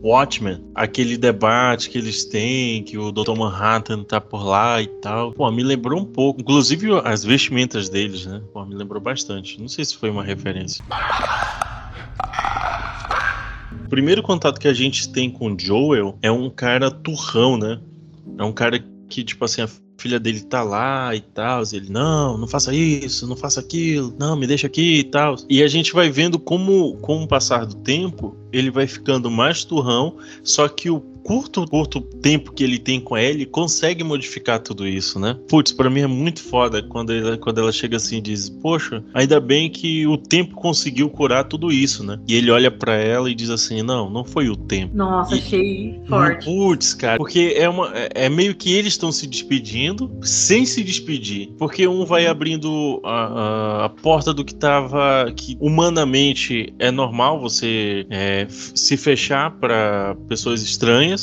Watchmen. 0.03 0.63
Aquele 0.75 1.17
debate 1.17 1.89
que 1.89 1.97
eles 1.97 2.25
têm, 2.25 2.83
que 2.83 2.97
o 2.97 3.11
Dr. 3.11 3.35
Manhattan 3.37 4.03
tá 4.03 4.21
por 4.21 4.43
lá 4.45 4.81
e 4.81 4.87
tal. 4.87 5.31
Pô, 5.33 5.49
me 5.51 5.63
lembrou 5.63 5.99
um 5.99 6.05
pouco. 6.05 6.41
Inclusive 6.41 6.87
as 7.03 7.23
vestimentas 7.23 7.89
deles, 7.89 8.25
né? 8.25 8.41
Pô, 8.53 8.65
me 8.65 8.75
lembrou 8.75 9.01
bastante. 9.01 9.59
Não 9.59 9.67
sei 9.67 9.83
se 9.85 9.95
foi 9.97 10.09
uma 10.09 10.23
referência. 10.23 10.83
O 13.85 13.89
primeiro 13.89 14.23
contato 14.23 14.59
que 14.59 14.67
a 14.67 14.73
gente 14.73 15.11
tem 15.11 15.29
com 15.29 15.53
o 15.53 15.59
Joel 15.59 16.17
é 16.21 16.31
um 16.31 16.49
cara 16.49 16.89
turrão, 16.89 17.57
né? 17.57 17.79
É 18.37 18.43
um 18.43 18.51
cara 18.51 18.83
que, 19.07 19.23
tipo 19.23 19.45
assim, 19.45 19.61
a 19.61 19.69
filha 19.97 20.19
dele 20.19 20.41
tá 20.41 20.63
lá 20.63 21.15
e 21.15 21.21
tal. 21.21 21.61
Ele, 21.71 21.89
não, 21.89 22.37
não 22.37 22.47
faça 22.47 22.73
isso, 22.73 23.27
não 23.27 23.35
faça 23.35 23.59
aquilo, 23.59 24.13
não, 24.19 24.35
me 24.35 24.47
deixa 24.47 24.67
aqui 24.67 24.99
e 24.99 25.03
tal. 25.03 25.35
E 25.49 25.63
a 25.63 25.67
gente 25.67 25.93
vai 25.93 26.09
vendo 26.09 26.39
como, 26.39 26.95
com 26.97 27.23
o 27.23 27.27
passar 27.27 27.65
do 27.65 27.75
tempo, 27.75 28.35
ele 28.51 28.69
vai 28.71 28.87
ficando 28.87 29.29
mais 29.29 29.63
turrão, 29.63 30.17
só 30.43 30.67
que 30.67 30.89
o 30.89 31.14
curto, 31.25 31.65
curto 31.67 31.99
tempo 32.01 32.51
que 32.53 32.63
ele 32.63 32.77
tem 32.77 32.99
com 32.99 33.17
ela, 33.17 33.29
ele 33.29 33.45
consegue 33.45 34.03
modificar 34.03 34.59
tudo 34.59 34.87
isso, 34.87 35.19
né? 35.19 35.35
Putz, 35.49 35.71
pra 35.71 35.89
mim 35.89 36.01
é 36.01 36.07
muito 36.07 36.41
foda 36.43 36.83
quando 36.83 37.11
ela, 37.11 37.37
quando 37.37 37.59
ela 37.59 37.71
chega 37.71 37.97
assim 37.97 38.17
e 38.17 38.21
diz: 38.21 38.49
Poxa, 38.49 39.03
ainda 39.13 39.39
bem 39.39 39.69
que 39.69 40.05
o 40.05 40.17
tempo 40.17 40.55
conseguiu 40.55 41.09
curar 41.09 41.43
tudo 41.45 41.71
isso, 41.71 42.03
né? 42.03 42.19
E 42.27 42.35
ele 42.35 42.51
olha 42.51 42.69
pra 42.69 42.95
ela 42.95 43.29
e 43.29 43.35
diz 43.35 43.49
assim: 43.49 43.81
Não, 43.81 44.09
não 44.09 44.23
foi 44.23 44.49
o 44.49 44.55
tempo. 44.55 44.95
Nossa, 44.95 45.35
E- 45.35 45.39
achei 45.39 45.99
forte. 46.07 46.45
Putz, 46.45 46.93
cara, 46.93 47.17
porque 47.17 47.53
é, 47.57 47.67
uma, 47.67 47.91
é- 47.95 48.09
é 48.25 48.29
meio 48.29 48.53
que 48.55 48.71
eles 48.73 48.93
estão 48.93 49.11
se 49.11 49.25
despedindo 49.25 50.11
sem 50.21 50.65
se 50.65 50.83
despedir. 50.83 51.49
Porque 51.57 51.87
um 51.87 52.05
vai 52.05 52.27
abrindo 52.27 53.01
a, 53.03 53.09
a- 53.81 53.85
a 53.85 53.89
porta 53.89 54.33
do 54.33 54.45
que 54.45 54.53
tava. 54.53 55.31
que 55.35 55.57
humanamente 55.59 56.73
é 56.77 56.91
normal 56.91 57.39
você 57.39 58.05
é, 58.09 58.45
se 58.49 58.95
fechar 58.97 59.51
para 59.59 60.15
pessoas 60.27 60.61
estranhas. 60.61 61.14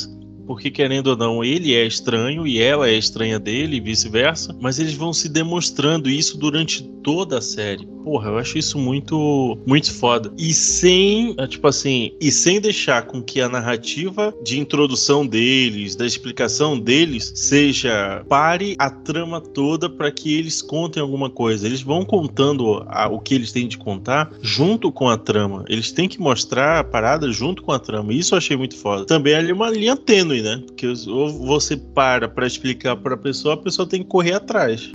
Porque, 0.45 0.69
querendo 0.69 1.07
ou 1.07 1.17
não, 1.17 1.43
ele 1.43 1.73
é 1.73 1.85
estranho 1.85 2.45
e 2.45 2.59
ela 2.59 2.89
é 2.89 2.93
estranha 2.93 3.39
dele 3.39 3.77
e 3.77 3.81
vice-versa. 3.81 4.55
Mas 4.59 4.79
eles 4.79 4.93
vão 4.93 5.13
se 5.13 5.29
demonstrando 5.29 6.09
isso 6.09 6.37
durante 6.37 6.83
toda 7.03 7.37
a 7.37 7.41
série. 7.41 7.85
Porra, 8.03 8.29
eu 8.29 8.37
acho 8.37 8.57
isso 8.57 8.77
muito 8.77 9.57
muito 9.65 9.93
foda. 9.93 10.33
E 10.37 10.53
sem, 10.53 11.35
é, 11.37 11.47
tipo 11.47 11.67
assim, 11.67 12.11
e 12.19 12.31
sem 12.31 12.59
deixar 12.59 13.03
com 13.03 13.21
que 13.21 13.39
a 13.39 13.47
narrativa 13.47 14.33
de 14.43 14.59
introdução 14.59 15.25
deles, 15.25 15.95
da 15.95 16.05
explicação 16.05 16.77
deles, 16.77 17.31
seja 17.35 18.23
pare 18.27 18.75
a 18.79 18.89
trama 18.89 19.39
toda 19.39 19.89
para 19.89 20.11
que 20.11 20.33
eles 20.33 20.61
contem 20.61 21.01
alguma 21.01 21.29
coisa. 21.29 21.65
Eles 21.65 21.81
vão 21.81 22.03
contando 22.03 22.83
a- 22.87 23.07
o 23.09 23.19
que 23.19 23.33
eles 23.35 23.51
têm 23.51 23.67
de 23.67 23.77
contar 23.77 24.31
junto 24.41 24.91
com 24.91 25.07
a 25.09 25.17
trama. 25.17 25.63
Eles 25.69 25.91
têm 25.91 26.09
que 26.09 26.19
mostrar 26.19 26.79
a 26.79 26.83
parada 26.83 27.31
junto 27.31 27.61
com 27.63 27.71
a 27.71 27.79
trama. 27.79 28.13
Isso 28.13 28.33
eu 28.33 28.37
achei 28.37 28.57
muito 28.57 28.75
foda. 28.77 29.05
Também 29.05 29.33
ali 29.33 29.51
é 29.51 29.53
uma 29.53 29.69
linha 29.69 29.95
tênue, 29.95 30.32
né? 30.41 30.61
Porque 30.65 30.87
ou 31.07 31.29
você 31.29 31.77
para 31.77 32.27
pra 32.27 32.47
explicar 32.47 32.95
pra 32.95 33.17
pessoa, 33.17 33.53
a 33.53 33.57
pessoa 33.57 33.87
tem 33.87 34.01
que 34.01 34.09
correr 34.09 34.33
atrás. 34.33 34.91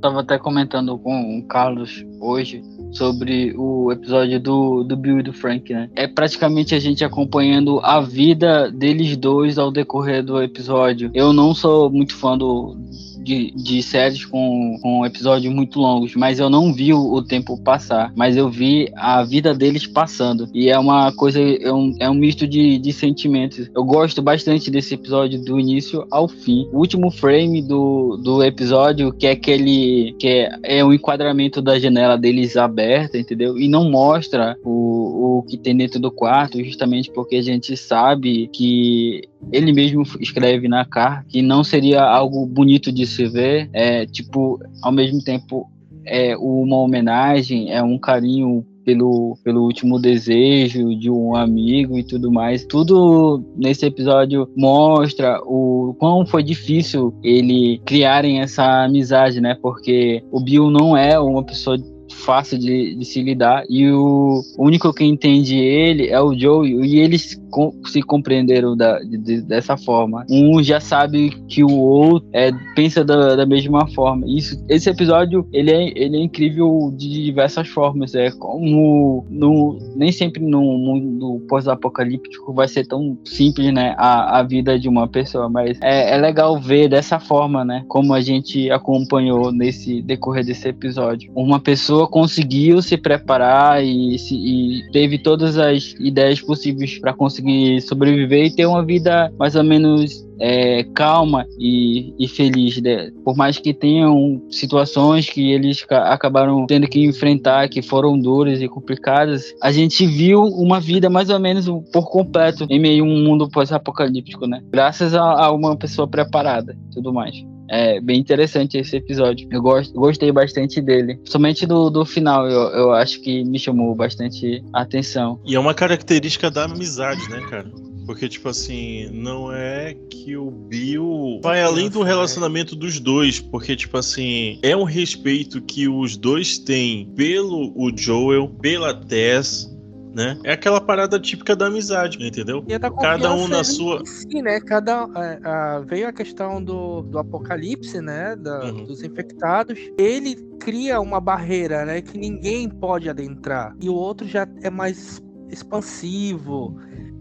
Tava 0.00 0.20
até 0.20 0.36
comentando 0.36 0.98
com 0.98 1.38
o 1.38 1.42
Carlos 1.44 2.04
hoje 2.20 2.60
sobre 2.92 3.54
o 3.56 3.92
episódio 3.92 4.40
do, 4.40 4.82
do 4.82 4.96
Bill 4.96 5.20
e 5.20 5.22
do 5.22 5.32
Frank, 5.32 5.72
né? 5.72 5.88
É 5.94 6.08
praticamente 6.08 6.74
a 6.74 6.80
gente 6.80 7.04
acompanhando 7.04 7.78
a 7.84 8.00
vida 8.00 8.70
deles 8.70 9.16
dois 9.16 9.58
ao 9.58 9.70
decorrer 9.70 10.24
do 10.24 10.42
episódio. 10.42 11.10
Eu 11.14 11.32
não 11.32 11.54
sou 11.54 11.88
muito 11.88 12.16
fã 12.16 12.36
do, 12.36 12.76
de, 13.22 13.52
de 13.52 13.82
séries 13.82 14.24
com, 14.24 14.78
com 14.82 15.06
episódios 15.06 15.52
muito 15.52 15.80
longos, 15.80 16.14
mas 16.14 16.38
eu 16.38 16.50
não 16.50 16.72
vi 16.72 16.92
o, 16.92 17.22
tempo 17.22 17.56
passar, 17.62 18.12
mas 18.16 18.36
eu 18.36 18.50
vi 18.50 18.90
a 18.96 19.22
vida 19.22 19.54
deles 19.54 19.86
passando. 19.86 20.48
E 20.52 20.68
é 20.68 20.78
uma 20.78 21.12
coisa, 21.12 21.40
é 21.40 21.72
um, 21.72 21.94
é 22.00 22.10
um 22.10 22.14
misto 22.14 22.46
de, 22.46 22.78
de 22.78 22.92
sentimentos. 22.92 23.70
Eu 23.74 23.84
gosto 23.84 24.20
bastante 24.20 24.70
desse 24.70 24.94
episódio 24.94 25.42
do 25.42 25.58
início 25.58 26.06
ao 26.10 26.28
fim. 26.28 26.68
O 26.72 26.78
último 26.78 27.10
frame 27.10 27.62
do, 27.62 28.16
do 28.22 28.42
episódio, 28.42 29.12
que 29.12 29.26
é 29.26 29.30
aquele 29.30 30.14
que 30.18 30.28
é, 30.28 30.78
é 30.78 30.84
o 30.84 30.92
enquadramento 30.92 31.62
da 31.62 31.78
janela 31.78 32.18
deles 32.18 32.56
aberta, 32.56 33.18
entendeu? 33.18 33.58
E 33.58 33.68
não 33.68 33.88
mostra 33.88 34.56
o, 34.64 35.01
o 35.38 35.42
que 35.42 35.56
tem 35.56 35.76
dentro 35.76 36.00
do 36.00 36.10
quarto, 36.10 36.62
justamente 36.62 37.10
porque 37.10 37.36
a 37.36 37.42
gente 37.42 37.76
sabe 37.76 38.48
que 38.48 39.22
ele 39.50 39.72
mesmo 39.72 40.02
escreve 40.20 40.68
na 40.68 40.84
carta 40.84 41.24
que 41.28 41.42
não 41.42 41.64
seria 41.64 42.02
algo 42.02 42.46
bonito 42.46 42.92
de 42.92 43.06
se 43.06 43.26
ver, 43.26 43.68
é 43.72 44.06
tipo, 44.06 44.58
ao 44.82 44.92
mesmo 44.92 45.22
tempo 45.22 45.68
é 46.04 46.36
uma 46.36 46.76
homenagem, 46.76 47.72
é 47.72 47.82
um 47.82 47.98
carinho 47.98 48.64
pelo, 48.84 49.36
pelo 49.44 49.62
último 49.62 49.98
desejo 49.98 50.94
de 50.96 51.10
um 51.10 51.34
amigo 51.34 51.98
e 51.98 52.04
tudo 52.04 52.30
mais. 52.30 52.64
Tudo 52.64 53.42
nesse 53.56 53.86
episódio 53.86 54.48
mostra 54.56 55.40
o 55.44 55.94
quão 55.98 56.26
foi 56.26 56.42
difícil 56.42 57.14
ele 57.22 57.80
criarem 57.84 58.40
essa 58.40 58.84
amizade, 58.84 59.40
né? 59.40 59.56
Porque 59.60 60.22
o 60.30 60.40
Bill 60.40 60.70
não 60.70 60.96
é 60.96 61.18
uma 61.18 61.44
pessoa 61.44 61.76
fácil 62.12 62.58
de, 62.58 62.94
de 62.94 63.04
se 63.04 63.22
lidar. 63.22 63.64
E 63.68 63.90
o 63.90 64.42
único 64.56 64.92
que 64.92 65.04
entende 65.04 65.56
ele 65.56 66.08
é 66.08 66.20
o 66.20 66.38
Joe 66.38 66.70
e 66.70 67.00
eles 67.00 67.41
se 67.86 68.02
compreenderam 68.02 68.76
da, 68.76 68.98
de- 69.00 69.42
dessa 69.42 69.76
forma. 69.76 70.24
Um 70.30 70.62
já 70.62 70.80
sabe 70.80 71.30
que 71.48 71.62
o 71.64 71.70
outro 71.78 72.28
é, 72.32 72.50
pensa 72.74 73.04
da, 73.04 73.36
da 73.36 73.46
mesma 73.46 73.86
forma. 73.88 74.24
Isso, 74.28 74.62
esse 74.68 74.88
episódio 74.88 75.46
ele 75.52 75.70
é, 75.70 75.92
ele 75.96 76.16
é 76.16 76.20
incrível 76.20 76.92
de 76.96 77.08
diversas 77.24 77.68
formas. 77.68 78.14
É 78.14 78.30
como 78.30 79.26
no, 79.30 79.78
nem 79.96 80.10
sempre 80.12 80.42
no 80.44 80.60
mundo 80.62 81.40
pós-apocalíptico 81.48 82.52
vai 82.52 82.68
ser 82.68 82.86
tão 82.86 83.18
simples, 83.24 83.72
né, 83.72 83.94
a, 83.98 84.38
a 84.38 84.42
vida 84.42 84.78
de 84.78 84.88
uma 84.88 85.08
pessoa, 85.08 85.48
mas 85.48 85.78
é, 85.82 86.14
é 86.14 86.16
legal 86.16 86.58
ver 86.60 86.88
dessa 86.88 87.18
forma, 87.18 87.64
né, 87.64 87.84
como 87.88 88.14
a 88.14 88.20
gente 88.20 88.70
acompanhou 88.70 89.52
nesse 89.52 90.00
decorrer 90.02 90.44
desse 90.44 90.68
episódio. 90.68 91.30
Uma 91.34 91.60
pessoa 91.60 92.06
conseguiu 92.08 92.80
se 92.82 92.96
preparar 92.96 93.82
e, 93.84 94.18
se- 94.18 94.34
e 94.36 94.90
teve 94.92 95.18
todas 95.18 95.58
as 95.58 95.94
ideias 96.00 96.40
possíveis 96.40 96.98
para 96.98 97.12
conseguir 97.12 97.41
sobreviver 97.80 98.46
e 98.46 98.54
ter 98.54 98.66
uma 98.66 98.84
vida 98.84 99.32
mais 99.38 99.54
ou 99.54 99.64
menos 99.64 100.26
é, 100.38 100.82
calma 100.94 101.46
e, 101.58 102.14
e 102.18 102.26
feliz, 102.26 102.80
né? 102.82 103.10
por 103.24 103.36
mais 103.36 103.58
que 103.58 103.72
tenham 103.72 104.42
situações 104.50 105.30
que 105.30 105.52
eles 105.52 105.84
ca- 105.84 106.12
acabaram 106.12 106.66
tendo 106.66 106.88
que 106.88 107.04
enfrentar, 107.04 107.68
que 107.68 107.80
foram 107.80 108.18
duras 108.18 108.60
e 108.60 108.68
complicadas, 108.68 109.54
a 109.62 109.70
gente 109.70 110.04
viu 110.04 110.42
uma 110.42 110.80
vida 110.80 111.08
mais 111.08 111.30
ou 111.30 111.38
menos 111.38 111.66
por 111.92 112.10
completo 112.10 112.66
em 112.68 112.80
meio 112.80 113.04
a 113.04 113.06
um 113.06 113.22
mundo 113.22 113.48
pós-apocalíptico, 113.48 114.46
né? 114.46 114.60
Graças 114.70 115.14
a, 115.14 115.22
a 115.22 115.52
uma 115.52 115.76
pessoa 115.76 116.08
preparada, 116.08 116.76
tudo 116.92 117.12
mais. 117.12 117.51
É 117.72 117.98
bem 118.02 118.20
interessante 118.20 118.76
esse 118.76 118.96
episódio. 118.96 119.48
Eu 119.50 119.62
gosto, 119.62 119.94
gostei 119.94 120.30
bastante 120.30 120.78
dele. 120.78 121.18
Somente 121.24 121.66
do, 121.66 121.88
do 121.88 122.04
final, 122.04 122.46
eu, 122.46 122.60
eu 122.72 122.92
acho 122.92 123.18
que 123.22 123.42
me 123.44 123.58
chamou 123.58 123.94
bastante 123.94 124.62
atenção. 124.74 125.40
E 125.46 125.54
é 125.54 125.58
uma 125.58 125.72
característica 125.72 126.50
da 126.50 126.64
amizade, 126.64 127.26
né, 127.30 127.40
cara? 127.48 127.70
Porque, 128.04 128.28
tipo 128.28 128.48
assim, 128.48 129.08
não 129.12 129.52
é 129.52 129.94
que 130.10 130.36
o 130.36 130.50
Bill 130.50 131.40
vai 131.42 131.62
além 131.62 131.88
do 131.88 132.02
relacionamento 132.02 132.76
dos 132.76 133.00
dois, 133.00 133.40
porque, 133.40 133.74
tipo 133.74 133.96
assim, 133.96 134.58
é 134.62 134.76
um 134.76 134.84
respeito 134.84 135.62
que 135.62 135.88
os 135.88 136.16
dois 136.16 136.58
têm 136.58 137.06
pelo 137.14 137.72
o 137.74 137.96
Joel, 137.96 138.48
pela 138.60 138.92
Tess, 138.92 139.71
né? 140.14 140.38
É 140.44 140.52
aquela 140.52 140.80
parada 140.80 141.18
típica 141.18 141.56
da 141.56 141.66
amizade, 141.66 142.18
entendeu? 142.24 142.62
Da 142.62 142.90
Cada 142.90 143.32
um 143.34 143.48
na 143.48 143.64
sua. 143.64 144.04
si, 144.04 144.42
né? 144.42 144.60
Cada, 144.60 145.08
é, 145.16 145.40
a- 145.42 145.80
veio 145.80 146.08
a 146.08 146.12
questão 146.12 146.62
do, 146.62 147.02
do 147.02 147.18
apocalipse, 147.18 148.00
né? 148.00 148.36
da- 148.36 148.64
Uhum. 148.64 148.84
Dos 148.84 149.02
infectados. 149.02 149.78
Ele 149.98 150.36
cria 150.60 151.00
uma 151.00 151.20
barreira, 151.20 151.84
né? 151.84 152.00
Que 152.02 152.18
ninguém 152.18 152.68
pode 152.68 153.08
adentrar. 153.08 153.74
E 153.80 153.88
o 153.88 153.94
outro 153.94 154.26
já 154.28 154.46
é 154.62 154.70
mais 154.70 155.20
expansivo. 155.48 156.76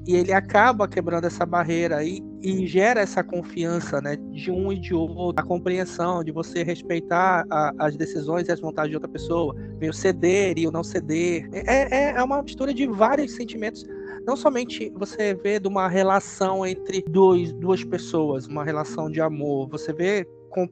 E 0.08 0.16
ele 0.16 0.34
acaba 0.34 0.88
quebrando 0.88 1.26
essa 1.26 1.46
barreira 1.46 2.04
e, 2.04 2.24
e 2.42 2.66
gera 2.66 3.02
essa 3.02 3.24
confiança, 3.24 4.02
né? 4.02 4.16
De 4.32 4.50
um 4.50 4.72
e 4.74 4.80
de 4.80 4.94
outro, 4.94 5.34
a 5.38 5.46
compreensão 5.46 6.24
de 6.24 6.32
você 6.32 6.64
respeitar 6.64 7.46
a- 7.52 7.74
as 7.78 7.96
decisões 7.96 8.48
e 8.48 8.52
as 8.52 8.60
vontades 8.60 8.90
de 8.90 8.96
outra 8.96 9.10
pessoa, 9.10 9.56
meio 9.80 9.94
ceder 9.94 10.58
e 10.58 10.68
o 10.68 10.72
não 10.72 10.84
ceder. 10.84 11.48
É, 11.54 11.96
é, 11.96 12.12
é 12.18 12.24
uma 12.24 12.42
mistura 12.42 12.74
de 12.74 12.88
vários 12.88 13.34
sentimentos 13.34 13.86
não 14.26 14.36
somente 14.36 14.92
você 14.96 15.34
vê 15.34 15.60
de 15.60 15.68
uma 15.68 15.88
relação 15.88 16.66
entre 16.66 17.04
dois, 17.10 17.52
duas 17.54 17.84
pessoas, 17.84 18.46
uma 18.46 18.64
relação 18.64 19.10
de 19.10 19.20
amor, 19.20 19.68
você 19.68 19.92
vê 19.92 20.28
com, 20.50 20.68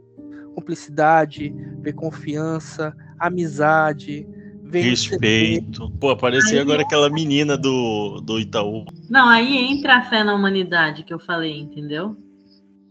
cumplicidade, 0.54 1.54
vê 1.82 1.92
confiança, 1.92 2.96
amizade, 3.18 4.28
Respeito. 4.72 5.90
Pô, 6.00 6.10
apareceu 6.12 6.58
Aí- 6.58 6.62
agora 6.62 6.82
aquela 6.82 7.10
menina 7.10 7.58
do, 7.58 8.22
do 8.22 8.40
Itaú. 8.40 8.86
Não, 9.10 9.28
aí 9.28 9.58
entra 9.58 9.98
a 9.98 10.02
fé 10.04 10.24
na 10.24 10.34
humanidade 10.34 11.04
que 11.04 11.14
eu 11.14 11.20
falei, 11.20 11.58
entendeu? 11.60 12.16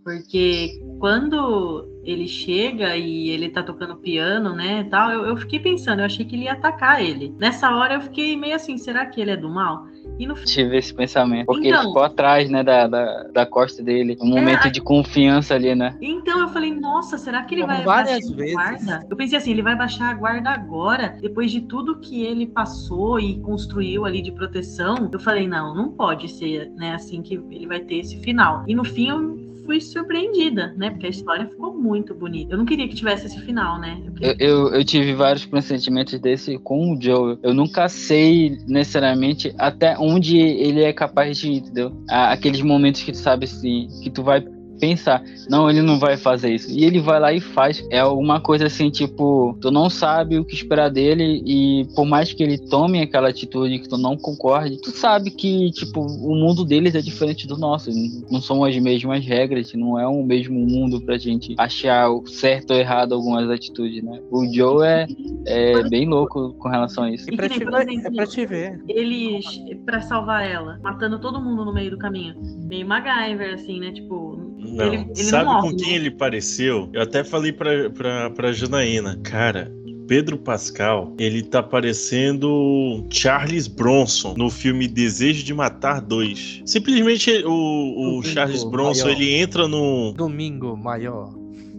Porque 0.04 0.80
quando 0.98 1.86
ele 2.02 2.26
chega 2.26 2.96
e 2.96 3.28
ele 3.28 3.50
tá 3.50 3.62
tocando 3.62 3.96
piano, 3.96 4.54
né, 4.54 4.84
tal, 4.84 5.10
eu, 5.10 5.26
eu 5.26 5.36
fiquei 5.36 5.60
pensando, 5.60 6.00
eu 6.00 6.06
achei 6.06 6.24
que 6.24 6.34
ele 6.34 6.44
ia 6.44 6.52
atacar 6.52 7.04
ele. 7.04 7.34
Nessa 7.38 7.70
hora 7.70 7.94
eu 7.94 8.00
fiquei 8.00 8.34
meio 8.34 8.56
assim, 8.56 8.78
será 8.78 9.04
que 9.04 9.20
ele 9.20 9.32
é 9.32 9.36
do 9.36 9.50
mal? 9.50 9.86
E 10.18 10.26
no 10.26 10.34
Tive 10.34 10.76
esse 10.76 10.92
pensamento. 10.92 11.46
Porque 11.46 11.68
Então- 11.68 11.80
ele 11.80 11.88
ficou 11.88 12.02
atrás, 12.02 12.50
né, 12.50 12.62
da, 12.64 12.86
da, 12.88 13.22
da 13.32 13.46
costa 13.46 13.82
dele. 13.82 14.16
Um 14.20 14.28
momento 14.28 14.66
a- 14.66 14.70
de 14.70 14.80
confiança 14.80 15.54
ali, 15.54 15.74
né? 15.74 15.96
Então 16.00 16.40
eu 16.40 16.48
falei, 16.48 16.74
nossa, 16.74 17.16
será 17.16 17.42
que 17.44 17.54
ele 17.54 17.62
Como 17.62 17.74
vai 17.74 17.84
várias 17.84 18.20
baixar 18.28 18.36
vezes. 18.36 18.56
a 18.56 18.60
guarda? 18.62 19.06
Eu 19.10 19.16
pensei 19.16 19.38
assim, 19.38 19.50
ele 19.52 19.62
vai 19.62 19.76
baixar 19.76 20.10
a 20.10 20.14
guarda 20.14 20.50
agora, 20.50 21.16
depois 21.20 21.50
de 21.52 21.60
tudo 21.60 22.00
que 22.00 22.22
ele 22.24 22.46
passou 22.46 23.20
e 23.20 23.38
construiu 23.40 24.04
ali 24.04 24.20
de 24.20 24.32
proteção. 24.32 25.08
Eu 25.12 25.20
falei, 25.20 25.46
não, 25.46 25.74
não 25.74 25.88
pode 25.90 26.28
ser, 26.28 26.70
né, 26.76 26.94
assim 26.94 27.22
que 27.22 27.34
ele 27.34 27.66
vai 27.66 27.80
ter 27.80 27.96
esse 27.98 28.18
final. 28.20 28.64
E 28.66 28.74
no 28.74 28.84
fim 28.84 29.08
eu 29.10 29.47
fui 29.68 29.82
surpreendida, 29.82 30.72
né, 30.78 30.88
porque 30.88 31.06
a 31.06 31.10
história 31.10 31.46
ficou 31.46 31.76
muito 31.76 32.14
bonita. 32.14 32.54
Eu 32.54 32.58
não 32.58 32.64
queria 32.64 32.88
que 32.88 32.94
tivesse 32.94 33.26
esse 33.26 33.38
final, 33.42 33.78
né? 33.78 34.00
Eu 34.06 34.12
queria- 34.14 34.36
Eu, 34.38 34.48
eu, 34.68 34.74
eu 34.76 34.84
tive 34.84 35.12
vários 35.12 35.44
pressentimentos 35.44 36.18
desse 36.18 36.56
com 36.58 36.94
o 36.94 36.98
Joe. 37.00 37.38
Eu 37.42 37.52
nunca 37.52 37.86
sei 37.86 38.56
necessariamente 38.66 39.54
até 39.58 39.94
onde 39.98 40.38
ele 40.38 40.82
é 40.82 40.90
capaz 40.90 41.36
de 41.36 41.50
ir, 41.50 41.56
entendeu? 41.58 41.92
Aqueles 42.08 42.62
momentos 42.62 43.02
que 43.02 43.12
tu 43.12 43.18
sabe 43.18 43.44
assim, 43.44 43.88
que 44.02 44.08
tu 44.08 44.22
vai 44.22 44.42
pensar, 44.78 45.22
não, 45.48 45.68
ele 45.68 45.82
não 45.82 45.98
vai 45.98 46.16
fazer 46.16 46.54
isso. 46.54 46.70
E 46.70 46.84
ele 46.84 47.00
vai 47.00 47.20
lá 47.20 47.32
e 47.32 47.40
faz. 47.40 47.84
É 47.90 48.00
alguma 48.00 48.40
coisa 48.40 48.66
assim, 48.66 48.90
tipo, 48.90 49.56
tu 49.60 49.70
não 49.70 49.90
sabe 49.90 50.38
o 50.38 50.44
que 50.44 50.54
esperar 50.54 50.88
dele 50.90 51.42
e 51.44 51.86
por 51.94 52.06
mais 52.06 52.32
que 52.32 52.42
ele 52.42 52.58
tome 52.58 53.00
aquela 53.00 53.28
atitude 53.28 53.78
que 53.78 53.88
tu 53.88 53.98
não 53.98 54.16
concorde, 54.16 54.80
tu 54.80 54.90
sabe 54.90 55.30
que, 55.30 55.70
tipo, 55.72 56.00
o 56.00 56.34
mundo 56.34 56.64
deles 56.64 56.94
é 56.94 57.00
diferente 57.00 57.46
do 57.46 57.56
nosso. 57.56 57.90
Não 58.30 58.40
são 58.40 58.64
as 58.64 58.76
mesmas 58.78 59.24
regras, 59.24 59.72
não 59.74 59.98
é 59.98 60.06
o 60.06 60.22
mesmo 60.22 60.58
mundo 60.58 61.00
pra 61.00 61.18
gente 61.18 61.54
achar 61.58 62.10
o 62.10 62.26
certo 62.26 62.72
ou 62.72 62.76
errado 62.76 63.14
algumas 63.14 63.48
atitudes, 63.50 64.02
né? 64.02 64.20
O 64.30 64.46
Joe 64.52 64.86
é, 64.86 65.06
é 65.46 65.88
bem 65.88 66.08
louco 66.08 66.54
com 66.54 66.68
relação 66.68 67.04
a 67.04 67.10
isso. 67.10 67.28
É 67.30 67.36
pra, 67.36 67.46
E 67.46 67.48
que 67.48 67.58
te 67.58 67.64
ver, 67.64 68.06
é 68.06 68.10
pra 68.10 68.26
te 68.26 68.46
ver. 68.46 68.80
Ele, 68.88 69.40
pra 69.84 70.00
salvar 70.00 70.48
ela, 70.48 70.78
matando 70.82 71.18
todo 71.18 71.40
mundo 71.40 71.64
no 71.64 71.72
meio 71.72 71.90
do 71.90 71.98
caminho. 71.98 72.34
Meio 72.66 72.86
MacGyver, 72.86 73.54
assim, 73.54 73.80
né? 73.80 73.92
Tipo, 73.92 74.38
Não, 74.68 74.86
ele, 74.86 75.06
ele 75.16 75.24
sabe 75.24 75.44
não 75.44 75.60
com 75.60 75.76
quem 75.76 75.90
né? 75.90 75.94
ele 75.96 76.10
pareceu? 76.10 76.88
Eu 76.92 77.02
até 77.02 77.24
falei 77.24 77.52
pra, 77.52 77.90
pra, 77.90 78.30
pra 78.30 78.52
Janaína, 78.52 79.18
cara. 79.22 79.72
Pedro 80.08 80.38
Pascal, 80.38 81.14
ele 81.18 81.42
tá 81.42 81.62
parecendo 81.62 83.06
Charles 83.10 83.68
Bronson 83.68 84.32
no 84.38 84.48
filme 84.48 84.88
Desejo 84.88 85.44
de 85.44 85.52
Matar 85.52 86.00
2. 86.00 86.62
Simplesmente 86.64 87.30
o, 87.44 88.18
o 88.18 88.22
Charles 88.22 88.64
Bronson, 88.64 89.04
Maior. 89.04 89.20
ele 89.20 89.34
entra 89.34 89.68
no. 89.68 90.12
Domingo 90.12 90.74
maior. 90.74 91.28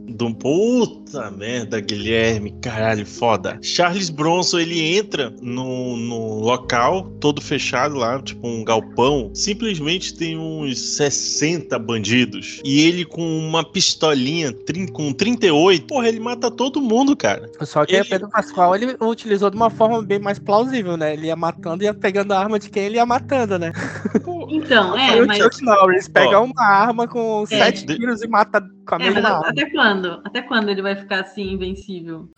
Do, 0.09 0.33
puta 0.35 1.08
merda, 1.31 1.79
Guilherme, 1.79 2.51
caralho, 2.61 3.05
foda. 3.05 3.57
Charles 3.61 4.09
Bronson, 4.09 4.59
ele 4.59 4.95
entra 4.97 5.33
no, 5.41 5.97
no 5.97 6.39
local, 6.41 7.03
todo 7.19 7.41
fechado 7.41 7.95
lá, 7.95 8.21
tipo 8.21 8.47
um 8.47 8.63
galpão. 8.63 9.31
Simplesmente 9.33 10.13
tem 10.15 10.37
uns 10.37 10.79
60 10.97 11.77
bandidos. 11.79 12.61
E 12.63 12.81
ele 12.81 13.05
com 13.05 13.21
uma 13.39 13.63
pistolinha 13.63 14.53
com 14.93 15.11
38, 15.11 15.85
porra, 15.87 16.07
ele 16.07 16.19
mata 16.19 16.51
todo 16.51 16.81
mundo, 16.81 17.15
cara. 17.15 17.49
Só 17.61 17.85
que 17.85 17.93
Ele- 17.95 18.03
o 18.03 18.09
Pedro 18.09 18.29
Pascal 18.29 18.75
ele 18.75 18.95
utilizou 19.01 19.49
de 19.49 19.55
uma 19.55 19.69
forma 19.69 20.01
bem 20.01 20.19
mais 20.19 20.37
plausível, 20.39 20.95
né? 20.97 21.13
Ele 21.13 21.27
ia 21.27 21.35
matando 21.35 21.83
e 21.83 21.85
ia 21.85 21.93
pegando 21.93 22.33
a 22.33 22.39
arma 22.39 22.59
de 22.59 22.69
quem 22.69 22.83
ele 22.83 22.95
ia 22.95 23.05
matando, 23.05 23.57
né? 23.57 23.71
Então, 24.51 24.91
Foi 24.91 25.01
é, 25.01 25.21
o 25.21 25.27
mas 25.27 25.37
Chuck 25.37 25.63
Norris 25.63 26.07
pega 26.07 26.39
Ó. 26.39 26.43
uma 26.45 26.63
arma 26.63 27.07
com 27.07 27.43
É. 27.51 27.57
sete 27.57 27.85
tiros 27.85 28.23
e 28.23 28.27
mata 28.27 28.59
com 28.87 28.95
a 28.95 28.97
É, 28.97 29.11
mesma 29.11 29.29
arma. 29.29 29.47
até 29.47 29.69
quando? 29.69 30.21
Até 30.25 30.41
quando 30.41 30.69
ele 30.69 30.81
vai 30.81 30.98
ficar 30.99 31.21
assim, 31.21 31.53
invencível? 31.53 32.29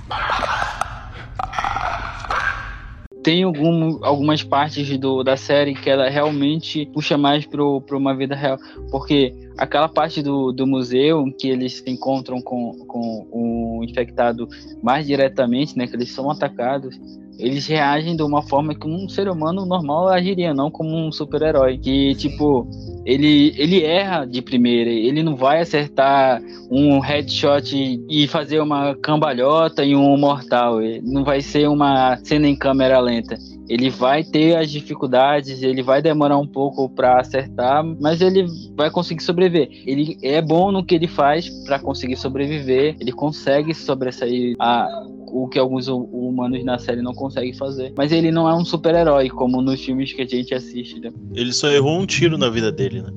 Tem 3.23 3.43
algum, 3.43 4.03
algumas 4.03 4.43
partes 4.43 4.97
do, 4.97 5.23
da 5.23 5.37
série 5.37 5.75
que 5.75 5.89
ela 5.89 6.09
realmente 6.09 6.87
puxa 6.87 7.17
mais 7.17 7.45
pro 7.45 7.83
uma 7.91 8.15
vida 8.15 8.35
real. 8.35 8.57
Porque 8.89 9.33
aquela 9.57 9.87
parte 9.87 10.23
do, 10.23 10.51
do 10.51 10.65
museu 10.65 11.25
que 11.37 11.47
eles 11.47 11.73
se 11.77 11.89
encontram 11.89 12.41
com, 12.41 12.73
com 12.87 13.27
o 13.31 13.50
infectado 13.83 14.47
mais 14.81 15.05
diretamente, 15.05 15.77
né? 15.77 15.87
Que 15.87 15.95
eles 15.95 16.11
são 16.11 16.29
atacados. 16.29 16.99
Eles 17.39 17.65
reagem 17.65 18.15
de 18.15 18.21
uma 18.21 18.43
forma 18.43 18.75
que 18.75 18.87
um 18.87 19.09
ser 19.09 19.27
humano 19.27 19.65
normal 19.65 20.09
agiria, 20.09 20.53
não 20.53 20.69
como 20.69 20.95
um 20.95 21.11
super-herói. 21.11 21.77
Que, 21.77 22.13
tipo, 22.15 22.67
ele, 23.03 23.53
ele 23.57 23.83
erra 23.83 24.25
de 24.25 24.41
primeira, 24.41 24.91
ele 24.91 25.23
não 25.23 25.35
vai 25.35 25.61
acertar 25.61 26.41
um 26.69 26.99
headshot 26.99 27.99
e 28.07 28.27
fazer 28.27 28.59
uma 28.59 28.95
cambalhota 28.95 29.83
e 29.83 29.95
um 29.95 30.15
mortal. 30.17 30.79
Não 31.03 31.23
vai 31.23 31.41
ser 31.41 31.67
uma 31.67 32.17
cena 32.17 32.47
em 32.47 32.55
câmera 32.55 32.99
lenta. 32.99 33.35
Ele 33.71 33.89
vai 33.89 34.21
ter 34.21 34.57
as 34.57 34.69
dificuldades, 34.69 35.63
ele 35.63 35.81
vai 35.81 36.01
demorar 36.01 36.37
um 36.37 36.45
pouco 36.45 36.89
para 36.89 37.21
acertar, 37.21 37.81
mas 38.01 38.19
ele 38.19 38.45
vai 38.75 38.91
conseguir 38.91 39.23
sobreviver. 39.23 39.69
Ele 39.85 40.17
é 40.21 40.41
bom 40.41 40.73
no 40.73 40.83
que 40.85 40.93
ele 40.95 41.07
faz 41.07 41.49
para 41.65 41.79
conseguir 41.79 42.17
sobreviver, 42.17 42.97
ele 42.99 43.13
consegue 43.13 43.73
sobressair 43.73 44.57
a 44.59 44.87
o 45.33 45.47
que 45.47 45.57
alguns 45.57 45.87
hu- 45.87 46.09
humanos 46.11 46.61
na 46.65 46.77
série 46.77 47.01
não 47.01 47.13
conseguem 47.13 47.53
fazer. 47.53 47.93
Mas 47.95 48.11
ele 48.11 48.29
não 48.29 48.49
é 48.49 48.53
um 48.53 48.65
super-herói, 48.65 49.29
como 49.29 49.61
nos 49.61 49.81
filmes 49.81 50.11
que 50.11 50.21
a 50.23 50.27
gente 50.27 50.53
assiste. 50.53 50.99
Né? 50.99 51.09
Ele 51.33 51.53
só 51.53 51.69
errou 51.69 51.97
um 51.97 52.05
tiro 52.05 52.37
na 52.37 52.49
vida 52.49 52.69
dele, 52.73 53.01
né? 53.01 53.09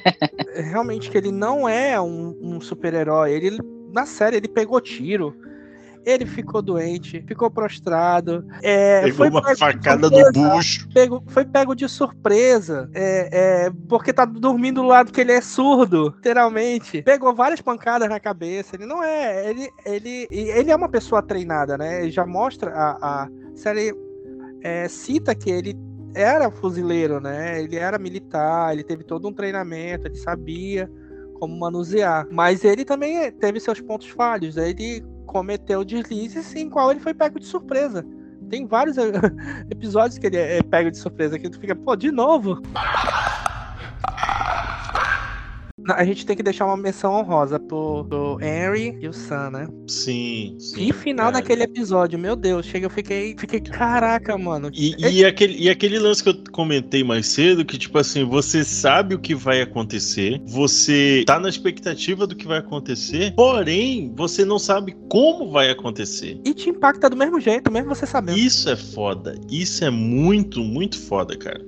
Realmente 0.70 1.10
que 1.10 1.18
ele 1.18 1.30
não 1.30 1.68
é 1.68 2.00
um, 2.00 2.34
um 2.40 2.60
super-herói. 2.62 3.32
Ele 3.32 3.58
na 3.92 4.06
série 4.06 4.36
ele 4.36 4.48
pegou 4.48 4.80
tiro. 4.80 5.34
Ele 6.04 6.26
ficou 6.26 6.60
doente, 6.60 7.22
ficou 7.26 7.50
prostrado. 7.50 8.44
É, 8.62 9.02
Pegou 9.02 9.16
foi 9.16 9.30
uma 9.30 9.42
pego 9.42 9.56
facada 9.56 10.10
do 10.10 10.16
surpresa. 10.16 10.54
bucho. 10.54 10.88
pego, 10.92 11.22
foi 11.28 11.44
pego 11.44 11.74
de 11.74 11.88
surpresa, 11.88 12.90
é, 12.92 13.66
é, 13.66 13.72
porque 13.88 14.12
tá 14.12 14.24
dormindo 14.24 14.82
do 14.82 14.86
lado 14.88 15.12
que 15.12 15.20
ele 15.20 15.32
é 15.32 15.40
surdo, 15.40 16.12
literalmente. 16.16 17.02
Pegou 17.02 17.34
várias 17.34 17.60
pancadas 17.60 18.08
na 18.08 18.18
cabeça. 18.18 18.74
Ele 18.74 18.86
não 18.86 19.02
é, 19.02 19.48
ele, 19.48 19.70
ele, 19.84 20.28
ele 20.30 20.70
é 20.70 20.76
uma 20.76 20.88
pessoa 20.88 21.22
treinada, 21.22 21.78
né? 21.78 22.02
Ele 22.02 22.10
já 22.10 22.26
mostra 22.26 22.70
a, 22.72 23.24
a 23.24 23.28
série 23.54 23.94
é, 24.62 24.88
cita 24.88 25.34
que 25.34 25.50
ele 25.50 25.76
era 26.14 26.50
fuzileiro, 26.50 27.20
né? 27.20 27.62
Ele 27.62 27.76
era 27.76 27.98
militar, 27.98 28.72
ele 28.72 28.82
teve 28.84 29.04
todo 29.04 29.28
um 29.28 29.32
treinamento, 29.32 30.06
ele 30.08 30.16
sabia 30.16 30.90
como 31.38 31.58
manusear. 31.58 32.26
Mas 32.30 32.64
ele 32.64 32.84
também 32.84 33.32
teve 33.32 33.58
seus 33.58 33.80
pontos 33.80 34.08
falhos. 34.08 34.56
Ele 34.56 35.04
cometeu 35.26 35.84
deslizes 35.84 36.54
em 36.54 36.68
qual 36.68 36.90
ele 36.90 37.00
foi 37.00 37.14
pego 37.14 37.38
de 37.38 37.46
surpresa. 37.46 38.04
Tem 38.48 38.66
vários 38.66 38.98
eh, 38.98 39.10
episódios 39.70 40.18
que 40.18 40.26
ele 40.26 40.36
é 40.36 40.62
pego 40.62 40.90
de 40.90 40.98
surpresa 40.98 41.38
que 41.38 41.48
tu 41.48 41.58
fica, 41.58 41.74
pô, 41.74 41.96
de 41.96 42.10
novo. 42.10 42.60
A 45.88 46.04
gente 46.04 46.24
tem 46.24 46.36
que 46.36 46.42
deixar 46.42 46.66
uma 46.66 46.76
menção 46.76 47.14
honrosa 47.14 47.58
pro, 47.58 48.04
pro 48.04 48.38
Henry 48.40 48.96
e 49.00 49.08
o 49.08 49.12
Sam, 49.12 49.50
né? 49.50 49.68
Sim, 49.86 50.56
sim. 50.58 50.88
E 50.88 50.92
final 50.92 51.32
cara. 51.32 51.40
daquele 51.40 51.64
episódio, 51.64 52.18
meu 52.18 52.36
Deus, 52.36 52.66
chega, 52.66 52.86
eu 52.86 52.90
fiquei, 52.90 53.34
fiquei, 53.36 53.60
caraca, 53.60 54.38
mano. 54.38 54.70
E, 54.72 54.94
e 54.98 55.24
aquele, 55.24 55.56
e 55.58 55.68
aquele 55.68 55.98
lance 55.98 56.22
que 56.22 56.28
eu 56.28 56.44
comentei 56.52 57.02
mais 57.02 57.26
cedo, 57.26 57.64
que 57.64 57.76
tipo 57.76 57.98
assim, 57.98 58.24
você 58.24 58.64
sabe 58.64 59.14
o 59.14 59.18
que 59.18 59.34
vai 59.34 59.60
acontecer, 59.60 60.40
você 60.46 61.24
tá 61.26 61.38
na 61.38 61.48
expectativa 61.48 62.26
do 62.26 62.36
que 62.36 62.46
vai 62.46 62.58
acontecer, 62.58 63.34
porém, 63.34 64.12
você 64.14 64.44
não 64.44 64.58
sabe 64.58 64.96
como 65.08 65.50
vai 65.50 65.70
acontecer. 65.70 66.40
E 66.44 66.54
te 66.54 66.70
impacta 66.70 67.10
do 67.10 67.16
mesmo 67.16 67.40
jeito, 67.40 67.72
mesmo 67.72 67.94
você 67.94 68.06
sabendo. 68.06 68.38
Isso 68.38 68.68
é 68.70 68.76
foda. 68.76 69.38
Isso 69.50 69.84
é 69.84 69.90
muito, 69.90 70.60
muito 70.60 70.98
foda, 70.98 71.36
cara. 71.36 71.62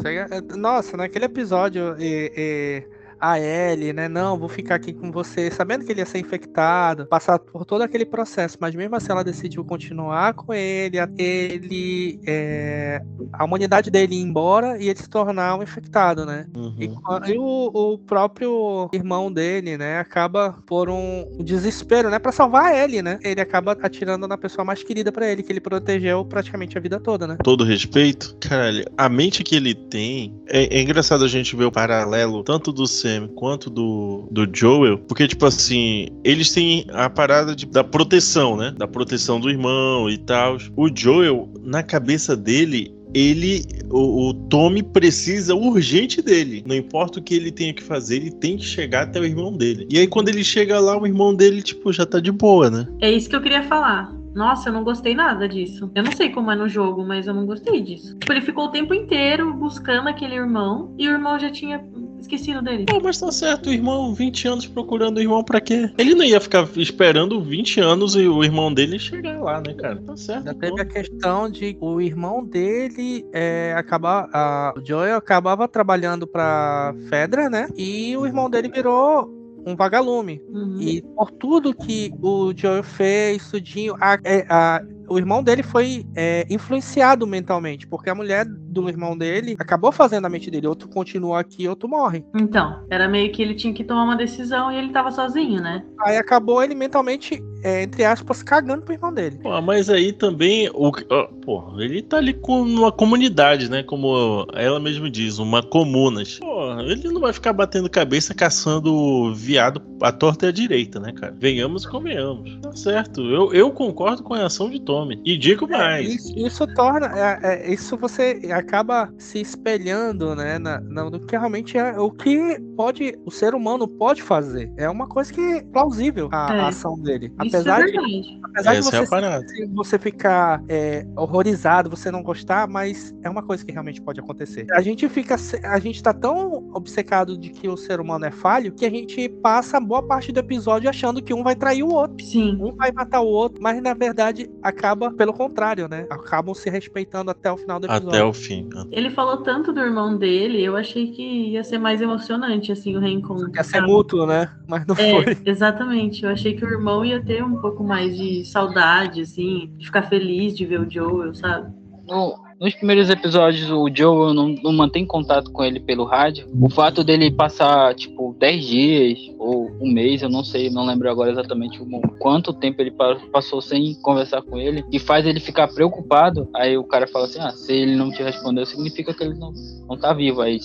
Nossa, 0.57 0.97
naquele 0.97 1.25
episódio, 1.25 1.97
e, 1.99 2.33
e 2.37 3.04
a 3.33 3.41
Ellie, 3.41 3.93
né? 3.93 4.09
Não, 4.09 4.39
vou 4.39 4.49
ficar 4.49 4.75
aqui 4.77 4.93
com 4.93 5.11
você, 5.11 5.51
sabendo 5.51 5.85
que 5.85 5.93
ele 5.93 6.01
ia 6.01 6.07
ser 6.07 6.19
infectado, 6.19 7.07
passar 7.07 7.39
por 7.39 7.65
todo 7.65 7.83
aquele 7.83 8.05
processo, 8.05 8.57
mas 8.61 8.75
mesmo 8.75 8.95
assim 8.97 9.11
ela 9.11 9.25
decidiu 9.25 9.65
continuar 9.65 10.35
com 10.35 10.53
ele, 10.53 10.99
ele. 11.19 12.21
é, 12.27 13.01
a 13.33 13.45
humanidade 13.45 13.91
dele 13.91 14.15
ir 14.15 14.21
embora 14.23 14.79
e 14.81 14.89
ele 14.89 14.99
se 14.99 15.09
tornar 15.09 15.57
um 15.57 15.63
infectado, 15.63 16.25
né? 16.27 16.47
E, 16.79 16.87
Uhum. 16.87 16.95
qua- 16.95 17.23
e 17.27 17.39
o, 17.39 17.71
o 17.95 17.99
próprio 17.99 18.89
irmão 18.93 19.33
dele, 19.33 19.77
né, 19.77 19.99
acaba 19.99 20.57
por 20.67 20.89
um 20.89 21.25
desespero, 21.41 22.11
né, 22.11 22.19
Pra 22.19 22.33
salvar 22.33 22.67
a 22.67 22.77
Ellie, 22.85 23.03
né? 23.03 23.19
Ele 23.23 23.41
acaba 23.41 23.77
atirando 23.83 24.27
na 24.27 24.39
pessoa 24.39 24.65
mais 24.65 24.83
querida 24.83 25.13
pra 25.13 25.31
ele, 25.31 25.43
que 25.43 25.53
ele 25.53 25.61
protegeu 25.61 26.25
praticamente 26.25 26.77
a 26.79 26.81
vida 26.81 26.99
toda, 26.99 27.27
né? 27.27 27.37
Todo 27.43 27.65
respeito, 27.65 28.37
caralho, 28.41 28.85
a 28.97 29.09
mente 29.09 29.43
que 29.45 29.55
ele 29.57 29.75
tem. 29.75 30.35
É, 30.47 30.79
é 30.79 30.81
engraçado 30.81 31.25
a 31.25 31.29
gente 31.29 31.55
ver 31.55 31.65
o 31.65 31.73
paralelo 31.73 32.43
tanto 32.43 32.73
do 32.73 32.87
Sam 33.15 33.29
quanto 33.29 33.71
do, 33.71 34.29
do 34.31 34.47
Joel, 34.53 34.99
porque, 34.99 35.27
tipo 35.29 35.47
assim, 35.47 36.09
eles 36.25 36.53
têm 36.53 36.85
a 36.93 37.09
parada 37.09 37.55
de- 37.55 37.67
da 37.67 37.85
proteção, 37.85 38.57
né? 38.57 38.75
Da 38.77 38.87
proteção 38.89 39.41
do 39.41 39.51
irmão 39.51 40.09
e 40.11 40.19
tal. 40.19 40.57
O 40.77 40.89
Joel, 40.95 41.49
na 41.63 41.83
cabeça 41.83 42.37
dele, 42.37 42.95
ele, 43.15 43.63
o, 43.91 44.29
o 44.29 44.35
Tommy 44.35 44.83
precisa 44.83 45.55
urgente 45.55 46.21
dele. 46.21 46.65
Não 46.67 46.75
importa 46.75 47.21
o 47.21 47.23
que 47.23 47.35
ele 47.35 47.53
tenha 47.53 47.73
que 47.73 47.83
fazer, 47.83 48.17
ele 48.17 48.31
tem 48.33 48.57
que 48.57 48.65
chegar 48.65 49.05
até 49.05 49.21
o 49.21 49.25
irmão 49.25 49.53
dele. 49.57 49.87
E 49.91 49.99
aí, 49.99 50.07
quando 50.07 50.29
ele 50.29 50.43
chega 50.43 50.81
lá, 50.81 51.01
o 51.01 51.07
irmão 51.07 51.35
dele, 51.35 51.63
tipo, 51.63 51.93
já 51.93 52.05
tá 52.05 52.19
de 52.21 52.33
boa, 52.33 52.71
né? 52.71 52.87
É 53.01 53.11
isso 53.11 53.29
que 53.29 53.37
eu 53.37 53.41
queria 53.43 53.63
falar. 53.63 54.13
Nossa, 54.35 54.69
eu 54.69 54.73
não 54.73 54.83
gostei 54.83 55.15
nada 55.15 55.49
disso. 55.49 55.89
Eu 55.95 56.03
não 56.03 56.11
sei 56.11 56.31
como 56.31 56.51
é 56.51 56.57
no 56.57 56.69
jogo, 56.69 57.05
mas 57.07 57.29
eu 57.29 57.35
não 57.35 57.47
gostei 57.47 57.81
disso. 57.81 58.17
Tipo, 58.19 58.33
ele 58.33 58.41
ficou 58.41 58.65
o 58.65 58.71
tempo 58.73 58.93
inteiro 58.93 59.55
buscando 59.55 60.09
aquele 60.09 60.35
irmão 60.35 60.93
e 60.99 61.07
o 61.07 61.13
irmão 61.13 61.39
já 61.39 61.51
tinha 61.53 61.81
esquecido 62.25 62.61
dele. 62.63 62.85
Pô, 62.87 63.01
mas 63.03 63.19
tá 63.19 63.31
certo, 63.31 63.69
o 63.69 63.73
irmão, 63.73 64.13
20 64.15 64.49
anos 64.49 64.67
procurando 64.67 65.19
o 65.19 65.21
irmão 65.21 65.43
pra 65.45 65.61
quê? 65.61 65.91
Ele 65.97 66.15
não 66.15 66.25
ia 66.25 66.41
ficar 66.41 66.69
esperando 66.77 67.41
20 67.41 67.81
anos 67.81 68.15
e 68.17 68.27
o 68.27 68.43
irmão 68.43 68.73
dele 68.73 68.99
chegar 68.99 69.41
lá, 69.41 69.61
né, 69.61 69.75
cara? 69.75 69.97
Tá 70.05 70.17
certo. 70.17 70.45
Já 70.47 70.55
teve 70.55 70.81
a 70.81 70.85
questão 70.85 71.49
de 71.51 71.77
o 71.81 72.01
irmão 72.01 72.45
dele 72.45 73.25
é, 73.33 73.75
acabar. 73.77 74.29
a- 74.33 74.75
o 74.77 74.85
Joel 74.87 75.17
acabava 75.17 75.67
trabalhando 75.69 76.27
pra 76.27 76.95
Fedra, 77.09 77.49
né? 77.49 77.69
E 77.77 78.17
o 78.17 78.27
irmão 78.27 78.49
dele 78.51 78.69
virou 78.69 79.31
um 79.67 79.75
vagalume. 79.75 80.43
Uhum. 80.49 80.77
E 80.81 81.03
por 81.17 81.31
tudo 81.31 81.75
que 81.75 82.13
o 82.23 82.53
Joel 82.55 82.83
fez, 82.83 83.51
tudinho, 83.51 83.95
a- 84.01 84.19
é, 84.25 84.45
a- 84.49 84.83
o 85.09 85.19
irmão 85.19 85.43
dele 85.43 85.63
foi 85.63 86.05
é, 86.15 86.47
influenciado 86.51 87.27
mentalmente, 87.27 87.87
porque 87.87 88.11
a 88.11 88.15
mulher 88.15 88.45
do 88.47 88.89
irmão 88.89 89.17
dele 89.17 89.57
acabou 89.59 89.93
fazendo 89.93 90.27
a 90.27 90.31
mente 90.31 90.51
dele. 90.51 90.67
Ou 90.67 90.75
tu 90.75 90.89
continua 90.89 91.41
aqui, 91.41 91.69
ou 91.69 91.77
tu 91.77 91.89
morre. 91.89 92.25
Então, 92.35 92.85
era 92.91 93.09
meio 93.09 93.33
que 93.33 93.43
ele 93.43 93.55
tinha 93.55 93.73
que 93.73 93.85
tomar 93.85 94.05
uma 94.05 94.17
decisão 94.17 94.73
e 94.73 94.77
ele 94.77 94.93
tava 94.93 95.11
sozinho, 95.11 95.61
né? 95.61 95.85
Aí 96.01 96.17
acabou 96.17 96.63
ele 96.63 96.75
mentalmente, 96.75 97.43
é, 97.65 97.83
entre 97.83 98.05
aspas, 98.05 98.43
cagando 98.43 98.83
pro 98.83 98.95
irmão 98.95 99.13
dele. 99.13 99.39
Pô, 99.43 99.61
mas 99.63 99.89
aí 99.91 100.13
também, 100.13 100.69
o, 100.75 100.93
ó, 101.11 101.27
pô, 101.45 101.65
ele 101.81 102.03
tá 102.03 102.19
ali 102.19 102.33
com 102.35 102.63
uma 102.63 102.93
comunidade, 102.93 103.69
né? 103.71 103.83
Como 103.83 104.47
ela 104.53 104.79
mesmo 104.79 105.09
diz, 105.11 105.39
uma 105.39 105.63
comunas. 105.63 106.39
Pô, 106.39 106.79
ele 106.81 107.09
não 107.11 107.21
vai 107.21 107.33
ficar 107.33 107.53
batendo 107.53 107.89
cabeça 107.91 108.35
caçando 108.35 109.35
viado 109.35 109.83
à 110.03 110.13
torta 110.13 110.47
e 110.47 110.49
à 110.49 110.53
direita, 110.53 111.01
né, 111.01 111.13
cara? 111.13 111.35
Venhamos 111.39 111.85
e 111.85 111.89
convenhamos. 111.89 112.59
Tá 112.63 112.73
certo. 112.77 113.21
Eu, 113.23 113.53
eu 113.53 113.71
concordo 113.73 114.23
com 114.23 114.35
a 114.35 114.47
ação 114.47 114.71
de 114.71 114.81
Tommy. 114.81 115.21
E 115.25 115.37
digo 115.37 115.65
É, 115.67 115.79
mais. 115.79 116.15
isso, 116.15 116.39
isso 116.39 116.67
torna. 116.75 117.07
é, 117.19 117.39
é, 117.43 117.73
isso 117.73 117.97
você 117.97 118.41
acaba 118.53 119.13
se 119.19 119.41
espelhando, 119.41 120.35
né? 120.35 120.59
Na, 120.59 120.81
na- 120.81 121.11
no 121.11 121.21
que 121.21 121.37
realmente 121.37 121.77
é 121.79 121.99
o 121.99 122.11
que 122.11 122.59
pode. 122.77 123.15
O 123.25 123.31
ser 123.31 123.55
humano 123.55 123.87
pode 123.89 124.23
fazer. 124.23 124.71
É 124.77 124.89
uma 124.89 125.07
coisa 125.07 125.33
que 125.33 125.41
é 125.41 125.63
plausível 125.63 126.29
a, 126.33 126.55
É. 126.55 126.61
a 126.61 126.69
ação 126.69 126.99
dele. 127.01 127.33
É 127.55 127.61
Apesar 127.61 127.87
de, 127.87 128.41
apesar 128.43 128.73
de 128.73 128.79
Essa 128.79 129.07
você 129.07 129.63
é 129.63 129.67
você 129.69 129.99
ficar 129.99 130.63
é, 130.69 131.07
horrorizado, 131.17 131.89
você 131.89 132.11
não 132.11 132.23
gostar, 132.23 132.67
mas 132.69 133.15
é 133.23 133.31
uma 133.31 133.43
coisa 133.43 133.65
que 133.65 133.73
realmente 133.73 134.01
pode 134.01 134.21
acontecer. 134.21 134.67
A 134.73 134.83
gente 134.83 135.09
fica, 135.09 135.37
a 135.65 135.79
gente 135.79 136.03
tá 136.03 136.13
tão 136.13 136.71
obcecado 136.75 137.39
de 137.39 137.51
que 137.51 137.69
o 137.69 137.77
ser 137.77 138.01
humano 138.01 138.25
é 138.25 138.31
falho 138.31 138.73
que 138.73 138.85
a 138.85 138.91
gente 138.91 139.29
passa 139.29 139.79
boa 139.79 140.03
parte 140.03 140.33
do 140.33 140.41
episódio 140.41 140.89
achando 140.89 141.23
que 141.23 141.33
um 141.33 141.43
vai 141.43 141.55
trair 141.55 141.83
o 141.83 141.89
outro. 141.89 142.25
Sim. 142.25 142.57
Um 142.61 142.75
vai 142.75 142.91
matar 142.93 143.21
o 143.21 143.27
outro, 143.27 143.63
mas 143.63 143.81
na 143.81 143.95
verdade 143.95 144.51
acaba 144.63 145.11
pelo 145.13 145.33
contrário, 145.33 145.89
né? 145.89 146.07
Acabam 146.11 146.55
se 146.55 146.69
respeitando 146.69 147.31
até 147.31 147.51
o 147.51 147.57
final 147.57 147.79
do 147.79 147.87
episódio. 147.87 148.09
Até 148.09 148.25
o 148.25 148.33
fim. 148.33 148.69
Ele 148.91 149.11
falou 149.11 149.39
tanto 149.39 149.73
do 149.73 149.81
irmão 149.81 150.17
dele, 150.17 150.63
eu 150.63 150.77
achei 150.77 151.13
que 151.13 151.23
ia 151.23 151.63
ser 151.63 151.79
mais 151.79 152.01
emocionante, 152.01 152.73
assim, 152.73 152.97
o 152.97 153.01
reencontro. 153.01 153.51
Ia 153.55 153.63
ser 153.63 153.81
mútuo, 153.83 154.27
né? 154.27 154.51
Mas 154.67 154.87
não 154.87 154.95
É, 154.97 155.11
foi. 155.25 155.39
exatamente. 155.45 156.25
Eu 156.25 156.31
achei 156.31 156.55
que 156.55 156.65
o 156.65 156.69
irmão 156.69 157.05
ia 157.05 157.23
ter 157.23 157.44
um 157.45 157.61
pouco 157.61 157.83
mais 157.85 158.17
de 158.17 158.45
saudade, 158.45 159.21
assim, 159.23 159.71
de 159.77 159.87
ficar 159.87 160.03
feliz 160.03 160.55
de 160.57 160.65
ver 160.65 160.81
o 160.81 160.91
Joel, 160.91 161.35
sabe? 161.35 161.73
No- 162.07 162.43
nos 162.61 162.73
primeiros 162.75 163.11
episódios, 163.11 163.69
o 163.71 163.89
Joe 163.93 164.33
não, 164.35 164.49
não 164.63 164.73
mantém 164.73 165.05
contato 165.05 165.51
com 165.51 165.65
ele 165.65 165.81
pelo 165.81 166.05
rádio. 166.05 166.47
O 166.61 166.71
fato 166.71 167.03
dele 167.03 167.31
passar, 167.31 167.95
tipo, 167.95 168.35
10 168.39 168.65
dias 168.65 169.19
ou 169.39 169.71
um 169.81 169.91
mês, 169.93 170.23
eu 170.23 170.29
não 170.29 170.45
sei, 170.45 170.71
não 170.71 170.87
lembro 170.87 171.11
agora 171.11 171.31
exatamente 171.33 171.83
o 171.83 171.87
quanto 172.19 172.53
tempo 172.53 172.81
ele 172.81 172.91
pa- 172.93 173.19
passou 173.33 173.61
sem 173.61 173.95
conversar 174.03 174.41
com 174.43 174.57
ele, 174.57 174.85
e 174.93 174.99
faz 174.99 175.27
ele 175.27 175.41
ficar 175.41 175.67
preocupado. 175.69 176.49
Aí 176.55 176.77
o 176.79 176.85
cara 176.85 177.07
fala 177.09 177.25
assim: 177.25 177.41
ah, 177.41 177.51
se 177.51 177.73
ele 177.73 177.97
não 177.97 178.11
te 178.11 178.23
respondeu, 178.23 178.65
significa 178.65 179.13
que 179.13 179.25
ele 179.25 179.35
não, 179.35 179.53
não 179.89 179.97
tá 179.99 180.13
vivo. 180.13 180.41
Aí, 180.41 180.59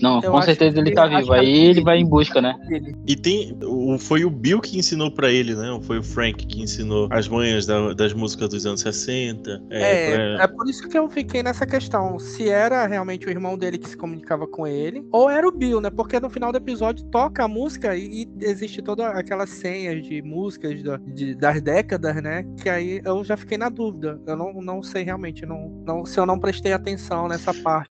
não, 0.00 0.20
Eu 0.22 0.32
com 0.32 0.42
certeza 0.42 0.78
ele 0.78 0.90
tá 0.92 1.06
vivo. 1.06 1.32
Aí 1.32 1.46
é 1.48 1.64
ele 1.66 1.82
vai 1.82 1.98
em 1.98 2.06
busca, 2.06 2.40
né? 2.40 2.54
E 3.06 3.16
tem. 3.16 3.56
o- 3.64 3.98
Foi 3.98 4.24
o 4.24 4.30
Bill 4.30 4.60
que 4.60 4.78
ensinou 4.78 5.10
pra 5.10 5.30
ele, 5.30 5.54
né? 5.54 5.78
Foi 5.82 5.98
o 5.98 6.02
Frank 6.02 6.46
que 6.46 6.62
ensinou 6.62 7.08
as 7.10 7.28
manhas 7.28 7.66
da- 7.66 7.92
das 7.92 8.12
músicas 8.12 8.48
dos 8.48 8.64
anos 8.66 8.80
60. 8.80 9.60
É, 9.70 10.36
pra- 10.36 10.44
é 10.44 10.46
por 10.46 10.68
isso 10.68 10.88
que 10.88 10.96
eu 10.98 11.08
fiquei 11.08 11.42
nessa 11.42 11.66
questão. 11.66 12.18
Se 12.18 12.48
era 12.48 12.86
realmente 12.86 13.26
o 13.26 13.30
irmão 13.30 13.56
dele 13.58 13.78
que 13.78 13.88
se 13.88 13.96
comunicava 13.96 14.46
com 14.46 14.66
ele, 14.66 15.04
ou 15.12 15.28
era 15.28 15.46
o 15.46 15.52
Bill, 15.52 15.80
né? 15.80 15.90
Porque 15.90 16.18
no 16.20 16.30
final 16.30 16.52
do 16.52 16.58
episódio 16.58 17.04
toca 17.06 17.44
a 17.44 17.48
música 17.48 17.96
e, 17.96 18.22
e 18.22 18.28
existe 18.44 18.80
toda 18.82 19.08
aquelas 19.08 19.50
senhas 19.50 20.02
de 20.04 20.22
músicas 20.22 20.82
da- 20.82 20.96
de- 20.98 21.34
das 21.34 21.60
décadas, 21.60 22.22
né? 22.22 22.44
Que 22.62 22.68
aí 22.68 23.00
eu 23.04 23.22
já 23.24 23.36
fiquei 23.36 23.58
na 23.58 23.68
dúvida. 23.68 24.20
Eu 24.26 24.36
não, 24.36 24.52
não 24.54 24.82
sei 24.82 25.02
realmente, 25.02 25.44
não, 25.44 25.82
não, 25.86 26.04
se 26.04 26.18
eu 26.18 26.26
não 26.26 26.38
prestei 26.38 26.72
atenção 26.72 27.28
nessa 27.28 27.52
parte. 27.54 27.88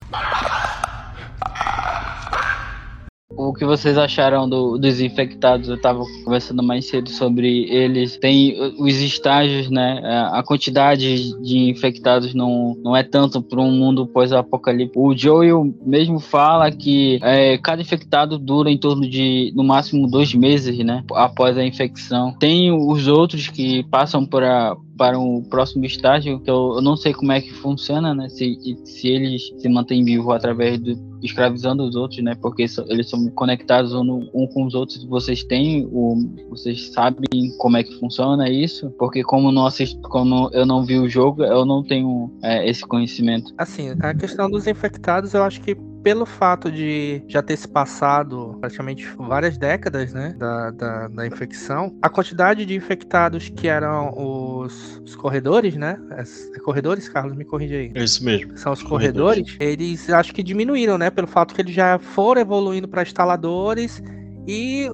O 3.36 3.53
que 3.53 3.63
vocês 3.63 3.95
acharam 3.95 4.49
do- 4.49 4.75
dos 4.80 4.99
infectados? 4.99 5.69
Eu 5.69 5.80
tava 5.80 6.03
conversando 6.25 6.63
mais 6.63 6.88
cedo 6.88 7.09
sobre 7.09 7.65
eles. 7.71 8.17
Tem 8.17 8.55
os 8.80 8.95
estágios, 9.01 9.69
né? 9.69 10.01
A- 10.03 10.39
A 10.39 10.43
quantidade 10.43 11.39
de 11.41 11.69
infectados 11.69 12.34
não, 12.34 12.75
não 12.84 12.95
é 12.97 13.03
tanto 13.03 13.39
para 13.41 13.61
um 13.61 13.71
mundo 13.71 14.07
pós-apocalíptico. 14.07 15.07
O 15.07 15.15
Joel 15.15 15.71
mesmo 15.86 16.19
fala 16.19 16.71
que 16.71 17.19
é, 17.21 17.57
cada 17.59 17.82
infectado 17.82 18.39
dura 18.39 18.71
em 18.71 18.77
torno 18.77 19.07
de, 19.07 19.53
no 19.55 19.63
máximo, 19.63 20.09
dois 20.09 20.34
meses, 20.34 20.77
né? 20.80 21.03
Após 21.13 21.55
a 21.57 21.63
infecção. 21.63 22.34
Tem 22.39 22.71
os 22.71 23.07
outros 23.07 23.47
que 23.47 23.84
passam 23.91 24.25
para 24.25 24.75
para 24.99 25.17
o 25.17 25.41
próximo 25.43 25.85
estágio, 25.85 26.41
que 26.41 26.51
eu, 26.51 26.73
eu 26.75 26.81
não 26.81 26.97
sei 26.97 27.13
como 27.13 27.31
é 27.31 27.39
que 27.39 27.53
funciona, 27.53 28.13
né? 28.13 28.27
Se, 28.27 28.57
se 28.83 29.07
eles 29.07 29.49
se 29.57 29.69
mantêm 29.69 30.03
vivos 30.03 30.35
através 30.35 30.77
do, 30.77 30.99
escravizando 31.23 31.83
os 31.83 31.95
outros, 31.95 32.21
né? 32.21 32.35
Porque 32.35 32.65
eles 32.87 33.09
são 33.09 33.25
conectados 33.29 33.93
um, 33.93 34.29
um 34.33 34.45
com 34.47 34.65
os 34.65 34.75
outros. 34.75 35.01
Vocês 35.05 35.41
têm 35.41 35.87
o, 35.89 36.17
vocês 36.49 36.91
sabem 36.91 37.25
como 37.57 37.77
é 37.77 37.83
que 37.83 37.97
funciona 37.97 38.49
isso? 38.49 38.91
Porque 38.99 39.23
como 39.23 39.53
não 39.53 39.65
assisto, 39.65 40.01
como 40.01 40.49
eu 40.51 40.65
não 40.65 40.83
vi 40.83 40.99
o 40.99 41.07
jogo, 41.07 41.43
eu 41.43 41.65
não 41.65 41.81
tenho 41.81 42.29
é, 42.43 42.69
esse 42.69 42.85
conhecimento. 42.85 43.53
Assim, 43.57 43.91
a 44.01 44.13
questão 44.13 44.51
dos 44.51 44.67
infectados, 44.67 45.33
eu 45.33 45.43
acho 45.43 45.61
que 45.61 45.77
pelo 46.03 46.25
fato 46.25 46.71
de 46.71 47.21
já 47.27 47.41
ter 47.41 47.57
se 47.57 47.67
passado 47.67 48.57
praticamente 48.59 49.07
várias 49.17 49.57
décadas, 49.57 50.13
né, 50.13 50.35
da, 50.37 50.71
da, 50.71 51.07
da 51.07 51.27
infecção, 51.27 51.95
a 52.01 52.09
quantidade 52.09 52.65
de 52.65 52.75
infectados 52.75 53.49
que 53.49 53.67
eram 53.67 54.13
os, 54.15 55.01
os 55.05 55.15
corredores, 55.15 55.75
né, 55.75 55.99
é, 56.11 56.59
corredores, 56.59 57.09
Carlos, 57.09 57.35
me 57.35 57.45
corrige 57.45 57.75
aí. 57.75 57.91
É 57.95 58.03
isso 58.03 58.23
mesmo. 58.23 58.57
São 58.57 58.71
os 58.73 58.81
Corredores. 58.81 59.53
corredores, 59.53 59.57
eles 59.59 60.09
acho 60.09 60.33
que 60.33 60.41
diminuíram, 60.41 60.97
né, 60.97 61.09
pelo 61.09 61.27
fato 61.27 61.53
que 61.53 61.61
eles 61.61 61.73
já 61.73 61.99
foram 61.99 62.41
evoluindo 62.41 62.87
para 62.87 63.01
instaladores 63.03 64.01
e 64.47 64.89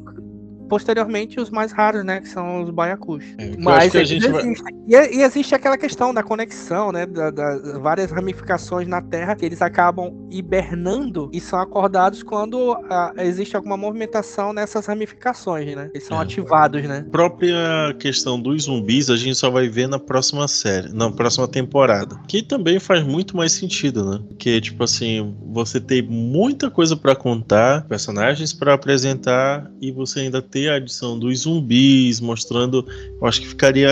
posteriormente 0.67 1.39
os 1.39 1.49
mais 1.49 1.71
raros, 1.71 2.03
né, 2.03 2.21
que 2.21 2.27
são 2.27 2.63
os 2.63 2.69
baiacus. 2.69 3.23
É, 3.37 3.51
Mas 3.57 3.91
que 3.91 3.97
a 3.97 4.03
gente 4.03 4.27
vai-. 4.27 4.43
E, 4.87 5.17
e 5.17 5.21
existe 5.21 5.55
aquela 5.55 5.77
questão 5.77 6.13
da 6.13 6.23
conexão, 6.23 6.91
né? 6.91 7.05
Da, 7.05 7.31
das 7.31 7.77
várias 7.79 8.11
ramificações 8.11 8.87
na 8.87 9.01
Terra 9.01 9.35
que 9.35 9.45
eles 9.45 9.61
acabam 9.61 10.13
hibernando 10.29 11.29
e 11.33 11.39
são 11.39 11.59
acordados 11.59 12.23
quando 12.23 12.73
ah, 12.89 13.13
existe 13.17 13.55
alguma 13.55 13.77
movimentação 13.77 14.53
nessas 14.53 14.85
ramificações, 14.85 15.75
né? 15.75 15.89
Eles 15.93 16.05
são 16.07 16.19
É. 16.19 16.23
ativados, 16.23 16.83
né? 16.83 17.03
A 17.07 17.11
própria 17.11 17.95
questão 17.99 18.39
dos 18.39 18.63
zumbis 18.63 19.09
a 19.09 19.15
gente 19.15 19.35
só 19.35 19.49
vai 19.49 19.67
ver 19.67 19.87
na 19.87 19.99
próxima 19.99 20.47
série, 20.47 20.93
na 20.93 21.11
próxima 21.11 21.47
temporada. 21.47 22.19
Que 22.27 22.41
também 22.41 22.79
faz 22.79 23.03
muito 23.03 23.35
mais 23.35 23.51
sentido, 23.51 24.09
né? 24.09 24.19
Porque, 24.27 24.59
tipo 24.61 24.83
assim, 24.83 25.35
você 25.51 25.79
tem 25.79 26.01
muita 26.01 26.69
coisa 26.69 26.95
pra 26.95 27.15
contar, 27.15 27.85
personagens 27.87 28.53
pra 28.53 28.73
apresentar, 28.73 29.69
e 29.81 29.91
você 29.91 30.21
ainda 30.21 30.41
ter 30.55 30.69
a 30.69 30.75
adição 30.75 31.19
dos 31.19 31.39
zumbis, 31.39 32.21
mostrando. 32.21 32.85
Eu 33.21 33.27
acho 33.27 33.41
que 33.41 33.47
ficaria 33.49 33.89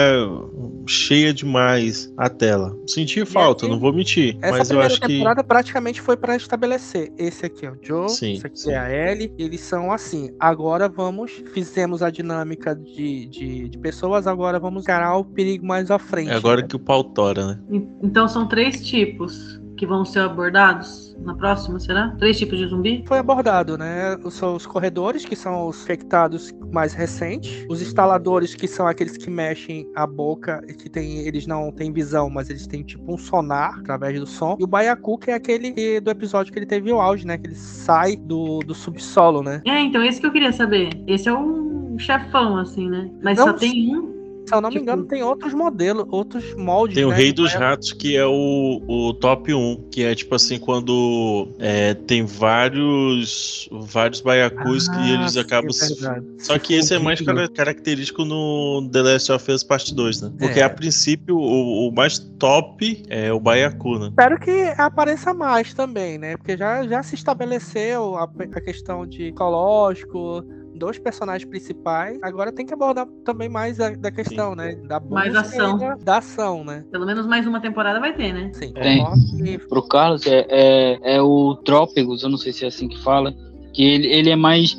cheia 0.87 1.33
demais 1.33 2.09
a 2.15 2.29
tela. 2.29 2.73
Senti 2.87 3.25
falta, 3.25 3.65
aqui, 3.65 3.73
não 3.73 3.79
vou 3.81 3.91
mentir. 3.91 4.37
Essa 4.41 4.51
mas 4.57 4.59
eu 4.69 4.77
primeira 4.77 4.87
acho 4.93 5.01
que. 5.01 5.07
temporada 5.07 5.43
praticamente 5.43 5.99
foi 5.99 6.15
para 6.15 6.37
estabelecer. 6.37 7.11
Esse 7.17 7.45
aqui 7.47 7.65
é 7.65 7.71
o 7.71 7.77
Joe, 7.81 8.07
Sim, 8.09 8.33
esse 8.35 8.47
aqui 8.47 8.59
sim. 8.59 8.71
é 8.71 8.77
a 8.77 9.11
Ellie. 9.11 9.33
Eles 9.37 9.59
são 9.59 9.91
assim. 9.91 10.29
Agora 10.39 10.87
vamos. 10.87 11.43
Fizemos 11.53 12.01
a 12.01 12.09
dinâmica 12.09 12.73
de, 12.73 13.25
de, 13.25 13.67
de 13.69 13.77
pessoas, 13.79 14.25
agora 14.25 14.57
vamos 14.57 14.83
encarar 14.83 15.17
o 15.17 15.25
perigo 15.25 15.65
mais 15.65 15.91
à 15.91 15.99
frente. 15.99 16.29
É 16.29 16.35
agora 16.35 16.63
que 16.63 16.77
o 16.77 16.79
pau 16.79 17.03
tora, 17.03 17.45
né? 17.45 17.59
En- 17.69 17.87
Então 18.01 18.25
são 18.29 18.47
três 18.47 18.81
tipos 18.85 19.59
que 19.83 19.87
vão 19.87 20.05
ser 20.05 20.19
abordados 20.19 21.13
na 21.25 21.35
próxima, 21.35 21.77
será? 21.77 22.15
Três 22.17 22.37
tipos 22.39 22.57
de 22.57 22.67
zumbi? 22.67 23.03
foi 23.05 23.17
abordado, 23.17 23.77
né? 23.77 24.17
São 24.29 24.55
os 24.55 24.65
corredores, 24.65 25.25
que 25.25 25.35
são 25.35 25.67
os 25.67 25.83
infectados 25.83 26.53
mais 26.71 26.93
recentes, 26.93 27.65
os 27.69 27.81
instaladores, 27.81 28.55
que 28.55 28.65
são 28.65 28.87
aqueles 28.87 29.17
que 29.17 29.29
mexem 29.29 29.85
a 29.93 30.07
boca 30.07 30.61
e 30.69 30.73
que 30.73 30.89
tem, 30.89 31.19
eles 31.27 31.45
não 31.45 31.69
têm 31.69 31.91
visão, 31.91 32.29
mas 32.29 32.49
eles 32.49 32.65
têm 32.65 32.81
tipo 32.81 33.13
um 33.13 33.17
sonar 33.17 33.79
através 33.79 34.17
do 34.17 34.25
som, 34.25 34.55
e 34.57 34.63
o 34.63 34.67
Baiacu, 34.67 35.17
que 35.17 35.31
é 35.31 35.33
aquele 35.33 35.71
que- 35.73 35.99
do 35.99 36.09
episódio 36.09 36.53
que 36.53 36.59
ele 36.59 36.65
teve 36.65 36.89
o 36.91 37.01
auge, 37.01 37.27
né? 37.27 37.37
Que 37.37 37.47
ele 37.47 37.55
sai 37.55 38.15
do, 38.15 38.59
do 38.59 38.73
subsolo, 38.73 39.43
né? 39.43 39.61
É, 39.65 39.81
então 39.81 40.01
esse 40.01 40.21
que 40.21 40.27
eu 40.27 40.31
queria 40.31 40.53
saber. 40.53 40.91
Esse 41.07 41.27
é 41.27 41.33
um 41.33 41.99
chefão, 41.99 42.57
assim, 42.57 42.89
né? 42.89 43.11
Mas 43.21 43.37
Não, 43.37 43.47
só 43.47 43.53
tem 43.53 43.95
um. 43.97 44.12
Se 44.45 44.53
eu 44.53 44.61
não 44.61 44.69
me 44.69 44.75
Tipo- 44.75 44.83
engano, 44.83 45.05
tem 45.05 45.23
outros 45.23 45.53
modelos, 45.53 46.05
outros 46.09 46.53
moldes. 46.55 46.95
Tem 46.95 47.05
o 47.05 47.09
né, 47.09 47.15
Rei 47.15 47.31
dos. 47.31 47.53
Ratos, 47.53 47.93
que 47.93 48.15
é 48.17 48.25
o, 48.25 48.81
o 48.87 49.13
top 49.13 49.53
1, 49.53 49.89
que 49.91 50.03
é 50.03 50.15
tipo 50.15 50.33
assim, 50.33 50.57
quando 50.57 51.47
é, 51.59 51.93
tem 51.93 52.25
vários 52.25 53.69
vários 53.71 54.21
baiacus 54.21 54.89
Ah, 54.89 54.93
que 54.97 55.11
eles 55.11 55.33
sim, 55.33 55.39
acabam 55.39 55.69
é. 55.69 56.43
Só 56.43 56.57
que 56.57 56.73
esse 56.73 56.95
é 56.95 56.99
mais 56.99 57.21
característico 57.53 58.25
no 58.25 58.89
The 58.91 59.01
Last 59.01 59.31
of 59.31 59.51
Us 59.51 59.63
Part 59.63 59.93
2, 59.93 60.21
né? 60.21 60.31
Porque 60.39 60.59
É. 60.59 60.63
a 60.63 60.69
princípio 60.69 61.37
o, 61.37 61.87
o 61.89 61.91
mais 61.93 62.17
top 62.39 63.03
é 63.07 63.31
o 63.31 63.39
baiacu, 63.39 63.99
né? 63.99 64.07
Espero 64.07 64.39
que 64.39 64.73
apareça 64.77 65.33
mais 65.33 65.73
também, 65.73 66.17
né? 66.17 66.35
Porque 66.37 66.57
já, 66.57 66.85
já 66.87 67.03
se 67.03 67.13
estabeleceu 67.15 68.15
a, 68.15 68.23
a 68.23 68.61
questão 68.61 69.05
de 69.05 69.31
psicológico 69.33 70.43
dos 70.75 70.97
personagens 70.97 71.49
principais. 71.49 72.17
Agora 72.21 72.51
tem 72.51 72.65
que 72.65 72.73
abordar 72.73 73.07
também 73.23 73.49
mais 73.49 73.79
a, 73.79 73.91
da 73.91 74.11
questão, 74.11 74.55
né? 74.55 74.75
Da 74.87 74.99
Mais 74.99 75.35
ação. 75.35 75.77
Da, 76.03 76.17
ação, 76.17 76.63
né? 76.63 76.83
Pelo 76.91 77.05
menos 77.05 77.25
mais 77.25 77.45
uma 77.47 77.59
temporada 77.59 77.99
vai 77.99 78.13
ter, 78.15 78.33
né? 78.33 78.51
Sim, 78.53 78.73
Tem. 78.73 78.99
concordo 78.99 79.37
que 79.37 79.57
Pro 79.67 79.87
Carlos 79.87 80.25
é, 80.25 80.45
é, 80.49 81.15
é 81.15 81.21
o 81.21 81.55
Trópicos, 81.63 82.23
eu 82.23 82.29
não 82.29 82.37
sei 82.37 82.51
se 82.51 82.65
é 82.65 82.67
assim 82.67 82.87
que 82.87 83.01
fala, 83.01 83.33
que 83.73 83.83
ele, 83.83 84.07
ele 84.07 84.29
é 84.29 84.35
mais 84.35 84.77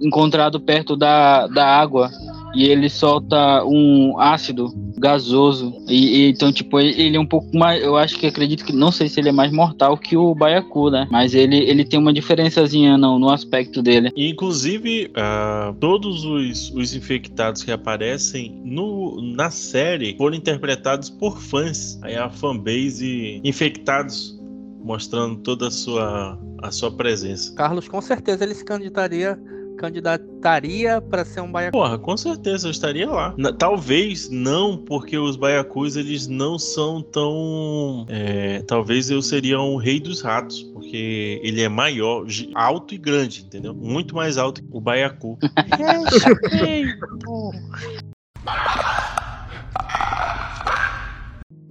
encontrado 0.00 0.60
perto 0.60 0.96
da, 0.96 1.46
da 1.46 1.66
água 1.66 2.10
e 2.54 2.66
ele 2.66 2.88
solta 2.88 3.64
um 3.64 4.18
ácido 4.18 4.68
gasoso. 5.04 5.74
E, 5.86 6.22
e, 6.22 6.30
então, 6.30 6.50
tipo, 6.50 6.80
ele, 6.80 7.00
ele 7.00 7.16
é 7.18 7.20
um 7.20 7.26
pouco 7.26 7.54
mais. 7.54 7.82
Eu 7.82 7.96
acho 7.96 8.18
que 8.18 8.26
acredito 8.26 8.64
que. 8.64 8.72
Não 8.72 8.90
sei 8.90 9.08
se 9.08 9.20
ele 9.20 9.28
é 9.28 9.32
mais 9.32 9.52
mortal 9.52 9.98
que 9.98 10.16
o 10.16 10.34
Baiacu, 10.34 10.90
né? 10.90 11.06
Mas 11.10 11.34
ele, 11.34 11.58
ele 11.58 11.84
tem 11.84 11.98
uma 11.98 12.12
diferençazinha 12.12 12.96
no, 12.96 13.18
no 13.18 13.28
aspecto 13.28 13.82
dele. 13.82 14.10
E, 14.16 14.30
inclusive, 14.30 15.10
ah, 15.14 15.74
todos 15.78 16.24
os, 16.24 16.70
os 16.70 16.94
infectados 16.94 17.62
que 17.62 17.70
aparecem 17.70 18.58
no, 18.64 19.20
na 19.20 19.50
série 19.50 20.16
foram 20.16 20.36
interpretados 20.36 21.10
por 21.10 21.38
fãs. 21.38 21.98
Aí 22.02 22.16
a 22.16 22.30
fanbase 22.30 23.40
infectados 23.44 24.38
mostrando 24.82 25.36
toda 25.36 25.68
a 25.68 25.70
sua, 25.70 26.38
a 26.62 26.70
sua 26.70 26.90
presença. 26.90 27.54
Carlos, 27.54 27.88
com 27.88 28.00
certeza 28.00 28.44
ele 28.44 28.54
se 28.54 28.64
candidataria 28.64 29.38
candidataria 29.76 31.00
para 31.00 31.24
ser 31.24 31.40
um 31.40 31.50
baiacu. 31.50 31.72
Porra, 31.76 31.98
com 31.98 32.16
certeza 32.16 32.66
eu 32.68 32.70
estaria 32.70 33.08
lá. 33.08 33.34
Na- 33.36 33.52
talvez 33.52 34.28
não, 34.30 34.76
porque 34.76 35.16
os 35.18 35.36
baiacus 35.36 35.96
eles 35.96 36.26
não 36.26 36.58
são 36.58 37.02
tão. 37.02 38.06
é, 38.08 38.62
talvez 38.62 39.10
eu 39.10 39.20
seria 39.22 39.60
um 39.60 39.76
rei 39.76 39.98
dos 40.00 40.20
ratos, 40.20 40.62
porque 40.72 41.40
ele 41.42 41.62
é 41.62 41.68
maior, 41.68 42.26
alto 42.54 42.94
e 42.94 42.98
grande, 42.98 43.42
entendeu? 43.42 43.74
Muito 43.74 44.14
mais 44.14 44.38
alto 44.38 44.62
que 44.62 44.68
o 44.70 44.80
baiacu. 44.80 45.38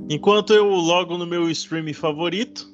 Enquanto 0.09 0.53
eu 0.53 0.67
logo 0.67 1.17
no 1.17 1.25
meu 1.25 1.49
stream 1.49 1.93
favorito, 1.93 2.69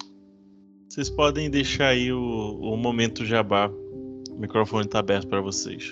vocês 0.90 1.10
podem 1.10 1.50
deixar 1.50 1.90
aí 1.90 2.12
o, 2.12 2.20
o 2.62 2.76
momento 2.76 3.26
jabá. 3.26 3.70
O 4.40 4.42
microfone 4.42 4.88
tá 4.88 5.00
aberto 5.00 5.28
para 5.28 5.42
vocês. 5.42 5.92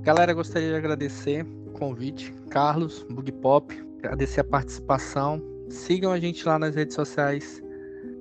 Galera, 0.00 0.32
gostaria 0.32 0.70
de 0.70 0.74
agradecer 0.76 1.44
o 1.66 1.72
convite, 1.72 2.32
Carlos, 2.48 3.04
Bug 3.10 3.30
Pop, 3.32 3.70
agradecer 3.98 4.40
a 4.40 4.44
participação. 4.44 5.42
Sigam 5.68 6.10
a 6.10 6.18
gente 6.18 6.46
lá 6.46 6.58
nas 6.58 6.74
redes 6.74 6.94
sociais 6.94 7.62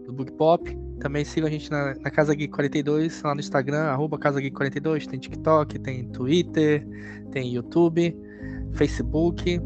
do 0.06 0.12
Bug 0.12 0.34
Pop. 0.34 0.78
Também 1.00 1.24
sigam 1.24 1.48
a 1.48 1.50
gente 1.50 1.72
na, 1.72 1.96
na 1.96 2.12
Casa 2.12 2.36
Geek 2.36 2.52
42, 2.52 3.24
lá 3.24 3.34
no 3.34 3.40
Instagram, 3.40 3.84
arroba 3.84 4.20
Casa 4.20 4.42
Geek 4.42 4.54
42. 4.54 5.08
Tem 5.08 5.18
TikTok, 5.18 5.80
tem 5.80 6.04
Twitter, 6.10 6.86
tem 7.32 7.54
YouTube, 7.54 8.14
Facebook. 8.74 9.62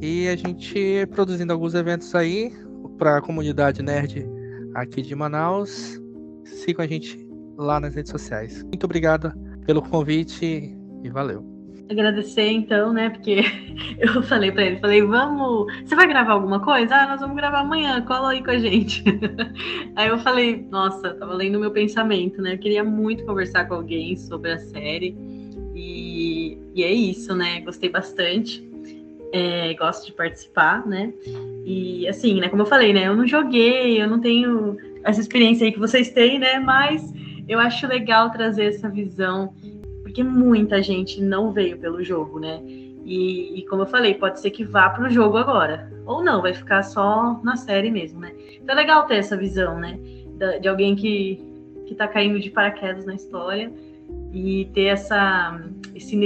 E 0.00 0.26
a 0.26 0.34
gente 0.34 1.06
produzindo 1.12 1.52
alguns 1.52 1.74
eventos 1.74 2.12
aí 2.12 2.52
para 2.98 3.18
a 3.18 3.22
comunidade 3.22 3.84
nerd 3.84 4.28
aqui 4.74 5.00
de 5.00 5.14
Manaus. 5.14 6.02
Sigam 6.44 6.84
a 6.84 6.88
gente 6.88 7.25
lá 7.56 7.80
nas 7.80 7.94
redes 7.94 8.10
sociais. 8.10 8.62
Muito 8.64 8.84
obrigado 8.84 9.32
pelo 9.64 9.82
convite 9.82 10.74
e 11.02 11.08
valeu. 11.10 11.56
Agradecer 11.88 12.50
então, 12.50 12.92
né? 12.92 13.10
Porque 13.10 13.42
eu 13.98 14.22
falei 14.24 14.50
pra 14.50 14.64
ele, 14.64 14.80
falei, 14.80 15.02
vamos. 15.02 15.72
Você 15.84 15.94
vai 15.94 16.06
gravar 16.08 16.32
alguma 16.32 16.60
coisa? 16.60 16.94
Ah, 16.94 17.06
nós 17.06 17.20
vamos 17.20 17.36
gravar 17.36 17.60
amanhã, 17.60 18.00
cola 18.02 18.30
aí 18.30 18.42
com 18.42 18.50
a 18.50 18.58
gente. 18.58 19.04
aí 19.94 20.08
eu 20.08 20.18
falei, 20.18 20.66
nossa, 20.68 21.14
tava 21.14 21.32
lendo 21.32 21.56
o 21.56 21.60
meu 21.60 21.70
pensamento, 21.70 22.42
né? 22.42 22.54
Eu 22.54 22.58
queria 22.58 22.82
muito 22.82 23.24
conversar 23.24 23.66
com 23.66 23.74
alguém 23.74 24.16
sobre 24.16 24.52
a 24.52 24.58
série. 24.58 25.16
E, 25.76 26.58
e 26.74 26.82
é 26.82 26.92
isso, 26.92 27.34
né? 27.34 27.60
Gostei 27.60 27.88
bastante. 27.88 28.68
É, 29.32 29.74
gosto 29.74 30.06
de 30.06 30.12
participar, 30.12 30.84
né? 30.86 31.12
E 31.64 32.08
assim, 32.08 32.40
né, 32.40 32.48
como 32.48 32.62
eu 32.62 32.66
falei, 32.66 32.92
né? 32.92 33.06
Eu 33.06 33.16
não 33.16 33.26
joguei, 33.26 34.00
eu 34.00 34.08
não 34.08 34.20
tenho 34.20 34.76
essa 35.04 35.20
experiência 35.20 35.66
aí 35.66 35.72
que 35.72 35.78
vocês 35.78 36.10
têm, 36.10 36.38
né? 36.38 36.58
Mas 36.58 37.12
eu 37.48 37.58
acho 37.58 37.86
legal 37.86 38.30
trazer 38.30 38.66
essa 38.66 38.88
visão 38.88 39.54
porque 40.02 40.22
muita 40.22 40.82
gente 40.82 41.20
não 41.20 41.52
veio 41.52 41.78
pelo 41.78 42.02
jogo, 42.02 42.38
né? 42.40 42.60
E, 43.04 43.60
e 43.60 43.66
como 43.66 43.82
eu 43.82 43.86
falei, 43.86 44.14
pode 44.14 44.40
ser 44.40 44.50
que 44.50 44.64
vá 44.64 44.88
pro 44.90 45.08
jogo 45.10 45.36
agora. 45.36 45.90
Ou 46.04 46.24
não, 46.24 46.42
vai 46.42 46.54
ficar 46.54 46.82
só 46.82 47.40
na 47.42 47.56
série 47.56 47.90
mesmo, 47.90 48.20
né? 48.20 48.32
Então 48.60 48.74
é 48.74 48.78
legal 48.78 49.06
ter 49.06 49.16
essa 49.16 49.36
visão, 49.36 49.78
né? 49.78 49.98
Da- 50.38 50.58
de 50.58 50.68
alguém 50.68 50.96
que, 50.96 51.40
que 51.86 51.94
tá 51.94 52.08
caindo 52.08 52.40
de 52.40 52.50
paraquedas 52.50 53.04
na 53.04 53.14
história 53.14 53.70
e 54.32 54.68
ter 54.74 54.86
essa, 54.86 55.60
esse 55.94 56.16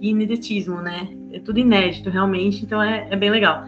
ineditismo, 0.00 0.80
né? 0.80 1.08
É 1.32 1.38
tudo 1.38 1.60
inédito, 1.60 2.10
realmente, 2.10 2.64
então 2.64 2.82
é, 2.82 3.06
é 3.10 3.16
bem 3.16 3.30
legal. 3.30 3.64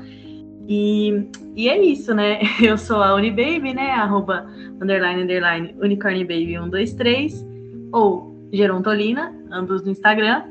E, 0.72 1.28
e 1.56 1.68
é 1.68 1.82
isso, 1.82 2.14
né? 2.14 2.38
Eu 2.62 2.78
sou 2.78 3.02
a 3.02 3.16
Unibaby, 3.16 3.74
né? 3.74 3.90
Arroba 3.90 4.46
underline, 4.80 5.24
underline, 5.24 5.74
unicornbaby123 5.80 7.90
ou 7.92 8.48
Gerontolina, 8.52 9.34
ambos 9.50 9.82
no 9.82 9.90
Instagram. 9.90 10.44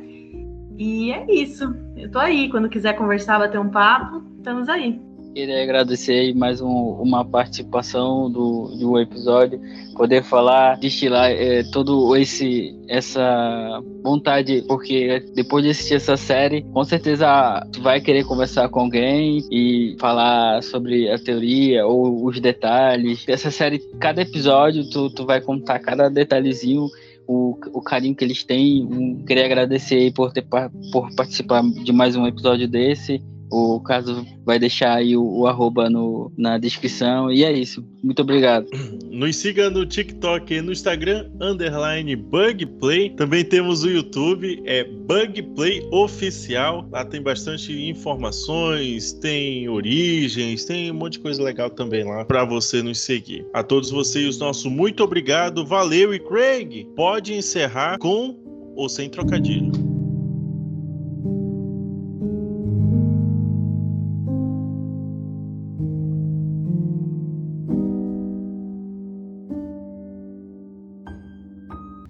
E 0.78 1.14
é 1.14 1.26
isso. 1.34 1.74
Eu 1.96 2.12
tô 2.12 2.20
aí. 2.20 2.50
Quando 2.50 2.68
quiser 2.68 2.98
conversar, 2.98 3.40
bater 3.40 3.62
um 3.62 3.70
papo, 3.70 4.22
estamos 4.38 4.68
aí. 4.68 5.00
Queria 5.34 5.64
agradecer 5.64 6.34
mais 6.34 6.60
um- 6.60 6.68
uma 7.02 7.24
participação 7.24 8.30
do, 8.32 8.76
do 8.78 9.00
episódio, 9.00 9.62
poder 9.96 10.24
falar, 10.24 10.78
destilar 10.78 11.32
é, 11.32 11.64
todo 11.72 12.16
esse 12.16 12.76
essa 12.88 13.80
vontade, 14.04 14.64
porque 14.68 15.24
depois 15.36 15.64
de 15.64 15.70
assistir 15.70 15.94
essa 15.94 16.18
série, 16.18 16.64
com 16.64 16.84
certeza 16.84 17.28
tu 17.72 17.82
vai 17.82 18.02
querer 18.02 18.26
conversar 18.26 18.68
com 18.70 18.80
alguém 18.80 19.44
e 19.52 19.96
falar 20.00 20.64
sobre 20.64 21.10
a 21.10 21.20
teoria 21.20 21.86
ou 21.86 22.26
os 22.26 22.40
detalhes. 22.40 23.24
Essa 23.28 23.52
série, 23.52 23.80
cada 24.00 24.24
episódio, 24.24 24.90
tu, 24.90 25.10
tu 25.12 25.26
vai 25.26 25.40
contar 25.40 25.78
cada 25.80 26.10
detalhezinho 26.10 26.88
o, 27.28 27.56
o 27.72 27.82
carinho 27.82 28.16
que 28.16 28.24
eles 28.24 28.44
têm. 28.44 28.84
Um, 28.84 29.24
queria 29.24 29.46
agradecer 29.46 30.12
por, 30.14 30.34
ter, 30.34 30.44
por 30.92 31.14
participar 31.16 31.62
de 31.62 31.94
mais 31.94 32.16
um 32.16 32.26
episódio 32.26 32.68
desse. 32.68 33.22
O 33.52 33.80
caso 33.80 34.26
vai 34.46 34.60
deixar 34.60 34.96
aí 34.96 35.18
o, 35.18 35.24
o 35.24 35.48
arroba 35.48 35.90
no, 35.90 36.32
na 36.38 36.58
descrição. 36.58 37.32
E 37.32 37.44
é 37.44 37.52
isso. 37.52 37.84
Muito 38.04 38.22
obrigado. 38.22 38.68
Nos 39.10 39.36
siga 39.36 39.70
no 39.70 39.86
TikTok 39.86 40.54
e 40.54 40.62
no 40.62 40.72
Instagram, 40.72 41.30
underline 41.42 42.16
Bugplay. 42.16 43.10
Também 43.12 43.44
temos 43.44 43.84
o 43.84 43.90
YouTube, 43.90 44.62
é 44.66 44.84
Bugplay 44.84 45.88
Oficial. 45.92 46.88
Lá 46.92 47.04
tem 47.04 47.22
bastante 47.22 47.74
informações, 47.90 49.14
tem 49.14 49.68
origens, 49.68 50.66
tem 50.66 50.92
um 50.92 50.96
monte 50.96 51.14
de 51.14 51.20
coisa 51.20 51.42
legal 51.42 51.70
também 51.70 52.04
lá 52.04 52.24
para 52.26 52.46
você 52.46 52.84
nos 52.84 53.00
seguir. 53.00 53.46
A 53.54 53.64
todos 53.64 53.90
vocês, 53.90 54.38
nosso 54.38 54.70
muito 54.70 55.04
obrigado, 55.04 55.66
valeu 55.66 56.14
e 56.14 56.20
Craig, 56.20 56.88
pode 56.96 57.34
encerrar 57.34 57.98
com 57.98 58.38
ou 58.76 58.88
sem 58.88 59.10
trocadilho. 59.10 59.89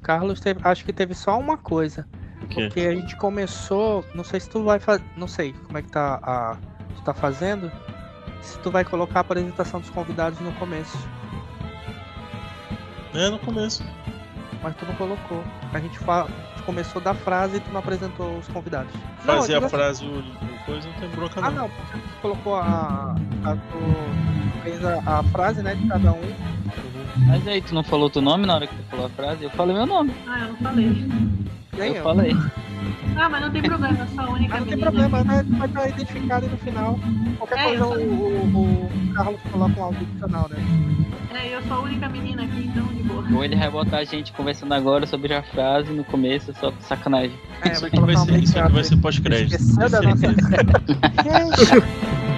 Carlos 0.10 0.40
teve, 0.40 0.60
acho 0.64 0.84
que 0.84 0.92
teve 0.92 1.14
só 1.14 1.38
uma 1.40 1.56
coisa. 1.56 2.08
Porque 2.52 2.80
a 2.80 2.96
gente 2.96 3.16
começou, 3.18 4.04
não 4.16 4.24
sei 4.24 4.40
se 4.40 4.50
tu 4.50 4.64
vai 4.64 4.80
fazer, 4.80 5.04
não 5.16 5.28
sei 5.28 5.54
como 5.68 5.78
é 5.78 5.84
que 5.84 5.90
tá 5.92 6.20
a 6.24 6.58
tu 6.96 7.02
tá 7.04 7.14
fazendo, 7.14 7.72
se 8.42 8.58
tu 8.58 8.72
vai 8.72 8.84
colocar 8.84 9.20
a 9.20 9.22
apresentação 9.22 9.80
dos 9.80 9.92
convidados 9.92 10.40
no 10.40 10.52
começo, 10.54 10.98
É, 13.14 13.30
no 13.30 13.38
começo. 13.38 13.84
mas 14.64 14.76
tu 14.78 14.86
não 14.88 14.96
colocou. 14.96 15.44
A 15.74 15.80
gente 15.80 16.00
fa- 16.00 16.28
começou 16.66 17.00
da 17.00 17.14
frase 17.14 17.58
e 17.58 17.60
tu 17.60 17.70
não 17.72 17.80
apresentou 17.80 18.36
os 18.40 18.48
convidados. 18.48 18.92
Fazer 19.20 19.54
a 19.56 19.58
assim- 19.60 19.70
frase, 19.70 20.06
o, 20.06 20.20
o 20.22 20.66
coisa 20.66 20.88
não 20.90 21.00
tem 21.00 21.10
bronca 21.10 21.40
Ah, 21.44 21.52
não. 21.52 21.62
não, 21.64 21.70
porque 21.70 21.98
tu 22.00 22.22
colocou 22.24 22.56
a, 22.56 23.16
a 23.46 23.56
tu 23.56 24.64
fez 24.64 24.84
a, 24.84 25.20
a 25.20 25.24
frase, 25.26 25.62
né, 25.62 25.76
de 25.76 25.88
cada 25.88 26.14
um. 26.14 26.22
Mas 27.28 27.48
aí, 27.48 27.62
tu 27.62 27.74
não 27.76 27.84
falou 27.84 28.10
teu 28.10 28.22
nome 28.22 28.46
na 28.46 28.56
hora 28.56 28.68
que 28.68 28.76
tu 28.76 28.84
falou 28.90 29.06
a 29.06 29.10
frase? 29.10 29.44
Eu 29.44 29.50
falei 29.52 29.76
meu 29.76 29.86
nome. 29.86 30.12
Ah, 30.28 30.40
eu 30.40 30.48
não 30.50 30.56
falei. 30.58 31.06
Eu, 31.78 31.86
eu. 31.86 32.04
falei. 32.04 32.36
Ah, 33.16 33.30
mas 33.30 33.42
não 33.42 33.52
tem 33.52 33.62
problema, 33.62 33.98
eu 34.00 34.08
sou 34.08 34.24
a 34.24 34.30
única 34.32 34.50
Mas 34.52 34.60
não 34.62 34.68
tem 34.68 34.78
menina. 34.78 34.92
problema, 35.10 35.24
vai, 35.24 35.44
vai 35.44 35.68
estar 35.68 35.90
identificado 35.90 36.48
no 36.48 36.58
final. 36.58 37.00
Qualquer 37.38 37.60
É, 37.60 37.64
coisa 37.64 37.84
eu 37.84 37.90
o, 37.90 38.56
o, 38.56 38.86
o 38.86 39.14
Carlos 39.14 39.40
coloca 39.52 39.80
um 39.80 39.84
áudio 39.84 40.02
adicional, 40.02 40.50
né? 40.50 40.58
É, 41.36 41.56
eu 41.56 41.62
sou 41.64 41.78
a 41.78 41.82
única 41.82 42.10
menina 42.10 42.44
aqui, 42.44 42.66
então 42.66 42.86
de 42.88 43.04
boa. 43.04 43.24
Ou 43.34 43.44
ele 43.44 43.56
vai 43.56 43.70
botar 43.70 43.98
a 43.98 44.04
gente 44.04 44.32
conversando 44.34 44.74
agora 44.74 45.06
sobre 45.06 45.34
a 45.34 45.44
frase 45.44 45.92
no 45.92 46.04
começo, 46.06 46.54
só 46.60 46.72
sacanagem. 46.82 47.34
É, 47.62 47.72
Isso 47.74 47.82
vai 47.82 47.90
aqui 47.90 48.00
vai 48.00 48.16
colocar 48.16 48.22
um 48.22 48.26
ser, 48.36 48.44
isso 48.44 48.60
aqui 48.60 48.72
vai 48.74 48.84
ser 48.84 48.98
pós-crédito. 48.98 49.56
Esqueceu 49.62 49.90
da 49.90 50.02
nossa. 50.02 50.28